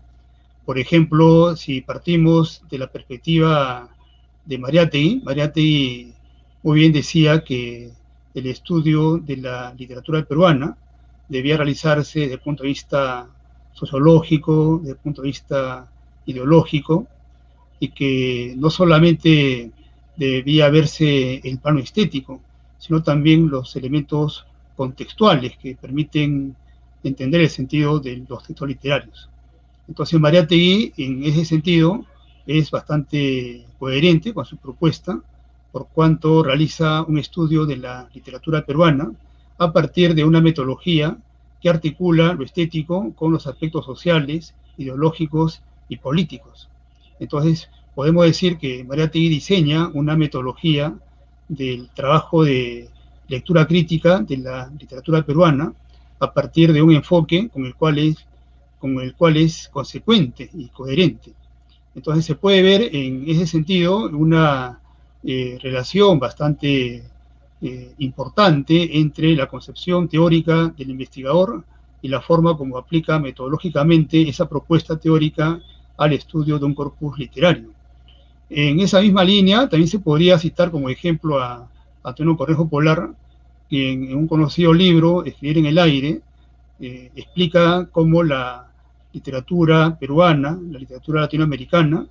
Por 0.66 0.78
ejemplo, 0.78 1.56
si 1.56 1.82
partimos 1.82 2.64
de 2.70 2.78
la 2.78 2.92
perspectiva 2.92 3.90
de 4.46 4.58
Mariátegui, 4.58 5.22
Mariátegui 5.24 6.14
muy 6.64 6.80
bien 6.80 6.94
decía 6.94 7.44
que 7.44 7.92
el 8.36 8.46
estudio 8.46 9.18
de 9.18 9.38
la 9.38 9.74
literatura 9.74 10.24
peruana 10.24 10.78
debía 11.32 11.56
realizarse 11.56 12.20
desde 12.20 12.34
el 12.34 12.40
punto 12.42 12.64
de 12.64 12.70
vista 12.70 13.26
sociológico, 13.74 14.80
desde 14.80 14.92
el 14.92 14.98
punto 14.98 15.22
de 15.22 15.30
vista 15.30 15.90
ideológico, 16.26 17.08
y 17.80 17.88
que 17.88 18.54
no 18.58 18.70
solamente 18.70 19.72
debía 20.18 20.70
verse 20.70 21.40
el 21.44 21.58
plano 21.58 21.80
estético, 21.80 22.42
sino 22.78 23.02
también 23.02 23.50
los 23.50 23.74
elementos 23.78 24.46
contextuales 24.76 25.58
que 25.58 25.76
permiten 25.76 26.54
entender 27.02 27.42
el 27.42 27.50
sentido 27.50 28.00
de 28.00 28.24
los 28.28 28.44
textos 28.44 28.68
literarios. 28.68 29.30
Entonces 29.88 30.20
Mariátegui, 30.20 30.94
en 30.98 31.24
ese 31.24 31.46
sentido, 31.46 32.06
es 32.46 32.70
bastante 32.70 33.66
coherente 33.80 34.34
con 34.34 34.46
su 34.46 34.58
propuesta 34.58 35.18
por 35.72 35.88
cuanto 35.88 36.44
realiza 36.44 37.04
un 37.04 37.18
estudio 37.18 37.66
de 37.66 37.78
la 37.78 38.10
literatura 38.14 38.66
peruana 38.66 39.10
a 39.62 39.72
partir 39.72 40.16
de 40.16 40.24
una 40.24 40.42
metodología 40.42 41.16
que 41.62 41.70
articula 41.70 42.34
lo 42.34 42.44
estético 42.44 43.14
con 43.14 43.32
los 43.32 43.46
aspectos 43.46 43.86
sociales, 43.86 44.56
ideológicos 44.76 45.62
y 45.88 45.98
políticos. 45.98 46.68
Entonces, 47.20 47.70
podemos 47.94 48.26
decir 48.26 48.58
que 48.58 48.84
Mariátegui 48.84 49.30
diseña 49.30 49.88
una 49.94 50.18
metodología 50.18 50.96
del 51.48 51.92
trabajo 51.92 52.44
de 52.44 52.90
lectura 53.28 53.68
crítica 53.68 54.22
de 54.22 54.38
la 54.38 54.68
literatura 54.80 55.22
peruana 55.22 55.72
a 56.20 56.34
partir 56.34 56.74
de 56.74 56.82
un 56.82 56.94
enfoque 56.94 57.48
con 57.50 57.64
el 57.64 57.76
cual 57.76 58.00
es, 58.00 58.16
con 58.80 59.00
el 59.00 59.14
cual 59.14 59.38
es 59.38 59.70
consecuente 59.72 60.50
y 60.56 60.70
coherente. 60.70 61.34
Entonces 61.94 62.26
se 62.26 62.34
puede 62.34 62.64
ver 62.64 62.96
en 62.96 63.30
ese 63.30 63.46
sentido 63.46 64.10
una 64.10 64.80
eh, 65.24 65.60
relación 65.62 66.18
bastante 66.18 67.04
eh, 67.64 67.94
importante 68.00 68.98
entre 68.98 69.36
la 69.36 69.46
concepción 69.46 70.08
teórica 70.08 70.74
del 70.76 70.90
investigador 70.90 71.64
y 72.02 72.08
la 72.08 72.20
forma 72.20 72.58
como 72.58 72.76
aplica 72.76 73.20
metodológicamente 73.20 74.28
esa 74.28 74.50
propuesta 74.50 74.98
teórica 74.98 75.62
al 75.96 76.14
estudio 76.14 76.58
de 76.58 76.66
un 76.66 76.74
corpus 76.74 77.20
literario. 77.20 77.70
En 78.50 78.80
esa 78.80 79.00
misma 79.00 79.24
línea 79.24 79.70
también 79.70 79.88
se 79.88 80.00
podría 80.00 80.40
citar 80.40 80.72
como 80.72 80.90
ejemplo 80.90 81.40
a 81.40 81.70
Antonio 82.02 82.36
Correjo 82.36 82.68
Polar, 82.68 83.12
que 83.70 83.92
en, 83.92 84.16
un 84.16 84.28
conocido 84.28 84.74
libro, 84.74 85.24
Escribir 85.24 85.60
en 85.60 85.68
el 85.68 85.78
aire, 85.78 86.22
eh, 86.80 87.12
explica 87.16 87.88
cómo 87.92 88.24
la 88.24 88.72
literatura 89.14 90.00
peruana, 90.00 90.60
la 90.72 90.80
literatura 90.80 91.22
latinoamericana, 91.22 92.08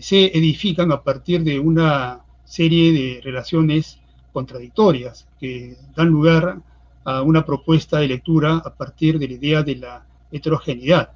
se 0.00 0.36
edifican 0.36 0.90
a 0.90 1.02
partir 1.02 1.44
de 1.44 1.60
una 1.60 2.20
serie 2.44 2.92
de 2.92 3.20
relaciones 3.22 3.97
contradictorias 4.38 5.26
que 5.40 5.76
dan 5.96 6.08
lugar 6.16 6.60
a 7.02 7.22
una 7.22 7.44
propuesta 7.44 7.98
de 7.98 8.06
lectura 8.14 8.50
a 8.68 8.70
partir 8.80 9.18
de 9.18 9.26
la 9.26 9.34
idea 9.34 9.62
de 9.64 9.74
la 9.84 10.04
heterogeneidad. 10.30 11.10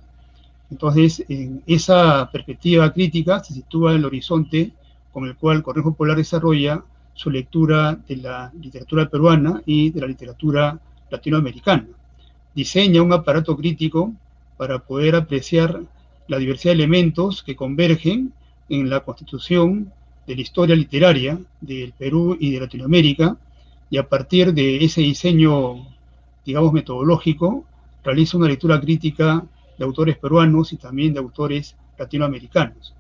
Entonces, 0.72 1.24
en 1.28 1.62
esa 1.66 2.28
perspectiva 2.32 2.92
crítica 2.92 3.38
se 3.44 3.54
sitúa 3.54 3.94
el 3.94 4.04
horizonte 4.04 4.72
con 5.12 5.22
el 5.28 5.36
cual 5.36 5.62
Correjo 5.62 5.94
Polar 5.94 6.16
desarrolla 6.16 6.82
su 7.14 7.30
lectura 7.30 7.96
de 8.08 8.16
la 8.16 8.50
literatura 8.60 9.08
peruana 9.08 9.62
y 9.66 9.90
de 9.90 10.00
la 10.00 10.08
literatura 10.08 10.80
latinoamericana. 11.08 11.86
Diseña 12.54 13.02
un 13.02 13.12
aparato 13.12 13.56
crítico 13.56 14.12
para 14.56 14.80
poder 14.80 15.14
apreciar 15.14 15.80
la 16.26 16.38
diversidad 16.38 16.72
de 16.72 16.82
elementos 16.82 17.42
que 17.44 17.54
convergen 17.54 18.32
en 18.68 18.90
la 18.90 18.98
constitución 19.00 19.92
de 20.26 20.34
la 20.34 20.40
historia 20.40 20.76
literaria 20.76 21.38
del 21.60 21.92
Perú 21.92 22.36
y 22.38 22.52
de 22.52 22.60
Latinoamérica, 22.60 23.36
y 23.90 23.98
a 23.98 24.08
partir 24.08 24.54
de 24.54 24.84
ese 24.84 25.00
diseño, 25.00 25.86
digamos, 26.44 26.72
metodológico, 26.72 27.64
realiza 28.02 28.38
una 28.38 28.48
lectura 28.48 28.80
crítica 28.80 29.44
de 29.76 29.84
autores 29.84 30.16
peruanos 30.18 30.72
y 30.72 30.76
también 30.76 31.12
de 31.12 31.20
autores 31.20 31.76
latinoamericanos. 31.98 32.94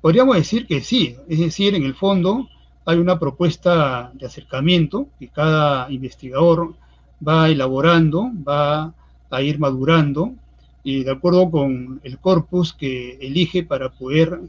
Podríamos 0.00 0.36
decir 0.36 0.66
que 0.66 0.80
sí, 0.80 1.16
es 1.28 1.40
decir, 1.40 1.74
en 1.74 1.82
el 1.82 1.94
fondo 1.94 2.48
hay 2.84 2.98
una 2.98 3.18
propuesta 3.18 4.12
de 4.14 4.26
acercamiento 4.26 5.08
que 5.18 5.28
cada 5.28 5.90
investigador 5.90 6.74
va 7.26 7.48
elaborando, 7.48 8.30
va 8.46 8.94
a 9.30 9.42
ir 9.42 9.58
madurando, 9.58 10.32
y 10.84 11.04
de 11.04 11.10
acuerdo 11.10 11.50
con 11.50 12.00
el 12.04 12.18
corpus 12.18 12.72
que 12.72 13.18
elige 13.20 13.62
para 13.64 13.90
poder 13.90 14.40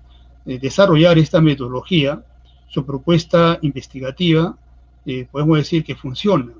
desarrollar 0.57 1.19
esta 1.19 1.41
metodología, 1.41 2.23
su 2.69 2.85
propuesta 2.85 3.59
investigativa, 3.61 4.57
eh, 5.05 5.27
podemos 5.31 5.57
decir 5.57 5.83
que 5.83 5.95
funciona. 5.95 6.51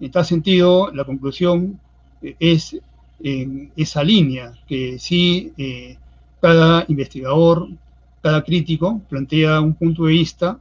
En 0.00 0.10
tal 0.10 0.24
sentido, 0.24 0.90
la 0.92 1.04
conclusión 1.04 1.80
eh, 2.22 2.36
es 2.38 2.76
en 3.20 3.72
esa 3.76 4.02
línea, 4.02 4.52
que 4.66 4.98
si 4.98 5.52
eh, 5.56 5.96
cada 6.40 6.84
investigador, 6.88 7.68
cada 8.22 8.42
crítico 8.42 9.00
plantea 9.08 9.60
un 9.60 9.74
punto 9.74 10.04
de 10.04 10.12
vista, 10.12 10.58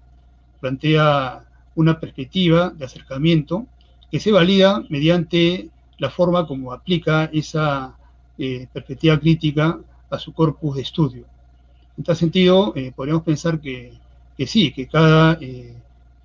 plantea 0.61 1.43
una 1.75 1.99
perspectiva 1.99 2.69
de 2.69 2.85
acercamiento 2.85 3.65
que 4.11 4.19
se 4.19 4.31
valida 4.31 4.83
mediante 4.89 5.69
la 5.97 6.09
forma 6.09 6.45
como 6.45 6.71
aplica 6.71 7.25
esa 7.33 7.95
perspectiva 8.37 9.19
crítica 9.19 9.79
a 10.09 10.19
su 10.19 10.33
corpus 10.33 10.75
de 10.75 10.81
estudio. 10.81 11.25
En 11.97 12.03
tal 12.03 12.15
sentido, 12.15 12.73
eh, 12.75 12.91
podríamos 12.95 13.23
pensar 13.23 13.59
que, 13.59 13.93
sí, 14.45 14.71
que 14.71 14.87
cada 14.87 15.37
eh, 15.39 15.73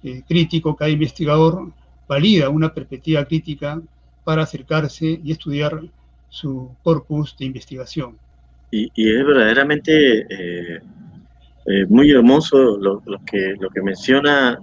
eh, 0.02 0.22
crítico, 0.26 0.74
cada 0.74 0.90
investigador 0.90 1.70
valida 2.08 2.48
una 2.48 2.72
perspectiva 2.72 3.24
crítica 3.26 3.80
para 4.24 4.42
acercarse 4.42 5.20
y 5.22 5.30
estudiar 5.30 5.82
su 6.30 6.70
corpus 6.82 7.36
de 7.38 7.46
investigación. 7.46 8.16
Y, 8.70 8.86
es 8.96 9.26
verdaderamente 9.26 10.26
muy 11.88 12.10
hermoso 12.10 12.78
lo, 12.78 13.02
que, 13.24 13.54
lo 13.60 13.68
que 13.70 13.82
menciona 13.82 14.58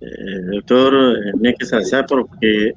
el 0.00 0.50
doctor 0.50 1.16
Enrique 1.34 1.64
Salazar, 1.64 2.06
porque 2.08 2.72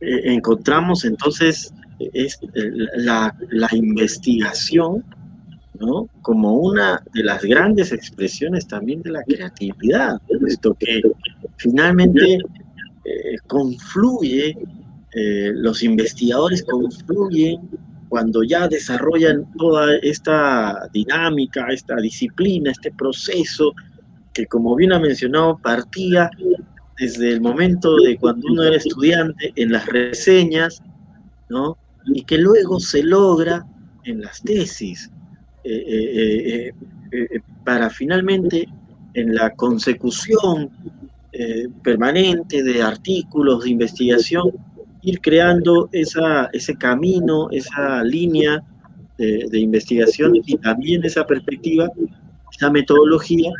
encontramos 0.00 1.04
entonces 1.04 1.72
es 2.12 2.38
la, 2.96 3.34
la 3.50 3.68
investigación 3.72 5.04
como 6.22 6.54
una 6.54 7.02
de 7.12 7.22
las 7.22 7.42
grandes 7.42 7.92
expresiones 7.92 8.66
también 8.66 9.02
de 9.02 9.10
la 9.10 9.22
creatividad, 9.22 10.20
puesto 10.40 10.74
que 10.74 11.02
finalmente 11.56 12.38
eh, 13.04 13.36
confluye, 13.46 14.56
eh, 15.12 15.52
los 15.54 15.82
investigadores 15.82 16.64
confluyen 16.64 17.68
cuando 18.08 18.42
ya 18.42 18.68
desarrollan 18.68 19.50
toda 19.58 19.96
esta 20.02 20.88
dinámica, 20.92 21.68
esta 21.68 21.96
disciplina, 21.96 22.70
este 22.70 22.92
proceso, 22.92 23.72
que 24.32 24.46
como 24.46 24.76
bien 24.76 24.92
ha 24.92 24.98
mencionado, 24.98 25.58
partía 25.58 26.30
desde 26.98 27.32
el 27.32 27.40
momento 27.40 27.96
de 27.96 28.16
cuando 28.16 28.46
uno 28.50 28.62
era 28.62 28.76
estudiante, 28.76 29.52
en 29.56 29.72
las 29.72 29.86
reseñas, 29.86 30.82
¿no? 31.48 31.76
Y 32.06 32.22
que 32.22 32.38
luego 32.38 32.80
se 32.80 33.02
logra 33.02 33.66
en 34.04 34.22
las 34.22 34.40
tesis, 34.42 35.10
eh, 35.68 36.70
eh, 36.70 36.72
eh, 37.10 37.40
para 37.64 37.90
finalmente 37.90 38.68
en 39.14 39.34
la 39.34 39.50
consecución 39.50 40.70
permanente 41.82 42.62
de 42.62 42.82
artículos 42.82 43.64
de 43.64 43.70
investigación, 43.70 44.52
ir 45.02 45.20
creando 45.20 45.90
ese 45.92 46.74
camino, 46.78 47.50
esa 47.50 48.02
línea 48.04 48.62
de, 49.18 49.46
de 49.50 49.58
investigación 49.58 50.32
y 50.46 50.56
también 50.56 51.04
esa 51.04 51.26
perspectiva, 51.26 51.90
esa 52.50 52.70
metodología 52.70 53.50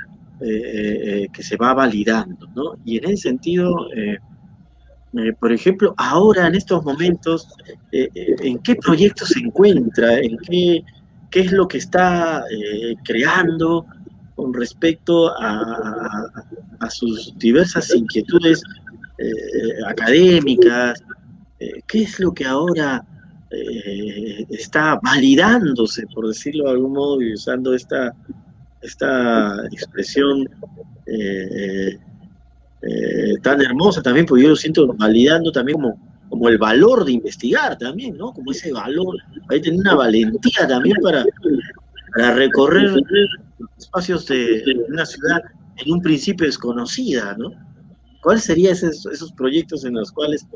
que 0.40 1.42
se 1.42 1.56
va 1.58 1.74
validando, 1.74 2.46
¿no? 2.54 2.76
Y 2.86 2.96
en 2.96 3.10
ese 3.10 3.28
sentido, 3.28 3.88
por 5.38 5.52
ejemplo, 5.52 5.94
ahora 5.98 6.46
en 6.46 6.54
estos 6.54 6.82
momentos, 6.82 7.46
¿en 7.92 8.58
qué 8.60 8.74
proyecto 8.76 9.26
se 9.26 9.40
encuentra? 9.40 10.18
¿En 10.18 10.38
qué, 10.38 10.82
qué 11.36 11.42
es 11.42 11.52
lo 11.52 11.68
que 11.68 11.76
está 11.76 12.42
creando 13.04 13.84
con 14.34 14.54
respecto 14.54 15.30
a, 15.38 16.30
sus 16.88 17.36
diversas 17.36 17.94
inquietudes 17.94 18.62
académicas? 19.86 21.02
¿Qué 21.86 22.02
es 22.02 22.18
lo 22.20 22.32
que 22.32 22.46
ahora 22.46 23.04
está 24.48 24.98
validándose, 25.02 26.06
por 26.14 26.26
decirlo 26.26 26.64
de 26.64 26.70
algún 26.70 26.94
modo, 26.94 27.20
y 27.20 27.34
usando 27.34 27.74
esta 27.74 28.14
esta 28.80 29.66
expresión 29.72 30.48
eh, 31.06 31.98
eh, 32.82 33.34
tan 33.42 33.60
hermosa 33.60 34.02
también, 34.02 34.26
porque 34.26 34.44
yo 34.44 34.50
lo 34.50 34.56
siento 34.56 34.86
validando 34.94 35.52
también 35.52 35.80
como, 35.80 35.98
como 36.36 36.50
el 36.50 36.58
valor 36.58 37.06
de 37.06 37.12
investigar 37.12 37.78
también, 37.78 38.14
¿no? 38.18 38.30
Como 38.34 38.52
ese 38.52 38.70
valor, 38.70 39.16
hay 39.48 39.58
que 39.58 39.70
tener 39.70 39.80
una 39.80 39.94
valentía 39.94 40.68
también 40.68 40.98
para, 41.02 41.24
para 42.14 42.34
recorrer 42.34 42.90
espacios 43.78 44.26
de, 44.26 44.62
una 44.86 45.06
ciudad 45.06 45.40
en 45.78 45.92
un 45.94 46.02
principio 46.02 46.44
desconocida, 46.44 47.34
¿no? 47.38 47.52
¿Cuáles 48.22 48.44
serían 48.44 48.74
esos, 48.74 49.06
esos 49.06 49.32
proyectos 49.32 49.86
en 49.86 49.94
los 49.94 50.12
cuales 50.12 50.46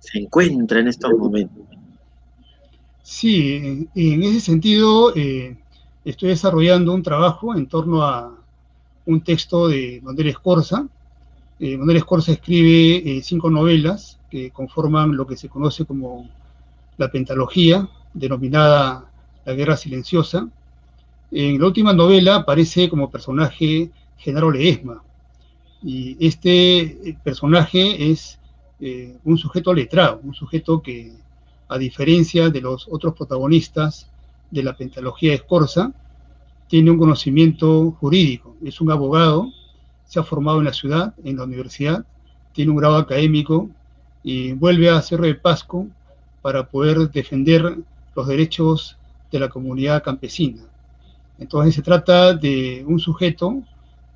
se 0.00 0.18
encuentra 0.18 0.80
en 0.80 0.88
estos 0.88 1.10
momentos? 1.14 1.64
Sí, 3.02 3.88
en 3.94 4.22
ese 4.22 4.40
sentido, 4.40 5.16
eh, 5.16 5.56
estoy 6.04 6.28
desarrollando 6.28 6.92
un 6.92 7.02
trabajo 7.02 7.56
en 7.56 7.66
torno 7.66 8.02
a 8.02 8.38
un 9.06 9.22
texto 9.22 9.68
de 9.68 10.00
Manuel 10.02 10.28
Escorza. 10.28 10.86
Eh, 11.58 11.78
Manuel 11.78 11.96
Escorza 11.96 12.32
escribe 12.32 13.16
eh, 13.16 13.22
cinco 13.22 13.48
novelas 13.48 14.19
que 14.30 14.50
conforman 14.50 15.16
lo 15.16 15.26
que 15.26 15.36
se 15.36 15.48
conoce 15.48 15.84
como 15.84 16.28
la 16.96 17.10
pentalogía, 17.10 17.88
denominada 18.14 19.10
La 19.44 19.52
Guerra 19.54 19.76
Silenciosa. 19.76 20.48
En 21.30 21.58
la 21.60 21.66
última 21.66 21.92
novela 21.92 22.36
aparece 22.36 22.88
como 22.88 23.10
personaje 23.10 23.90
Genaro 24.16 24.50
Leesma. 24.50 25.02
Y 25.82 26.16
este 26.24 26.80
eh, 26.80 27.18
personaje 27.22 28.10
es 28.10 28.38
eh, 28.80 29.16
un 29.24 29.38
sujeto 29.38 29.72
letrado, 29.72 30.20
un 30.22 30.34
sujeto 30.34 30.82
que, 30.82 31.12
a 31.68 31.78
diferencia 31.78 32.50
de 32.50 32.60
los 32.60 32.86
otros 32.90 33.14
protagonistas, 33.14 34.08
de 34.50 34.62
la 34.62 34.76
pentalogía 34.76 35.34
Escorza, 35.34 35.92
tiene 36.68 36.90
un 36.90 36.98
conocimiento 36.98 37.92
jurídico, 38.00 38.56
es 38.64 38.80
un 38.80 38.90
abogado, 38.90 39.50
se 40.06 40.18
ha 40.18 40.24
formado 40.24 40.58
en 40.58 40.64
la 40.64 40.72
ciudad, 40.72 41.14
en 41.24 41.36
la 41.36 41.44
universidad, 41.44 42.04
tiene 42.52 42.72
un 42.72 42.78
grado 42.78 42.96
académico 42.96 43.70
y 44.22 44.52
vuelve 44.52 44.90
a 44.90 45.02
Cerro 45.02 45.24
de 45.24 45.34
Pasco 45.34 45.86
para 46.42 46.68
poder 46.68 47.10
defender 47.10 47.78
los 48.14 48.26
derechos 48.26 48.96
de 49.30 49.38
la 49.38 49.48
comunidad 49.48 50.02
campesina. 50.02 50.62
Entonces 51.38 51.74
se 51.74 51.82
trata 51.82 52.34
de 52.34 52.84
un 52.86 53.00
sujeto 53.00 53.62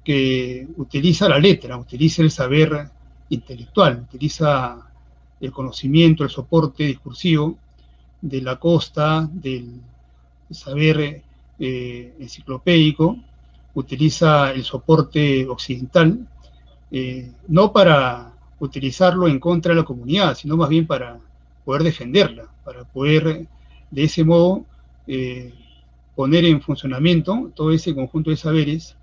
que 0.04 0.66
utiliza 0.76 1.28
la 1.28 1.38
letra, 1.38 1.78
utiliza 1.78 2.22
el 2.22 2.30
saber 2.30 2.90
intelectual, 3.30 4.06
utiliza 4.08 4.76
el 5.40 5.50
conocimiento, 5.50 6.24
el 6.24 6.30
soporte 6.30 6.84
discursivo 6.84 7.56
de 8.20 8.42
la 8.42 8.56
costa, 8.56 9.28
del 9.32 9.80
saber 10.50 11.22
eh, 11.58 12.14
enciclopédico, 12.18 13.16
utiliza 13.74 14.52
el 14.52 14.62
soporte 14.62 15.46
occidental, 15.46 16.26
eh, 16.90 17.32
no 17.48 17.72
para 17.72 18.33
utilizarlo 18.60 19.28
en 19.28 19.38
contra 19.38 19.74
de 19.74 19.80
la 19.80 19.86
comunidad, 19.86 20.34
sino 20.34 20.56
más 20.56 20.68
bien 20.68 20.86
para 20.86 21.18
poder 21.64 21.82
defenderla, 21.82 22.48
para 22.64 22.84
poder 22.84 23.46
de 23.90 24.04
ese 24.04 24.24
modo 24.24 24.64
eh, 25.06 25.52
poner 26.14 26.44
en 26.44 26.60
funcionamiento 26.60 27.50
todo 27.54 27.72
ese 27.72 27.94
conjunto 27.94 28.30
de 28.30 28.36
saberes 28.36 28.96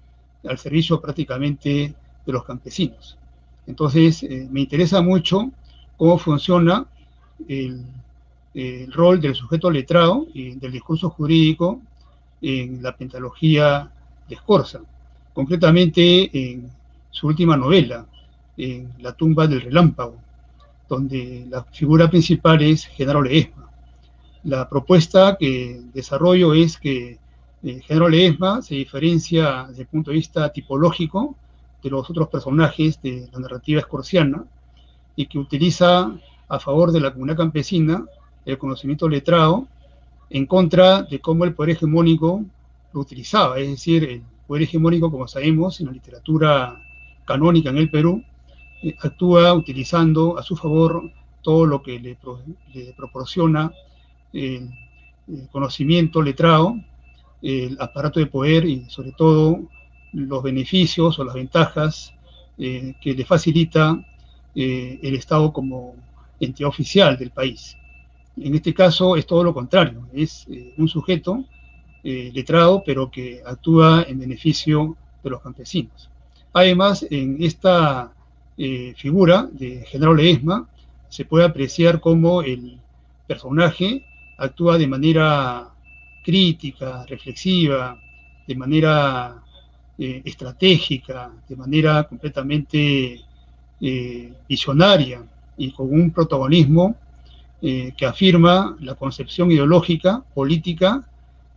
al 0.47 0.57
servicio 0.57 1.01
prácticamente 1.01 1.93
de 2.25 2.31
los 2.33 2.43
campesinos. 2.43 3.17
Entonces, 3.67 4.25
me 4.49 4.61
interesa 4.61 5.01
mucho 5.01 5.51
cómo 5.97 6.17
funciona 6.17 6.85
el 7.47 7.83
el 8.53 8.91
rol 8.91 9.21
del 9.21 9.35
sujeto 9.35 9.71
letrado 9.71 10.27
y 10.33 10.55
del 10.55 10.71
discurso 10.71 11.09
jurídico 11.09 11.81
en 12.41 12.81
la 12.83 12.95
pentalogía 12.95 13.89
de 14.27 14.35
Escorza, 14.35 14.81
concretamente 15.33 16.29
en 16.33 16.69
su 17.09 17.27
última 17.27 17.55
novela, 17.55 18.05
en 18.57 18.91
La 18.99 19.13
tumba 19.13 19.47
del 19.47 19.61
relámpago, 19.61 20.17
donde 20.87 21.45
la 21.49 21.63
figura 21.63 22.09
principal 22.09 22.61
es 22.61 22.85
Genaro 22.85 23.21
Leesma. 23.21 23.69
La 24.43 24.67
propuesta 24.67 25.37
que 25.39 25.81
desarrollo 25.93 26.53
es 26.53 26.77
que 26.77 27.17
eh, 27.63 27.81
Genaro 27.85 28.09
se 28.61 28.75
diferencia 28.75 29.65
desde 29.69 29.83
el 29.83 29.87
punto 29.87 30.11
de 30.11 30.17
vista 30.17 30.51
tipológico 30.51 31.35
de 31.83 31.89
los 31.89 32.09
otros 32.09 32.27
personajes 32.27 33.01
de 33.01 33.29
la 33.31 33.39
narrativa 33.39 33.79
escorciana 33.79 34.43
y 35.15 35.27
que 35.27 35.39
utiliza 35.39 36.11
a 36.47 36.59
favor 36.59 36.91
de 36.91 36.99
la 36.99 37.11
comunidad 37.11 37.37
campesina 37.37 38.05
el 38.45 38.57
conocimiento 38.57 39.07
letrado 39.07 39.67
en 40.29 40.45
contra 40.45 41.03
de 41.03 41.19
cómo 41.19 41.45
el 41.45 41.53
poder 41.53 41.71
hegemónico 41.71 42.43
lo 42.93 42.99
utilizaba. 42.99 43.59
Es 43.59 43.69
decir, 43.69 44.03
el 44.03 44.21
poder 44.47 44.63
hegemónico, 44.63 45.11
como 45.11 45.27
sabemos, 45.27 45.79
en 45.79 45.87
la 45.87 45.91
literatura 45.91 46.81
canónica 47.25 47.69
en 47.69 47.77
el 47.77 47.89
Perú, 47.89 48.23
actúa 48.99 49.53
utilizando 49.53 50.37
a 50.37 50.43
su 50.43 50.55
favor 50.55 51.11
todo 51.41 51.65
lo 51.65 51.81
que 51.81 51.99
le, 51.99 52.17
proporciona 52.95 53.71
el, 54.33 54.69
conocimiento 55.51 56.21
letrado, 56.21 56.75
el 57.41 57.77
aparato 57.79 58.19
de 58.19 58.25
poder 58.25 58.65
y 58.65 58.85
sobre 58.89 59.13
todo 59.13 59.61
los 60.13 60.43
beneficios 60.43 61.17
o 61.17 61.23
las 61.23 61.35
ventajas 61.35 62.13
eh, 62.57 62.95
que 62.99 63.13
le 63.13 63.23
facilita 63.23 64.03
eh, 64.53 64.99
el 65.01 65.15
Estado 65.15 65.53
como 65.53 65.95
entidad 66.39 66.69
oficial 66.69 67.17
del 67.17 67.31
país. 67.31 67.77
En 68.37 68.55
este 68.55 68.73
caso 68.73 69.15
es 69.15 69.25
todo 69.25 69.43
lo 69.43 69.53
contrario, 69.53 70.07
es 70.13 70.45
eh, 70.49 70.73
un 70.77 70.87
sujeto 70.87 71.43
eh, 72.03 72.31
letrado, 72.33 72.83
pero 72.85 73.11
que 73.11 73.41
actúa 73.45 74.05
en 74.07 74.19
beneficio 74.19 74.97
de 75.23 75.29
los 75.29 75.41
campesinos. 75.41 76.09
Además, 76.53 77.05
en 77.09 77.37
esta 77.41 78.11
eh, 78.63 78.93
figura 78.95 79.49
de 79.51 79.83
General 79.85 80.15
Leesma 80.15 80.67
se 81.09 81.25
puede 81.25 81.45
apreciar 81.45 81.99
cómo 81.99 82.41
el 82.41 82.77
personaje 83.27 84.03
actúa 84.37 84.77
de 84.77 84.87
manera 84.87 85.69
crítica, 86.23 87.05
reflexiva, 87.07 87.99
de 88.47 88.55
manera 88.55 89.35
estratégica, 89.97 91.31
de 91.47 91.55
manera 91.55 92.03
completamente 92.05 93.21
visionaria 94.47 95.23
y 95.57 95.71
con 95.71 95.93
un 95.93 96.09
protagonismo 96.11 96.95
eh, 97.63 97.93
que 97.95 98.07
afirma 98.07 98.75
la 98.79 98.95
concepción 98.95 99.51
ideológica, 99.51 100.23
política 100.33 101.07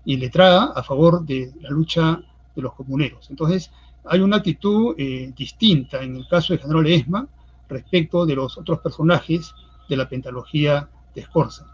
y 0.05 0.19
letrada 0.19 0.73
a 0.77 0.83
favor 0.83 1.25
de 1.25 1.51
la 1.63 1.71
lucha 1.71 2.21
de 2.55 2.61
los 2.61 2.75
comuneros. 2.75 3.31
Entonces, 3.31 3.71
hay 4.07 4.21
una 4.21 4.37
actitud 4.37 4.95
eh, 4.99 5.33
distinta 5.37 6.03
en 6.03 6.17
el 6.17 6.29
caso 6.29 6.53
de 6.53 6.59
General 6.59 6.87
Esma 6.87 7.29
respecto 7.69 8.27
de 8.27 8.35
los 8.35 8.59
otros 8.59 8.81
personajes 8.81 9.55
de 9.89 9.97
la 9.97 10.09
pentalogía 10.09 10.89
de 11.15 11.23
Escorza. 11.23 11.67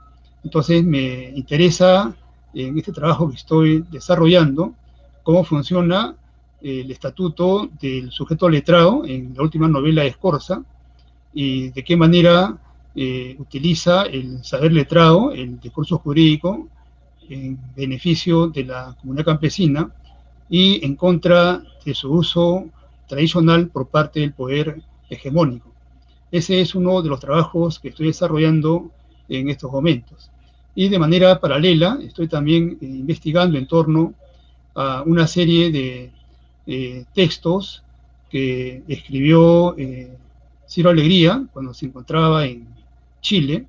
Entonces, 0.43 0.85
me 0.85 1.31
interesa 1.31 2.15
en 2.55 2.79
este 2.79 2.93
trabajo 2.93 3.29
que 3.29 3.37
estoy 3.37 3.85
desarrollando 3.91 4.75
cómo 5.23 5.45
funciona 5.45 6.17
el 6.61 6.91
estatuto 6.91 7.71
del 7.81 8.11
sujeto 8.11 8.49
letrado 8.49 9.05
en 9.07 9.35
la 9.35 9.43
última 9.43 9.69
novela 9.69 10.03
de 10.03 10.09
Escorza 10.09 10.63
y 11.33 11.71
de 11.71 11.85
qué 11.85 11.97
manera 11.97 12.59
eh, 12.95 13.37
utiliza 13.39 14.03
el 14.03 14.45
saber 14.45 14.73
letrado, 14.73 15.33
el 15.33 15.61
discurso 15.61 15.99
jurídico, 15.99 16.69
en 17.29 17.59
beneficio 17.77 18.49
de 18.49 18.65
la 18.65 18.97
comunidad 19.01 19.25
campesina 19.25 19.91
y 20.51 20.85
en 20.85 20.97
contra 20.97 21.63
de 21.85 21.95
su 21.95 22.13
uso 22.13 22.67
tradicional 23.07 23.69
por 23.69 23.87
parte 23.89 24.21
del 24.21 24.33
poder 24.33 24.83
hegemónico. 25.09 25.71
Ese 26.31 26.61
es 26.61 26.75
uno 26.75 27.01
de 27.03 27.09
los 27.09 27.21
trabajos 27.21 27.79
que 27.79 27.89
estoy 27.89 28.09
desarrollando 28.09 28.91
en 29.29 29.49
estos 29.49 29.71
momentos. 29.71 30.31
Y 30.75 30.89
de 30.89 30.99
manera 30.99 31.41
paralela 31.41 31.99
estoy 32.03 32.29
también 32.29 32.79
eh, 32.81 32.87
investigando 32.87 33.57
en 33.59 33.67
torno 33.67 34.15
a 34.75 35.03
una 35.03 35.27
serie 35.27 35.71
de 35.71 36.11
eh, 36.67 37.05
textos 37.15 37.83
que 38.31 38.83
escribió 38.87 39.77
eh, 39.77 40.17
Ciro 40.69 40.91
Alegría 40.91 41.45
cuando 41.53 41.75
se 41.75 41.87
encontraba 41.87 42.47
en 42.47 42.67
Chile 43.21 43.67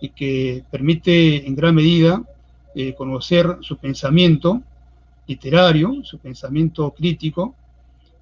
y 0.00 0.10
que 0.10 0.64
permite 0.70 1.46
en 1.46 1.54
gran 1.54 1.74
medida 1.74 2.22
conocer 2.96 3.58
su 3.60 3.76
pensamiento 3.76 4.62
literario, 5.32 6.04
su 6.04 6.18
pensamiento 6.18 6.90
crítico 6.90 7.54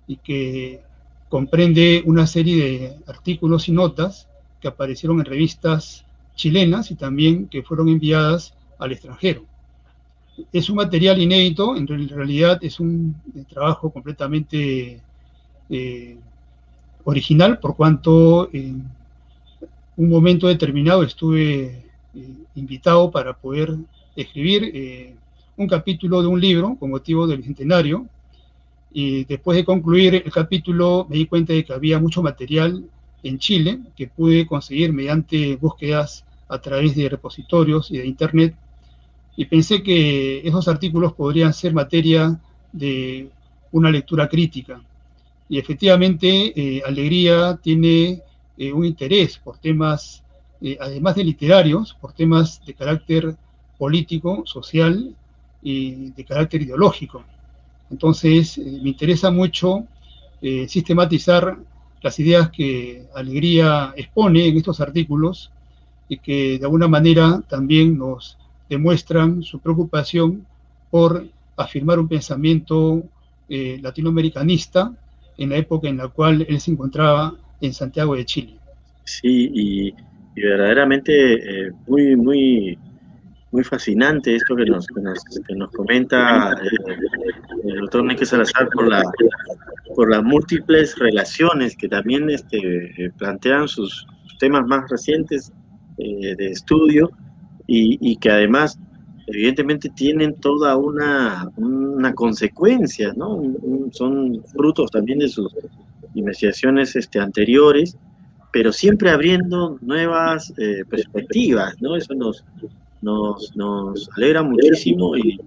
y 0.06 0.16
que 0.16 0.80
comprende 1.28 2.02
una 2.06 2.26
serie 2.26 2.56
de 2.56 2.96
artículos 3.06 3.68
y 3.68 3.72
notas 3.72 4.28
que 4.60 4.68
aparecieron 4.68 5.18
en 5.18 5.26
revistas 5.26 6.04
chilenas 6.34 6.90
y 6.90 6.94
también 6.94 7.48
que 7.48 7.62
fueron 7.62 7.88
enviadas 7.88 8.54
al 8.78 8.92
extranjero. 8.92 9.44
Es 10.52 10.70
un 10.70 10.76
material 10.76 11.20
inédito, 11.20 11.76
en 11.76 11.86
realidad 11.86 12.58
es 12.62 12.80
un 12.80 13.14
eh, 13.36 13.44
trabajo 13.48 13.90
completamente 13.90 15.00
eh, 15.68 16.16
original, 17.04 17.58
por 17.58 17.76
cuanto 17.76 18.48
en 18.52 18.84
un 19.96 20.08
momento 20.08 20.46
determinado 20.46 21.02
estuve 21.02 21.84
eh, 22.14 22.34
invitado 22.54 23.10
para 23.10 23.34
poder 23.34 23.76
escribir 24.16 24.62
un 25.60 25.68
capítulo 25.68 26.22
de 26.22 26.28
un 26.28 26.40
libro 26.40 26.74
con 26.80 26.88
motivo 26.88 27.26
del 27.26 27.44
centenario 27.44 28.06
y 28.94 29.24
después 29.24 29.56
de 29.56 29.64
concluir 29.64 30.14
el 30.14 30.32
capítulo 30.32 31.06
me 31.10 31.16
di 31.16 31.26
cuenta 31.26 31.52
de 31.52 31.62
que 31.64 31.74
había 31.74 32.00
mucho 32.00 32.22
material 32.22 32.82
en 33.22 33.38
Chile 33.38 33.78
que 33.94 34.06
pude 34.08 34.46
conseguir 34.46 34.90
mediante 34.94 35.56
búsquedas 35.56 36.24
a 36.48 36.58
través 36.62 36.96
de 36.96 37.10
repositorios 37.10 37.90
y 37.90 37.98
de 37.98 38.06
internet 38.06 38.54
y 39.36 39.44
pensé 39.44 39.82
que 39.82 40.38
esos 40.48 40.66
artículos 40.66 41.12
podrían 41.12 41.52
ser 41.52 41.74
materia 41.74 42.40
de 42.72 43.28
una 43.72 43.90
lectura 43.90 44.28
crítica. 44.28 44.80
Y 45.48 45.58
efectivamente, 45.58 46.52
eh, 46.56 46.82
Alegría 46.86 47.58
tiene 47.62 48.22
eh, 48.56 48.72
un 48.72 48.84
interés 48.86 49.38
por 49.38 49.58
temas, 49.58 50.22
eh, 50.62 50.78
además 50.80 51.16
de 51.16 51.24
literarios, 51.24 51.94
por 52.00 52.12
temas 52.12 52.64
de 52.64 52.74
carácter 52.74 53.36
político, 53.78 54.42
social 54.46 55.14
y 55.62 56.10
de 56.10 56.24
carácter 56.24 56.62
ideológico. 56.62 57.24
Entonces, 57.90 58.56
eh, 58.58 58.80
me 58.82 58.90
interesa 58.90 59.30
mucho 59.30 59.84
eh, 60.40 60.66
sistematizar 60.68 61.58
las 62.02 62.18
ideas 62.18 62.50
que 62.50 63.06
Alegría 63.14 63.92
expone 63.96 64.46
en 64.46 64.56
estos 64.56 64.80
artículos 64.80 65.50
y 66.08 66.18
que 66.18 66.58
de 66.58 66.64
alguna 66.64 66.88
manera 66.88 67.42
también 67.48 67.98
nos 67.98 68.38
demuestran 68.68 69.42
su 69.42 69.58
preocupación 69.58 70.46
por 70.90 71.26
afirmar 71.56 71.98
un 71.98 72.08
pensamiento 72.08 73.02
eh, 73.48 73.78
latinoamericanista 73.82 74.92
en 75.36 75.50
la 75.50 75.56
época 75.56 75.88
en 75.88 75.98
la 75.98 76.08
cual 76.08 76.46
él 76.48 76.60
se 76.60 76.70
encontraba 76.70 77.34
en 77.60 77.74
Santiago 77.74 78.14
de 78.14 78.24
Chile. 78.24 78.54
Sí, 79.04 79.50
y, 79.52 79.94
verdaderamente 80.34 81.72
muy, 81.86 82.16
muy 82.16 82.78
muy 83.52 83.64
fascinante 83.64 84.36
esto 84.36 84.54
que 84.54 84.64
nos, 84.64 84.86
que 84.86 85.54
nos, 85.54 85.70
comenta 85.70 86.52
eh, 86.52 86.94
el 87.64 87.80
doctor 87.80 88.04
Neque 88.04 88.24
Salazar 88.24 88.68
por, 88.70 88.88
la, 88.88 89.02
por 89.94 90.10
las 90.10 90.22
múltiples 90.22 90.96
relaciones 90.98 91.76
que 91.76 91.88
también 91.88 92.30
este, 92.30 93.12
plantean 93.18 93.66
sus 93.66 94.06
temas 94.38 94.66
más 94.66 94.88
recientes 94.88 95.52
eh, 95.98 96.34
de 96.36 96.50
estudio 96.50 97.10
y, 97.66 98.16
que 98.16 98.30
además 98.30 98.80
evidentemente 99.28 99.88
tienen 99.90 100.34
toda 100.40 100.76
una, 100.76 101.48
una 101.56 102.12
consecuencia, 102.14 103.12
¿no? 103.16 103.40
son 103.92 104.42
frutos 104.52 104.90
también 104.90 105.20
de 105.20 105.28
sus 105.28 105.54
investigaciones 106.14 106.96
este, 106.96 107.20
anteriores, 107.20 107.96
pero 108.52 108.72
siempre 108.72 109.10
abriendo 109.10 109.78
nuevas 109.80 110.52
eh, 110.58 110.82
perspectivas, 110.88 111.80
¿no? 111.80 111.94
Eso 111.94 112.14
nos, 112.14 112.44
nos, 113.02 113.54
nos 113.56 114.08
alegra 114.16 114.42
muchísimo 114.42 115.16
y, 115.16 115.38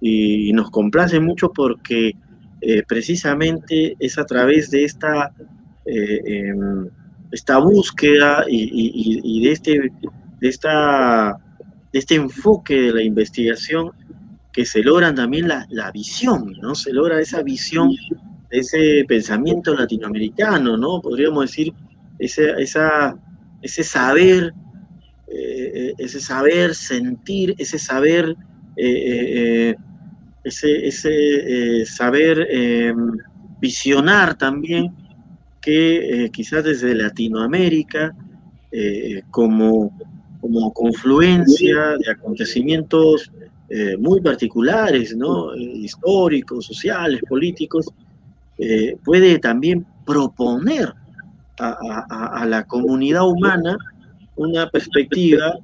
y, 0.00 0.52
nos 0.52 0.70
complace 0.70 1.20
mucho 1.20 1.52
porque 1.52 2.16
eh, 2.60 2.82
precisamente 2.86 3.96
es 3.98 4.18
a 4.18 4.24
través 4.24 4.70
de 4.70 4.84
esta, 4.84 5.32
eh, 5.86 6.20
em, 6.24 6.88
esta 7.30 7.58
búsqueda 7.58 8.44
y, 8.48 9.20
y, 9.22 9.44
de, 9.44 9.52
este, 9.52 9.92
de, 10.40 10.48
esta, 10.48 11.38
de 11.92 11.98
este 11.98 12.14
enfoque 12.14 12.74
de 12.74 12.92
la 12.92 13.02
investigación 13.02 13.90
que 14.52 14.64
se 14.64 14.82
logra 14.82 15.14
también 15.14 15.48
la, 15.48 15.66
la, 15.70 15.90
visión, 15.90 16.54
¿no? 16.62 16.76
Se 16.76 16.92
logra 16.92 17.20
esa 17.20 17.42
visión 17.42 17.90
ese 18.50 19.04
pensamiento 19.08 19.74
latinoamericano, 19.74 20.76
¿no? 20.76 21.00
Podríamos 21.00 21.46
decir, 21.46 21.72
ese, 22.18 22.52
esa, 22.58 23.16
ese 23.62 23.82
saber 23.82 24.54
eh, 25.26 25.94
ese 25.98 26.20
saber 26.20 26.74
sentir, 26.74 27.54
ese 27.58 27.78
saber, 27.78 28.36
eh, 28.76 29.70
eh, 29.70 29.76
ese, 30.44 30.86
ese 30.86 31.86
saber 31.86 32.46
em, 32.50 33.16
visionar 33.60 34.36
también 34.36 34.92
que 35.60 36.28
quizás 36.32 36.64
desde 36.64 36.94
Latinoamérica, 36.94 38.14
como, 39.30 39.96
como 40.40 40.72
confluencia 40.74 41.96
de 41.96 42.10
acontecimientos 42.10 43.32
muy 43.98 44.20
particulares, 44.20 45.16
¿no? 45.16 45.56
históricos, 45.56 46.66
sociales, 46.66 47.22
políticos, 47.26 47.86
puede 49.02 49.38
también 49.38 49.86
proponer 50.04 50.92
a 51.58 52.44
la 52.46 52.64
comunidad 52.64 53.26
humana 53.26 53.78
una 54.36 54.68
perspectiva 54.68 55.58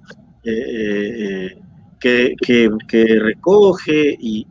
eh, 0.45 1.57
eh, 2.03 2.37
que, 2.39 3.19
recoge 3.21 4.17
y, 4.19 4.47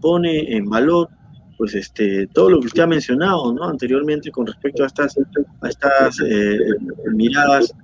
pone 0.00 0.56
en 0.56 0.68
valor 0.68 1.08
pues 1.56 1.74
este 1.74 2.28
todo 2.28 2.50
lo 2.50 2.60
que 2.60 2.66
usted 2.66 2.82
ha 2.82 2.86
mencionado 2.86 3.52
¿no? 3.52 3.64
anteriormente 3.64 4.30
con 4.30 4.46
respecto 4.46 4.84
a 4.84 4.86
estas, 4.86 5.16
a 5.60 5.68
estas 5.68 6.20
eh, 6.20 6.56
miradas 7.12 7.74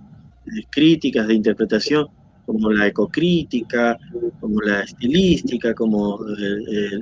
críticas 0.71 1.27
de 1.27 1.35
interpretación 1.35 2.07
como 2.47 2.71
la 2.71 2.87
ecocrítica, 2.87 3.99
como 4.39 4.61
la 4.61 4.83
estilística, 4.83 5.75
como 5.75 6.21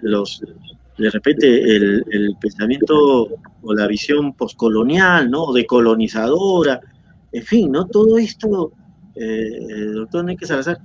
los 0.02 0.42
de 0.98 1.10
repente 1.10 1.46
el, 1.46 2.04
el, 2.10 2.36
pensamiento 2.40 3.28
o 3.62 3.74
la 3.74 3.86
visión 3.86 4.34
postcolonial, 4.34 5.30
¿no? 5.30 5.52
decolonizadora, 5.52 6.80
en 7.32 7.42
fin, 7.42 7.72
¿no? 7.72 7.86
Todo 7.86 8.18
esto, 8.18 8.72
eh, 9.16 9.86
doctor 9.94 10.24
Neque 10.24 10.46
Salazar, 10.46 10.78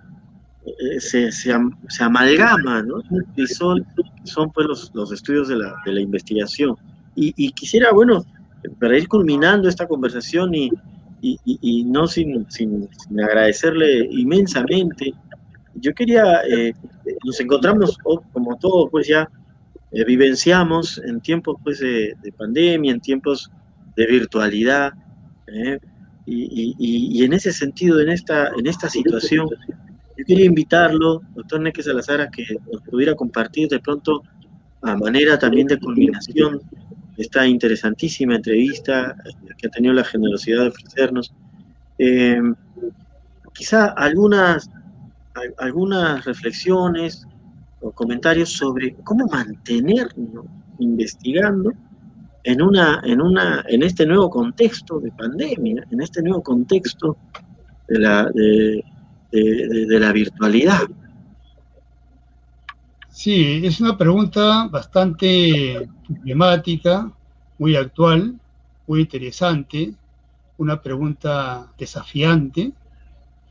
eh, 0.65 0.99
se, 0.99 1.53
amalgama, 1.99 2.81
¿no? 2.83 3.01
Y 3.35 3.47
son, 3.47 3.85
pues 4.53 4.67
los, 4.93 5.11
estudios 5.11 5.49
de 5.49 5.57
la, 5.57 5.75
de 5.85 5.93
la 5.93 6.01
investigación. 6.01 6.75
Y, 7.15 7.51
quisiera, 7.53 7.91
bueno, 7.91 8.23
para 8.79 8.95
ir 8.95 9.07
culminando 9.07 9.67
esta 9.67 9.87
conversación 9.87 10.53
y, 10.53 10.69
y, 11.21 11.83
no 11.83 12.05
sin, 12.05 12.49
sin, 12.51 12.87
agradecerle 13.19 14.07
inmensamente, 14.11 15.13
yo 15.75 15.93
quería, 15.95 16.41
eh, 16.47 16.73
nos 17.25 17.39
encontramos, 17.39 17.97
como 18.31 18.55
todos, 18.57 18.89
pues 18.91 19.07
ya 19.07 19.27
vivenciamos 20.05 21.01
en 21.05 21.19
tiempos 21.21 21.55
pues 21.63 21.79
de, 21.79 22.13
de, 22.21 22.31
pandemia, 22.33 22.91
en 22.91 22.99
tiempos 22.99 23.49
de 23.95 24.05
virtualidad, 24.05 24.93
y, 26.29 27.23
en 27.23 27.33
ese 27.33 27.53
sentido, 27.53 28.01
en 28.01 28.09
esta, 28.09 28.49
en 28.57 28.67
esta 28.67 28.89
situación, 28.89 29.47
yo 30.17 30.25
quería 30.25 30.45
invitarlo, 30.45 31.21
doctor 31.35 31.61
Neque 31.61 31.81
Salazar, 31.81 32.21
a 32.21 32.29
que 32.29 32.43
nos 32.71 32.81
pudiera 32.81 33.15
compartir 33.15 33.69
de 33.69 33.79
pronto, 33.79 34.23
a 34.81 34.95
manera 34.97 35.39
también 35.39 35.67
de 35.67 35.79
culminación, 35.79 36.61
esta 37.15 37.47
interesantísima 37.47 38.35
entrevista 38.35 39.15
que 39.57 39.67
ha 39.67 39.71
tenido 39.71 39.93
la 39.93 40.03
generosidad 40.03 40.63
de 40.63 40.67
ofrecernos. 40.67 41.33
Eh, 41.97 42.41
quizá 43.53 43.87
algunas, 43.87 44.69
algunas 45.57 46.25
reflexiones 46.25 47.25
o 47.81 47.91
comentarios 47.91 48.49
sobre 48.49 48.93
cómo 49.03 49.25
mantenernos 49.27 50.45
investigando 50.79 51.73
en, 52.47 52.61
una, 52.61 53.01
en, 53.03 53.21
una, 53.21 53.65
en 53.67 53.83
este 53.83 54.05
nuevo 54.05 54.29
contexto 54.29 55.01
de 55.01 55.11
pandemia, 55.11 55.83
en 55.91 56.01
este 56.01 56.21
nuevo 56.21 56.41
contexto 56.41 57.17
de 57.89 57.99
la, 57.99 58.31
de, 58.31 58.83
la 59.99 60.13
virtualidad. 60.13 60.83
Sí, 63.09 63.61
es 63.65 63.81
una 63.81 63.97
pregunta 63.97 64.69
bastante 64.69 65.89
problemática, 66.07 67.11
muy 67.57 67.75
actual, 67.75 68.39
muy 68.87 69.01
interesante, 69.01 69.93
una 70.57 70.81
pregunta 70.81 71.69
desafiante, 71.77 72.71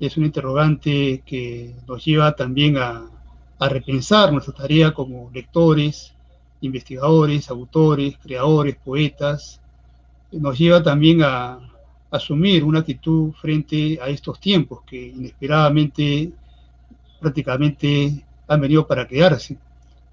es 0.00 0.16
un 0.16 0.24
interrogante 0.24 1.22
que 1.26 1.74
nos 1.86 2.02
lleva 2.02 2.34
también 2.34 2.78
a, 2.78 3.10
a 3.58 3.68
repensar 3.68 4.32
nuestra 4.32 4.54
tarea 4.54 4.94
como 4.94 5.30
lectores, 5.34 6.15
investigadores, 6.66 7.50
autores, 7.50 8.16
creadores, 8.22 8.76
poetas, 8.76 9.60
nos 10.32 10.58
lleva 10.58 10.82
también 10.82 11.22
a, 11.22 11.58
asumir 12.10 12.64
una 12.64 12.80
actitud 12.80 13.32
frente 13.32 13.98
a 14.00 14.08
estos 14.08 14.38
tiempos 14.40 14.82
que 14.86 15.08
inesperadamente 15.08 16.32
prácticamente 17.20 18.24
han 18.46 18.60
venido 18.60 18.86
para 18.86 19.06
quedarse. 19.06 19.56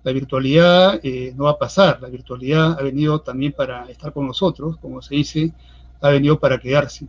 La 0.04 0.12
virtualidad 0.12 1.00
eh, 1.04 1.34
no 1.36 1.46
va 1.46 1.52
a 1.52 1.58
pasar, 1.58 2.02
la 2.02 2.10
virtualidad 2.10 2.78
ha 2.80 2.84
venido 2.84 3.22
también 3.22 3.54
para 3.54 3.86
estar 3.90 4.12
con 4.12 4.28
nosotros, 4.28 4.78
como 4.78 5.02
se 5.02 5.16
dice, 5.16 5.54
ha 6.02 6.10
venido 6.10 6.40
para 6.40 6.60
quedarse. 6.60 7.08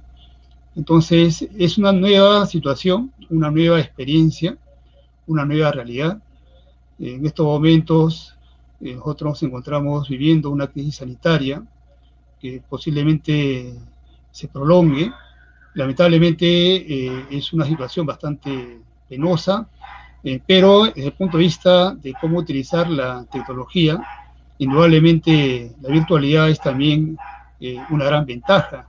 Entonces, 0.77 1.49
es 1.57 1.79
una 1.79 1.93
nueva 1.93 2.47
situación, 2.47 3.13
una 3.31 3.51
nueva 3.51 3.81
experiencia, 3.81 4.57
una 5.27 5.45
nueva 5.45 5.73
realidad. 5.73 6.21
En 6.99 7.25
estos 7.27 7.47
momentos, 7.47 8.34
eh, 8.85 8.95
nosotros 8.95 9.31
nos 9.31 9.43
encontramos 9.43 10.09
viviendo 10.09 10.51
una 10.51 10.67
crisis 10.67 10.97
sanitaria 10.97 11.63
que 12.39 12.63
posiblemente 12.69 13.75
se 14.31 14.49
prolongue. 14.49 15.11
Lamentablemente 15.73 16.47
eh, 16.47 17.27
es 17.31 17.53
una 17.55 17.65
situación 17.65 18.05
bastante 18.05 18.81
penosa, 19.09 19.67
eh, 20.23 20.39
pero 20.47 20.85
desde 20.85 21.07
el 21.07 21.13
punto 21.13 21.39
de 21.39 21.45
vista 21.45 21.95
de 21.95 22.13
cómo 22.21 22.39
utilizar 22.39 22.91
la 22.91 23.25
tecnología, 23.33 23.99
indudablemente 24.59 25.73
la 25.81 25.89
virtualidad 25.89 26.51
es 26.51 26.61
también 26.61 27.17
eh, 27.61 27.79
una 27.89 28.05
gran 28.05 28.27
ventaja. 28.27 28.87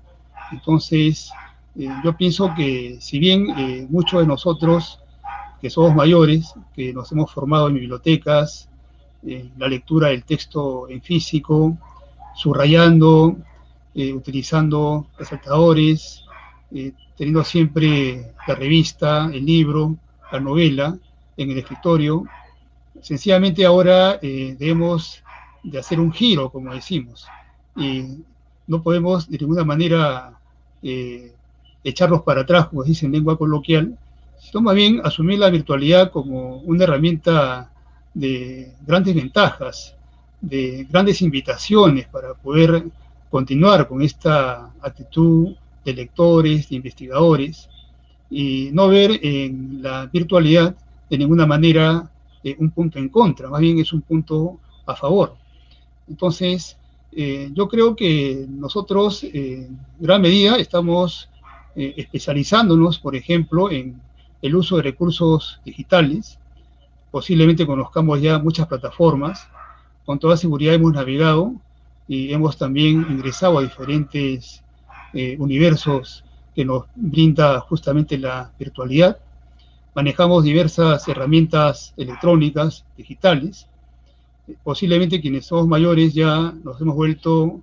Entonces, 0.52 1.32
yo 2.04 2.16
pienso 2.18 2.54
que 2.56 2.98
si 3.00 3.20
bien 3.20 3.88
muchos 3.90 4.22
de 4.22 4.28
nosotros 4.28 5.00
que 5.62 5.70
somos 5.70 5.96
mayores, 5.96 6.54
que 6.74 6.94
nos 6.94 7.12
hemos 7.12 7.32
formado 7.32 7.68
en 7.68 7.76
bibliotecas, 7.76 8.70
la 9.58 9.68
lectura 9.68 10.10
del 10.10 10.24
texto 10.24 10.88
en 10.90 11.02
físico, 11.02 11.78
subrayando, 12.36 13.38
eh, 13.94 14.14
utilizando 14.14 15.08
resaltadores, 15.18 16.24
eh, 16.72 16.92
teniendo 17.18 17.44
siempre 17.44 18.34
la 18.48 18.56
revista, 18.56 19.30
el 19.34 19.46
libro, 19.46 19.96
la 20.32 20.40
novela 20.40 20.98
en 21.38 21.52
el 21.52 21.58
escritorio. 21.58 22.26
Sencillamente 23.02 23.66
ahora 23.66 24.20
eh, 24.22 24.56
debemos 24.60 25.24
de 25.64 25.80
hacer 25.80 26.00
un 26.00 26.12
giro, 26.12 26.50
como 26.52 26.74
decimos, 26.74 27.26
y 27.76 28.20
no 28.68 28.82
podemos 28.84 29.30
de 29.30 29.38
ninguna 29.38 29.64
manera 29.64 30.32
echarlos 31.84 32.22
para 32.22 32.42
atrás, 32.42 32.68
como 32.68 32.84
se 32.84 32.90
dice 32.90 33.08
en 33.08 33.14
lengua 33.14 33.40
coloquial, 33.40 33.98
sino 34.38 34.62
más 34.62 34.76
bien 34.76 35.02
asumir 35.04 35.40
la 35.40 35.50
virtualidad 35.50 36.12
como 36.12 36.58
una 36.58 36.84
herramienta 36.84 37.72
de 38.16 38.72
grandes 38.88 39.14
ventajas, 39.14 39.96
de 40.42 40.88
grandes 40.90 41.22
invitaciones 41.22 42.08
para 42.08 42.34
poder 42.34 42.86
continuar 43.30 43.88
con 43.88 44.02
esta 44.02 44.72
actitud 44.82 45.54
de 45.84 45.94
lectores, 45.94 46.70
de 46.70 46.78
investigadores, 46.78 47.70
y 48.30 48.70
no 48.74 48.88
ver 48.88 49.20
en 49.22 49.82
la 49.82 50.08
virtualidad 50.08 50.76
de 51.10 51.18
ninguna 51.18 51.46
manera 51.46 52.10
eh, 52.44 52.56
un 52.60 52.72
punto 52.72 52.98
en 52.98 53.10
contra, 53.10 53.50
más 53.50 53.62
bien 53.62 53.80
es 53.80 53.94
un 53.94 54.02
punto 54.02 54.60
a 54.86 54.96
favor. 54.96 55.36
Entonces, 56.08 56.78
eh, 57.12 57.50
yo 57.54 57.68
creo 57.68 57.96
que 57.96 58.46
nosotros 58.48 59.24
eh, 59.24 59.68
en 59.68 59.80
gran 60.00 60.22
medida 60.22 60.58
estamos 60.58 61.30
especializándonos, 61.78 63.00
por 63.00 63.18
ejemplo, 63.18 63.70
en 63.70 64.00
el 64.42 64.56
uso 64.56 64.78
de 64.78 64.84
recursos 64.84 65.60
digitales. 65.66 66.40
Posiblemente 67.16 67.66
conozcamos 67.66 68.22
ya 68.22 68.40
muchas 68.40 68.68
plataformas. 68.68 69.48
Con 70.06 70.20
toda 70.20 70.36
seguridad 70.36 70.74
hemos 70.74 70.92
navegado 70.92 71.54
y 72.10 72.34
hemos 72.34 72.58
también 72.58 73.08
ingresado 73.10 73.58
a 73.58 73.62
diferentes 73.62 74.62
eh, 75.14 75.38
universos 75.40 76.26
que 76.54 76.66
nos 76.66 76.88
brinda 76.94 77.62
justamente 77.62 78.18
la 78.18 78.52
virtualidad. 78.60 79.18
Manejamos 79.96 80.44
diversas 80.44 81.08
herramientas 81.08 81.94
electrónicas, 81.96 82.84
digitales. 82.98 83.66
Posiblemente 84.62 85.22
quienes 85.22 85.46
somos 85.46 85.70
mayores 85.70 86.14
ya 86.14 86.54
nos 86.66 86.82
hemos 86.82 86.96
vuelto 86.96 87.62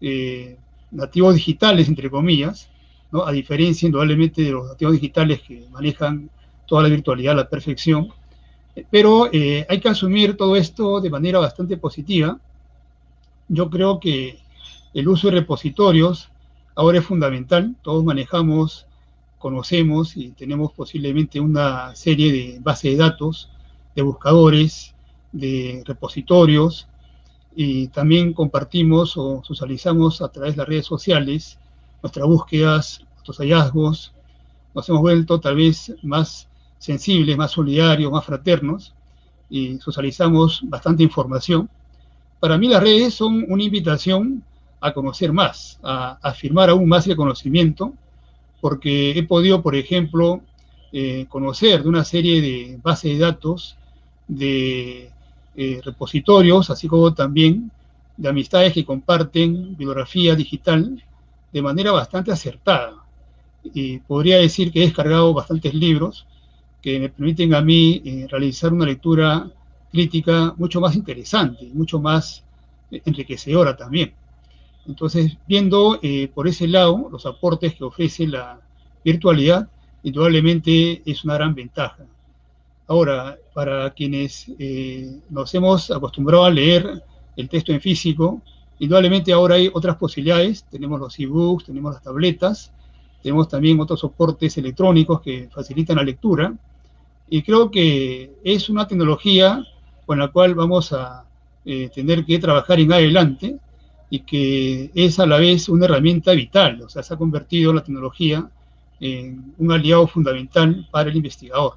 eh, 0.00 0.56
nativos 0.90 1.34
digitales, 1.34 1.86
entre 1.88 2.08
comillas, 2.08 2.70
¿no? 3.12 3.26
a 3.26 3.32
diferencia 3.32 3.84
indudablemente 3.84 4.40
de 4.40 4.52
los 4.52 4.66
nativos 4.68 4.94
digitales 4.94 5.42
que 5.42 5.66
manejan 5.70 6.30
toda 6.64 6.84
la 6.84 6.88
virtualidad 6.88 7.34
a 7.34 7.42
la 7.42 7.50
perfección. 7.50 8.10
Pero 8.90 9.28
eh, 9.32 9.66
hay 9.68 9.80
que 9.80 9.88
asumir 9.88 10.36
todo 10.36 10.56
esto 10.56 11.00
de 11.00 11.10
manera 11.10 11.38
bastante 11.38 11.76
positiva 11.76 12.38
yo 13.48 13.70
creo 13.70 14.00
que 14.00 14.40
el 14.94 15.08
uso 15.08 15.28
de 15.28 15.34
repositorios 15.34 16.28
ahora 16.74 16.98
es 16.98 17.04
fundamental. 17.04 17.76
Todos 17.82 18.04
manejamos, 18.04 18.86
conocemos 19.38 20.16
y 20.16 20.30
tenemos 20.30 20.72
posiblemente 20.72 21.40
una 21.40 21.94
serie 21.94 22.32
de 22.32 22.58
bases 22.60 22.92
de 22.92 22.96
datos, 22.96 23.50
de 23.94 24.02
buscadores, 24.02 24.94
de 25.32 25.82
repositorios 25.86 26.88
y 27.54 27.88
también 27.88 28.32
compartimos 28.32 29.16
o 29.16 29.42
socializamos 29.44 30.20
a 30.20 30.28
través 30.28 30.54
de 30.54 30.58
las 30.58 30.68
redes 30.68 30.86
sociales 30.86 31.58
nuestras 32.02 32.26
búsquedas, 32.26 33.04
nuestros 33.14 33.38
hallazgos. 33.38 34.12
Nos 34.74 34.88
hemos 34.88 35.00
vuelto 35.00 35.40
tal 35.40 35.56
vez 35.56 35.94
más 36.02 36.48
sensibles, 36.78 37.36
más 37.36 37.52
solidarios, 37.52 38.12
más 38.12 38.24
fraternos 38.24 38.94
y 39.48 39.78
socializamos 39.78 40.60
bastante 40.64 41.02
información 41.02 41.68
para 42.40 42.58
mí 42.58 42.68
las 42.68 42.82
redes 42.82 43.14
son 43.14 43.44
una 43.48 43.62
invitación 43.62 44.42
a 44.80 44.92
conocer 44.92 45.32
más, 45.32 45.80
a 45.82 46.18
afirmar 46.22 46.70
aún 46.70 46.88
más 46.88 47.06
el 47.06 47.16
conocimiento, 47.16 47.94
porque 48.60 49.18
he 49.18 49.22
podido, 49.22 49.62
por 49.62 49.74
ejemplo, 49.74 50.42
eh, 50.92 51.26
conocer 51.28 51.82
de 51.82 51.88
una 51.88 52.04
serie 52.04 52.40
de 52.40 52.78
bases 52.82 53.12
de 53.12 53.18
datos, 53.18 53.76
de 54.28 55.10
eh, 55.56 55.80
repositorios, 55.84 56.68
así 56.70 56.88
como 56.88 57.14
también 57.14 57.70
de 58.16 58.28
amistades 58.28 58.72
que 58.72 58.84
comparten 58.84 59.76
bibliografía 59.76 60.34
digital 60.34 61.02
de 61.52 61.62
manera 61.62 61.92
bastante 61.92 62.32
acertada. 62.32 62.94
Y 63.64 63.98
podría 63.98 64.36
decir 64.36 64.70
que 64.70 64.82
he 64.82 64.86
descargado 64.86 65.32
bastantes 65.32 65.74
libros 65.74 66.26
que 66.86 67.00
me 67.00 67.08
permiten 67.08 67.52
a 67.52 67.60
mí 67.60 68.00
eh, 68.04 68.28
realizar 68.30 68.72
una 68.72 68.86
lectura 68.86 69.50
crítica 69.90 70.54
mucho 70.56 70.80
más 70.80 70.94
interesante, 70.94 71.68
mucho 71.74 71.98
más 71.98 72.44
enriquecedora 72.92 73.76
también. 73.76 74.12
Entonces, 74.86 75.36
viendo 75.48 75.98
eh, 76.00 76.30
por 76.32 76.46
ese 76.46 76.68
lado 76.68 77.08
los 77.10 77.26
aportes 77.26 77.74
que 77.74 77.82
ofrece 77.82 78.28
la 78.28 78.60
virtualidad, 79.04 79.68
indudablemente 80.04 81.02
es 81.04 81.24
una 81.24 81.34
gran 81.34 81.56
ventaja. 81.56 82.04
Ahora, 82.86 83.36
para 83.52 83.90
quienes 83.90 84.46
eh, 84.56 85.10
nos 85.28 85.52
hemos 85.56 85.90
acostumbrado 85.90 86.44
a 86.44 86.50
leer 86.50 87.02
el 87.34 87.48
texto 87.48 87.72
en 87.72 87.80
físico, 87.80 88.42
indudablemente 88.78 89.32
ahora 89.32 89.56
hay 89.56 89.68
otras 89.74 89.96
posibilidades. 89.96 90.62
Tenemos 90.70 91.00
los 91.00 91.18
e-books, 91.18 91.64
tenemos 91.64 91.94
las 91.94 92.02
tabletas, 92.04 92.70
tenemos 93.24 93.48
también 93.48 93.80
otros 93.80 93.98
soportes 93.98 94.56
electrónicos 94.56 95.20
que 95.20 95.48
facilitan 95.52 95.96
la 95.96 96.04
lectura. 96.04 96.54
Y 97.28 97.42
creo 97.42 97.70
que 97.70 98.32
es 98.44 98.68
una 98.68 98.86
tecnología 98.86 99.64
con 100.06 100.18
la 100.18 100.28
cual 100.28 100.54
vamos 100.54 100.92
a 100.92 101.24
eh, 101.64 101.90
tener 101.92 102.24
que 102.24 102.38
trabajar 102.38 102.78
en 102.78 102.92
adelante 102.92 103.56
y 104.08 104.20
que 104.20 104.90
es 104.94 105.18
a 105.18 105.26
la 105.26 105.38
vez 105.38 105.68
una 105.68 105.86
herramienta 105.86 106.32
vital, 106.32 106.80
o 106.82 106.88
sea, 106.88 107.02
se 107.02 107.12
ha 107.12 107.16
convertido 107.16 107.72
la 107.72 107.82
tecnología 107.82 108.48
en 109.00 109.52
un 109.58 109.72
aliado 109.72 110.06
fundamental 110.06 110.86
para 110.92 111.10
el 111.10 111.16
investigador. 111.16 111.74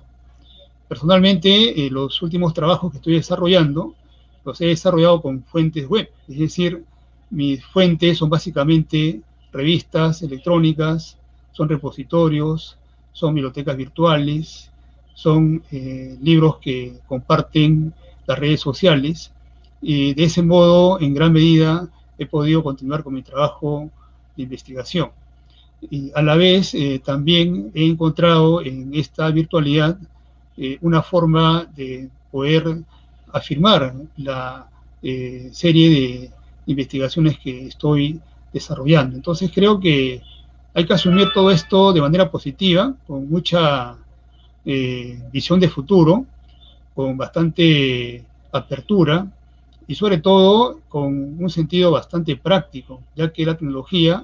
Personalmente, 0.87 1.85
eh, 1.85 1.89
los 1.89 2.21
últimos 2.21 2.53
trabajos 2.53 2.91
que 2.91 2.97
estoy 2.97 3.13
desarrollando 3.15 3.95
los 4.45 4.61
he 4.61 4.67
desarrollado 4.67 5.21
con 5.21 5.43
fuentes 5.43 5.87
web, 5.87 6.09
es 6.27 6.39
decir, 6.39 6.83
mis 7.29 7.63
fuentes 7.65 8.17
son 8.17 8.29
básicamente 8.29 9.21
revistas 9.51 10.21
electrónicas, 10.21 11.17
son 11.51 11.67
repositorios, 11.67 12.77
son 13.11 13.33
bibliotecas 13.33 13.75
virtuales, 13.75 14.68
son 15.19 15.61
eh, 15.69 16.17
libros 16.21 16.59
que 16.59 16.93
comparten 17.05 17.93
las 18.25 18.39
redes 18.39 18.61
sociales 18.61 19.33
y 19.81 20.13
de 20.13 20.23
ese 20.23 20.41
modo, 20.41 20.97
en 21.01 21.13
gran 21.13 21.33
medida, 21.33 21.89
he 22.17 22.25
podido 22.25 22.63
continuar 22.63 23.03
con 23.03 23.15
mi 23.15 23.21
trabajo 23.21 23.89
de 24.37 24.43
investigación. 24.43 25.09
Y 25.81 26.09
a 26.15 26.21
la 26.21 26.37
vez, 26.37 26.73
eh, 26.73 27.01
también 27.03 27.69
he 27.73 27.85
encontrado 27.85 28.61
en 28.61 28.93
esta 28.93 29.29
virtualidad 29.29 29.97
eh, 30.55 30.77
una 30.79 31.01
forma 31.01 31.65
de 31.75 32.09
poder 32.31 32.77
afirmar 33.33 33.93
la 34.15 34.69
serie 35.51 35.89
de 35.89 36.31
investigaciones 36.65 37.39
que 37.39 37.67
estoy 37.67 38.19
desarrollando. 38.53 39.15
Entonces 39.17 39.51
creo 39.53 39.79
que 39.79 40.21
hay 40.73 40.85
que 40.85 40.93
asumir 40.93 41.29
todo 41.33 41.51
esto 41.51 41.91
de 41.93 42.01
manera 42.01 42.29
positiva, 42.31 42.93
con 43.07 43.29
mucha 43.29 43.97
eh, 44.65 45.19
visión 45.31 45.59
de 45.59 45.69
futuro, 45.69 46.25
con 46.93 47.17
bastante 47.17 48.23
apertura 48.51 49.27
y 49.87 49.95
sobre 49.95 50.17
todo 50.19 50.81
con 50.89 51.41
un 51.41 51.49
sentido 51.49 51.91
bastante 51.91 52.35
práctico, 52.35 53.01
ya 53.15 53.31
que 53.31 53.45
la 53.45 53.57
tecnología 53.57 54.23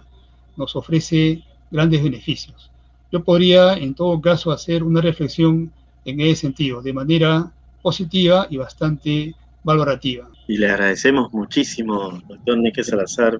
nos 0.57 0.75
ofrece 0.75 1.41
grandes 1.71 2.03
beneficios. 2.03 2.69
Yo 3.11 3.23
podría 3.23 3.73
en 3.75 3.93
todo 3.93 4.19
caso 4.21 4.51
hacer 4.51 4.83
una 4.83 5.01
reflexión 5.01 5.71
en 6.05 6.19
ese 6.21 6.41
sentido, 6.41 6.81
de 6.81 6.93
manera 6.93 7.51
positiva 7.81 8.47
y 8.49 8.57
bastante 8.57 9.35
valorativa. 9.63 10.29
Y 10.47 10.57
le 10.57 10.69
agradecemos 10.69 11.33
muchísimo, 11.33 12.21
doctor 12.27 12.57
Neke 12.57 12.83
Salazar, 12.83 13.39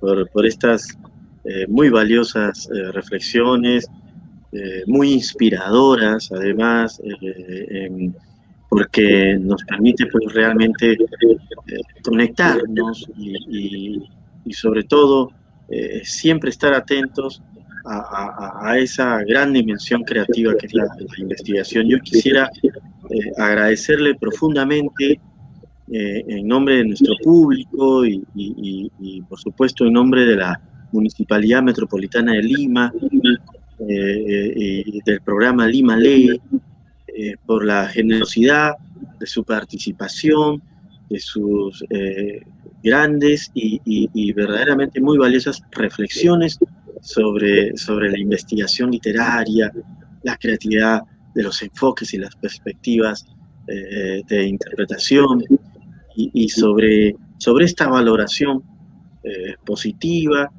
por, 0.00 0.46
estas 0.46 0.96
eh, 1.44 1.66
muy 1.68 1.90
valiosas 1.90 2.68
eh, 2.70 2.92
reflexiones, 2.92 3.88
eh, 4.52 4.82
muy 4.86 5.12
inspiradoras, 5.12 6.30
además, 6.32 7.00
porque 8.68 9.38
nos 9.40 9.62
permite 9.64 10.06
pues, 10.06 10.32
realmente 10.32 10.96
conectarnos 12.02 13.08
y, 13.16 14.02
sobre 14.52 14.84
todo 14.84 15.30
siempre 16.02 16.48
estar 16.48 16.72
atentos 16.72 17.42
a, 17.84 18.78
esa 18.78 19.22
gran 19.24 19.52
dimensión 19.52 20.02
creativa 20.04 20.54
que 20.56 20.66
es 20.66 20.74
la, 20.74 20.86
investigación. 21.18 21.86
Yo 21.88 21.98
quisiera 22.00 22.50
agradecerle 23.36 24.14
profundamente 24.14 25.20
eh, 25.90 26.22
en 26.28 26.46
nombre 26.46 26.76
de 26.76 26.84
nuestro 26.84 27.14
público 27.24 28.04
y, 28.04 29.22
por 29.26 29.38
supuesto 29.38 29.86
en 29.86 29.94
nombre 29.94 30.26
de 30.26 30.36
la 30.36 30.60
Municipalidad 30.92 31.62
Metropolitana 31.62 32.32
de 32.32 32.42
Lima 32.42 32.92
eh, 33.00 33.36
y 33.80 35.00
del 35.02 35.20
programa 35.20 35.66
Lima 35.66 35.96
Ley, 35.96 36.40
eh, 37.08 37.34
por 37.46 37.64
la 37.64 37.88
generosidad 37.88 38.74
de 39.20 39.26
su 39.26 39.44
participación, 39.44 40.62
de 41.08 41.20
sus 41.20 41.84
grandes 42.82 43.50
y, 43.54 44.32
verdaderamente 44.32 45.00
muy 45.00 45.16
valiosas 45.16 45.62
reflexiones 45.72 46.58
sobre, 47.00 47.76
sobre 47.76 48.10
la 48.10 48.18
investigación 48.18 48.90
literaria, 48.90 49.72
la 50.22 50.36
creatividad 50.36 51.02
de 51.34 51.42
los 51.42 51.62
enfoques 51.62 52.12
y 52.12 52.18
las 52.18 52.36
perspectivas 52.36 53.26
de 53.66 54.44
interpretación 54.46 55.42
y, 56.18 56.48
sobre, 56.48 57.14
sobre 57.38 57.64
esta 57.64 57.88
valoración 57.88 58.62
eh, 59.22 59.54
positiva, 59.64 60.50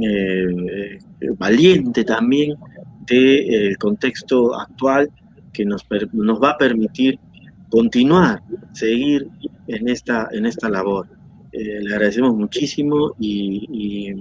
eh, 0.00 0.98
valiente 1.36 2.04
también 2.04 2.54
del 3.06 3.76
contexto 3.78 4.54
actual 4.54 5.10
que 5.52 5.64
nos, 5.64 5.86
nos 6.12 6.40
va 6.40 6.50
a 6.50 6.58
permitir 6.58 7.18
continuar, 7.68 8.42
seguir 8.72 9.28
en 9.66 9.88
esta, 9.88 10.28
en 10.32 10.46
esta 10.46 10.68
labor. 10.68 11.06
Eh, 11.52 11.80
le 11.80 11.94
agradecemos 11.94 12.34
muchísimo 12.36 13.14
y, 13.18 14.14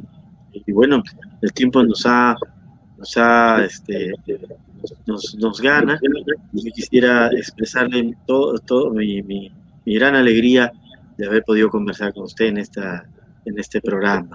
bueno, 0.67 1.03
el 1.41 1.53
tiempo 1.53 1.84
nos 1.84 2.05
ha, 2.05 2.36
nos 2.97 3.17
ha 3.17 3.63
este, 3.65 4.13
nos, 5.05 5.36
nos 5.36 5.61
gana. 5.61 5.99
Yo 6.53 6.72
quisiera 6.74 7.28
expresarle 7.28 8.15
todo, 8.26 8.57
todo 8.59 8.91
mi, 8.91 9.22
mi 9.22 9.51
gran 9.86 10.15
alegría 10.15 10.72
de 11.17 11.26
haber 11.28 11.43
podido 11.43 11.70
conversar 11.70 12.13
con 12.13 12.24
usted 12.24 12.45
en, 12.45 12.57
esta, 12.57 13.05
en 13.45 13.59
este 13.59 13.82
programa. 13.82 14.30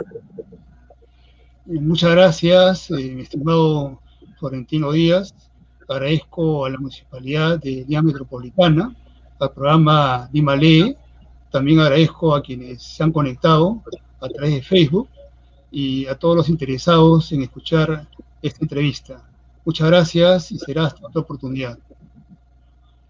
Eh, 1.67 1.81
muchas 1.81 2.11
gracias, 2.11 2.91
eh, 2.91 3.11
mi 3.15 3.23
estimado 3.23 3.99
Florentino 4.39 4.93
Díaz. 4.93 5.35
Agradezco 5.89 6.67
a 6.67 6.71
la 6.71 6.77
Municipalidad 6.79 7.59
de 7.59 7.87
Lima 7.89 8.03
Metropolitana, 8.03 8.95
al 9.39 9.51
programa 9.51 10.29
Lima 10.31 10.57
Lee. 10.57 10.95
También 11.51 11.81
agradezco 11.81 12.35
a 12.35 12.43
quienes 12.43 12.83
se 12.83 13.03
han 13.03 13.12
conectado 13.12 13.83
a 14.21 14.29
través 14.29 14.55
de 14.55 14.62
Facebook 14.62 15.09
y 15.71 16.07
a 16.07 16.15
todos 16.17 16.37
los 16.37 16.49
interesados 16.51 17.33
en 17.33 17.43
escuchar 17.43 18.07
esta 18.43 18.59
entrevista. 18.61 19.23
Muchas 19.65 19.89
gracias 19.89 20.53
y 20.53 20.59
será 20.59 20.87
hasta 20.87 21.07
otra 21.07 21.23
oportunidad. 21.23 21.79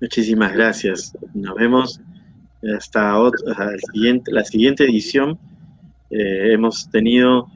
Muchísimas 0.00 0.52
gracias. 0.52 1.16
Nos 1.34 1.56
vemos 1.56 2.00
hasta 2.76 3.16
la 4.26 4.44
siguiente 4.44 4.84
edición. 4.84 5.38
Eh, 6.10 6.52
hemos 6.52 6.88
tenido 6.88 7.48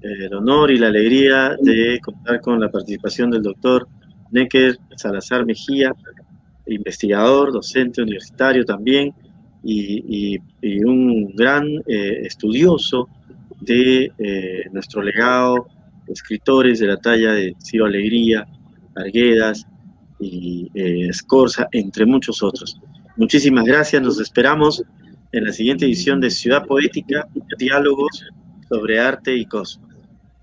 el 0.00 0.34
honor 0.34 0.70
y 0.70 0.78
la 0.78 0.88
alegría 0.88 1.56
de 1.60 1.98
contar 2.02 2.40
con 2.40 2.60
la 2.60 2.70
participación 2.70 3.30
del 3.30 3.42
doctor 3.42 3.88
Necker 4.30 4.78
Salazar 4.96 5.44
Mejía, 5.44 5.92
investigador, 6.66 7.52
docente 7.52 8.02
universitario 8.02 8.64
también, 8.64 9.12
y, 9.62 10.38
un 10.84 11.34
gran 11.34 11.66
eh, 11.86 12.20
estudioso 12.22 13.08
de 13.60 14.12
nuestro 14.72 15.02
legado, 15.02 15.66
escritores 16.06 16.78
de 16.78 16.86
la 16.86 16.96
talla 16.98 17.32
de 17.32 17.54
Ciro 17.60 17.86
Alegría, 17.86 18.46
Arguedas 18.94 19.66
y 20.20 20.70
Escorza, 20.74 21.68
entre 21.72 22.06
muchos 22.06 22.42
otros. 22.42 22.80
Muchísimas 23.16 23.64
gracias, 23.64 24.02
nos 24.02 24.20
esperamos 24.20 24.84
en 25.32 25.44
la 25.44 25.52
siguiente 25.52 25.86
edición 25.86 26.20
de 26.20 26.30
Ciudad 26.30 26.66
Poética, 26.66 27.26
Diálogos 27.58 28.24
sobre 28.68 29.00
Arte 29.00 29.34
y 29.34 29.46
Cosmos. 29.46 29.85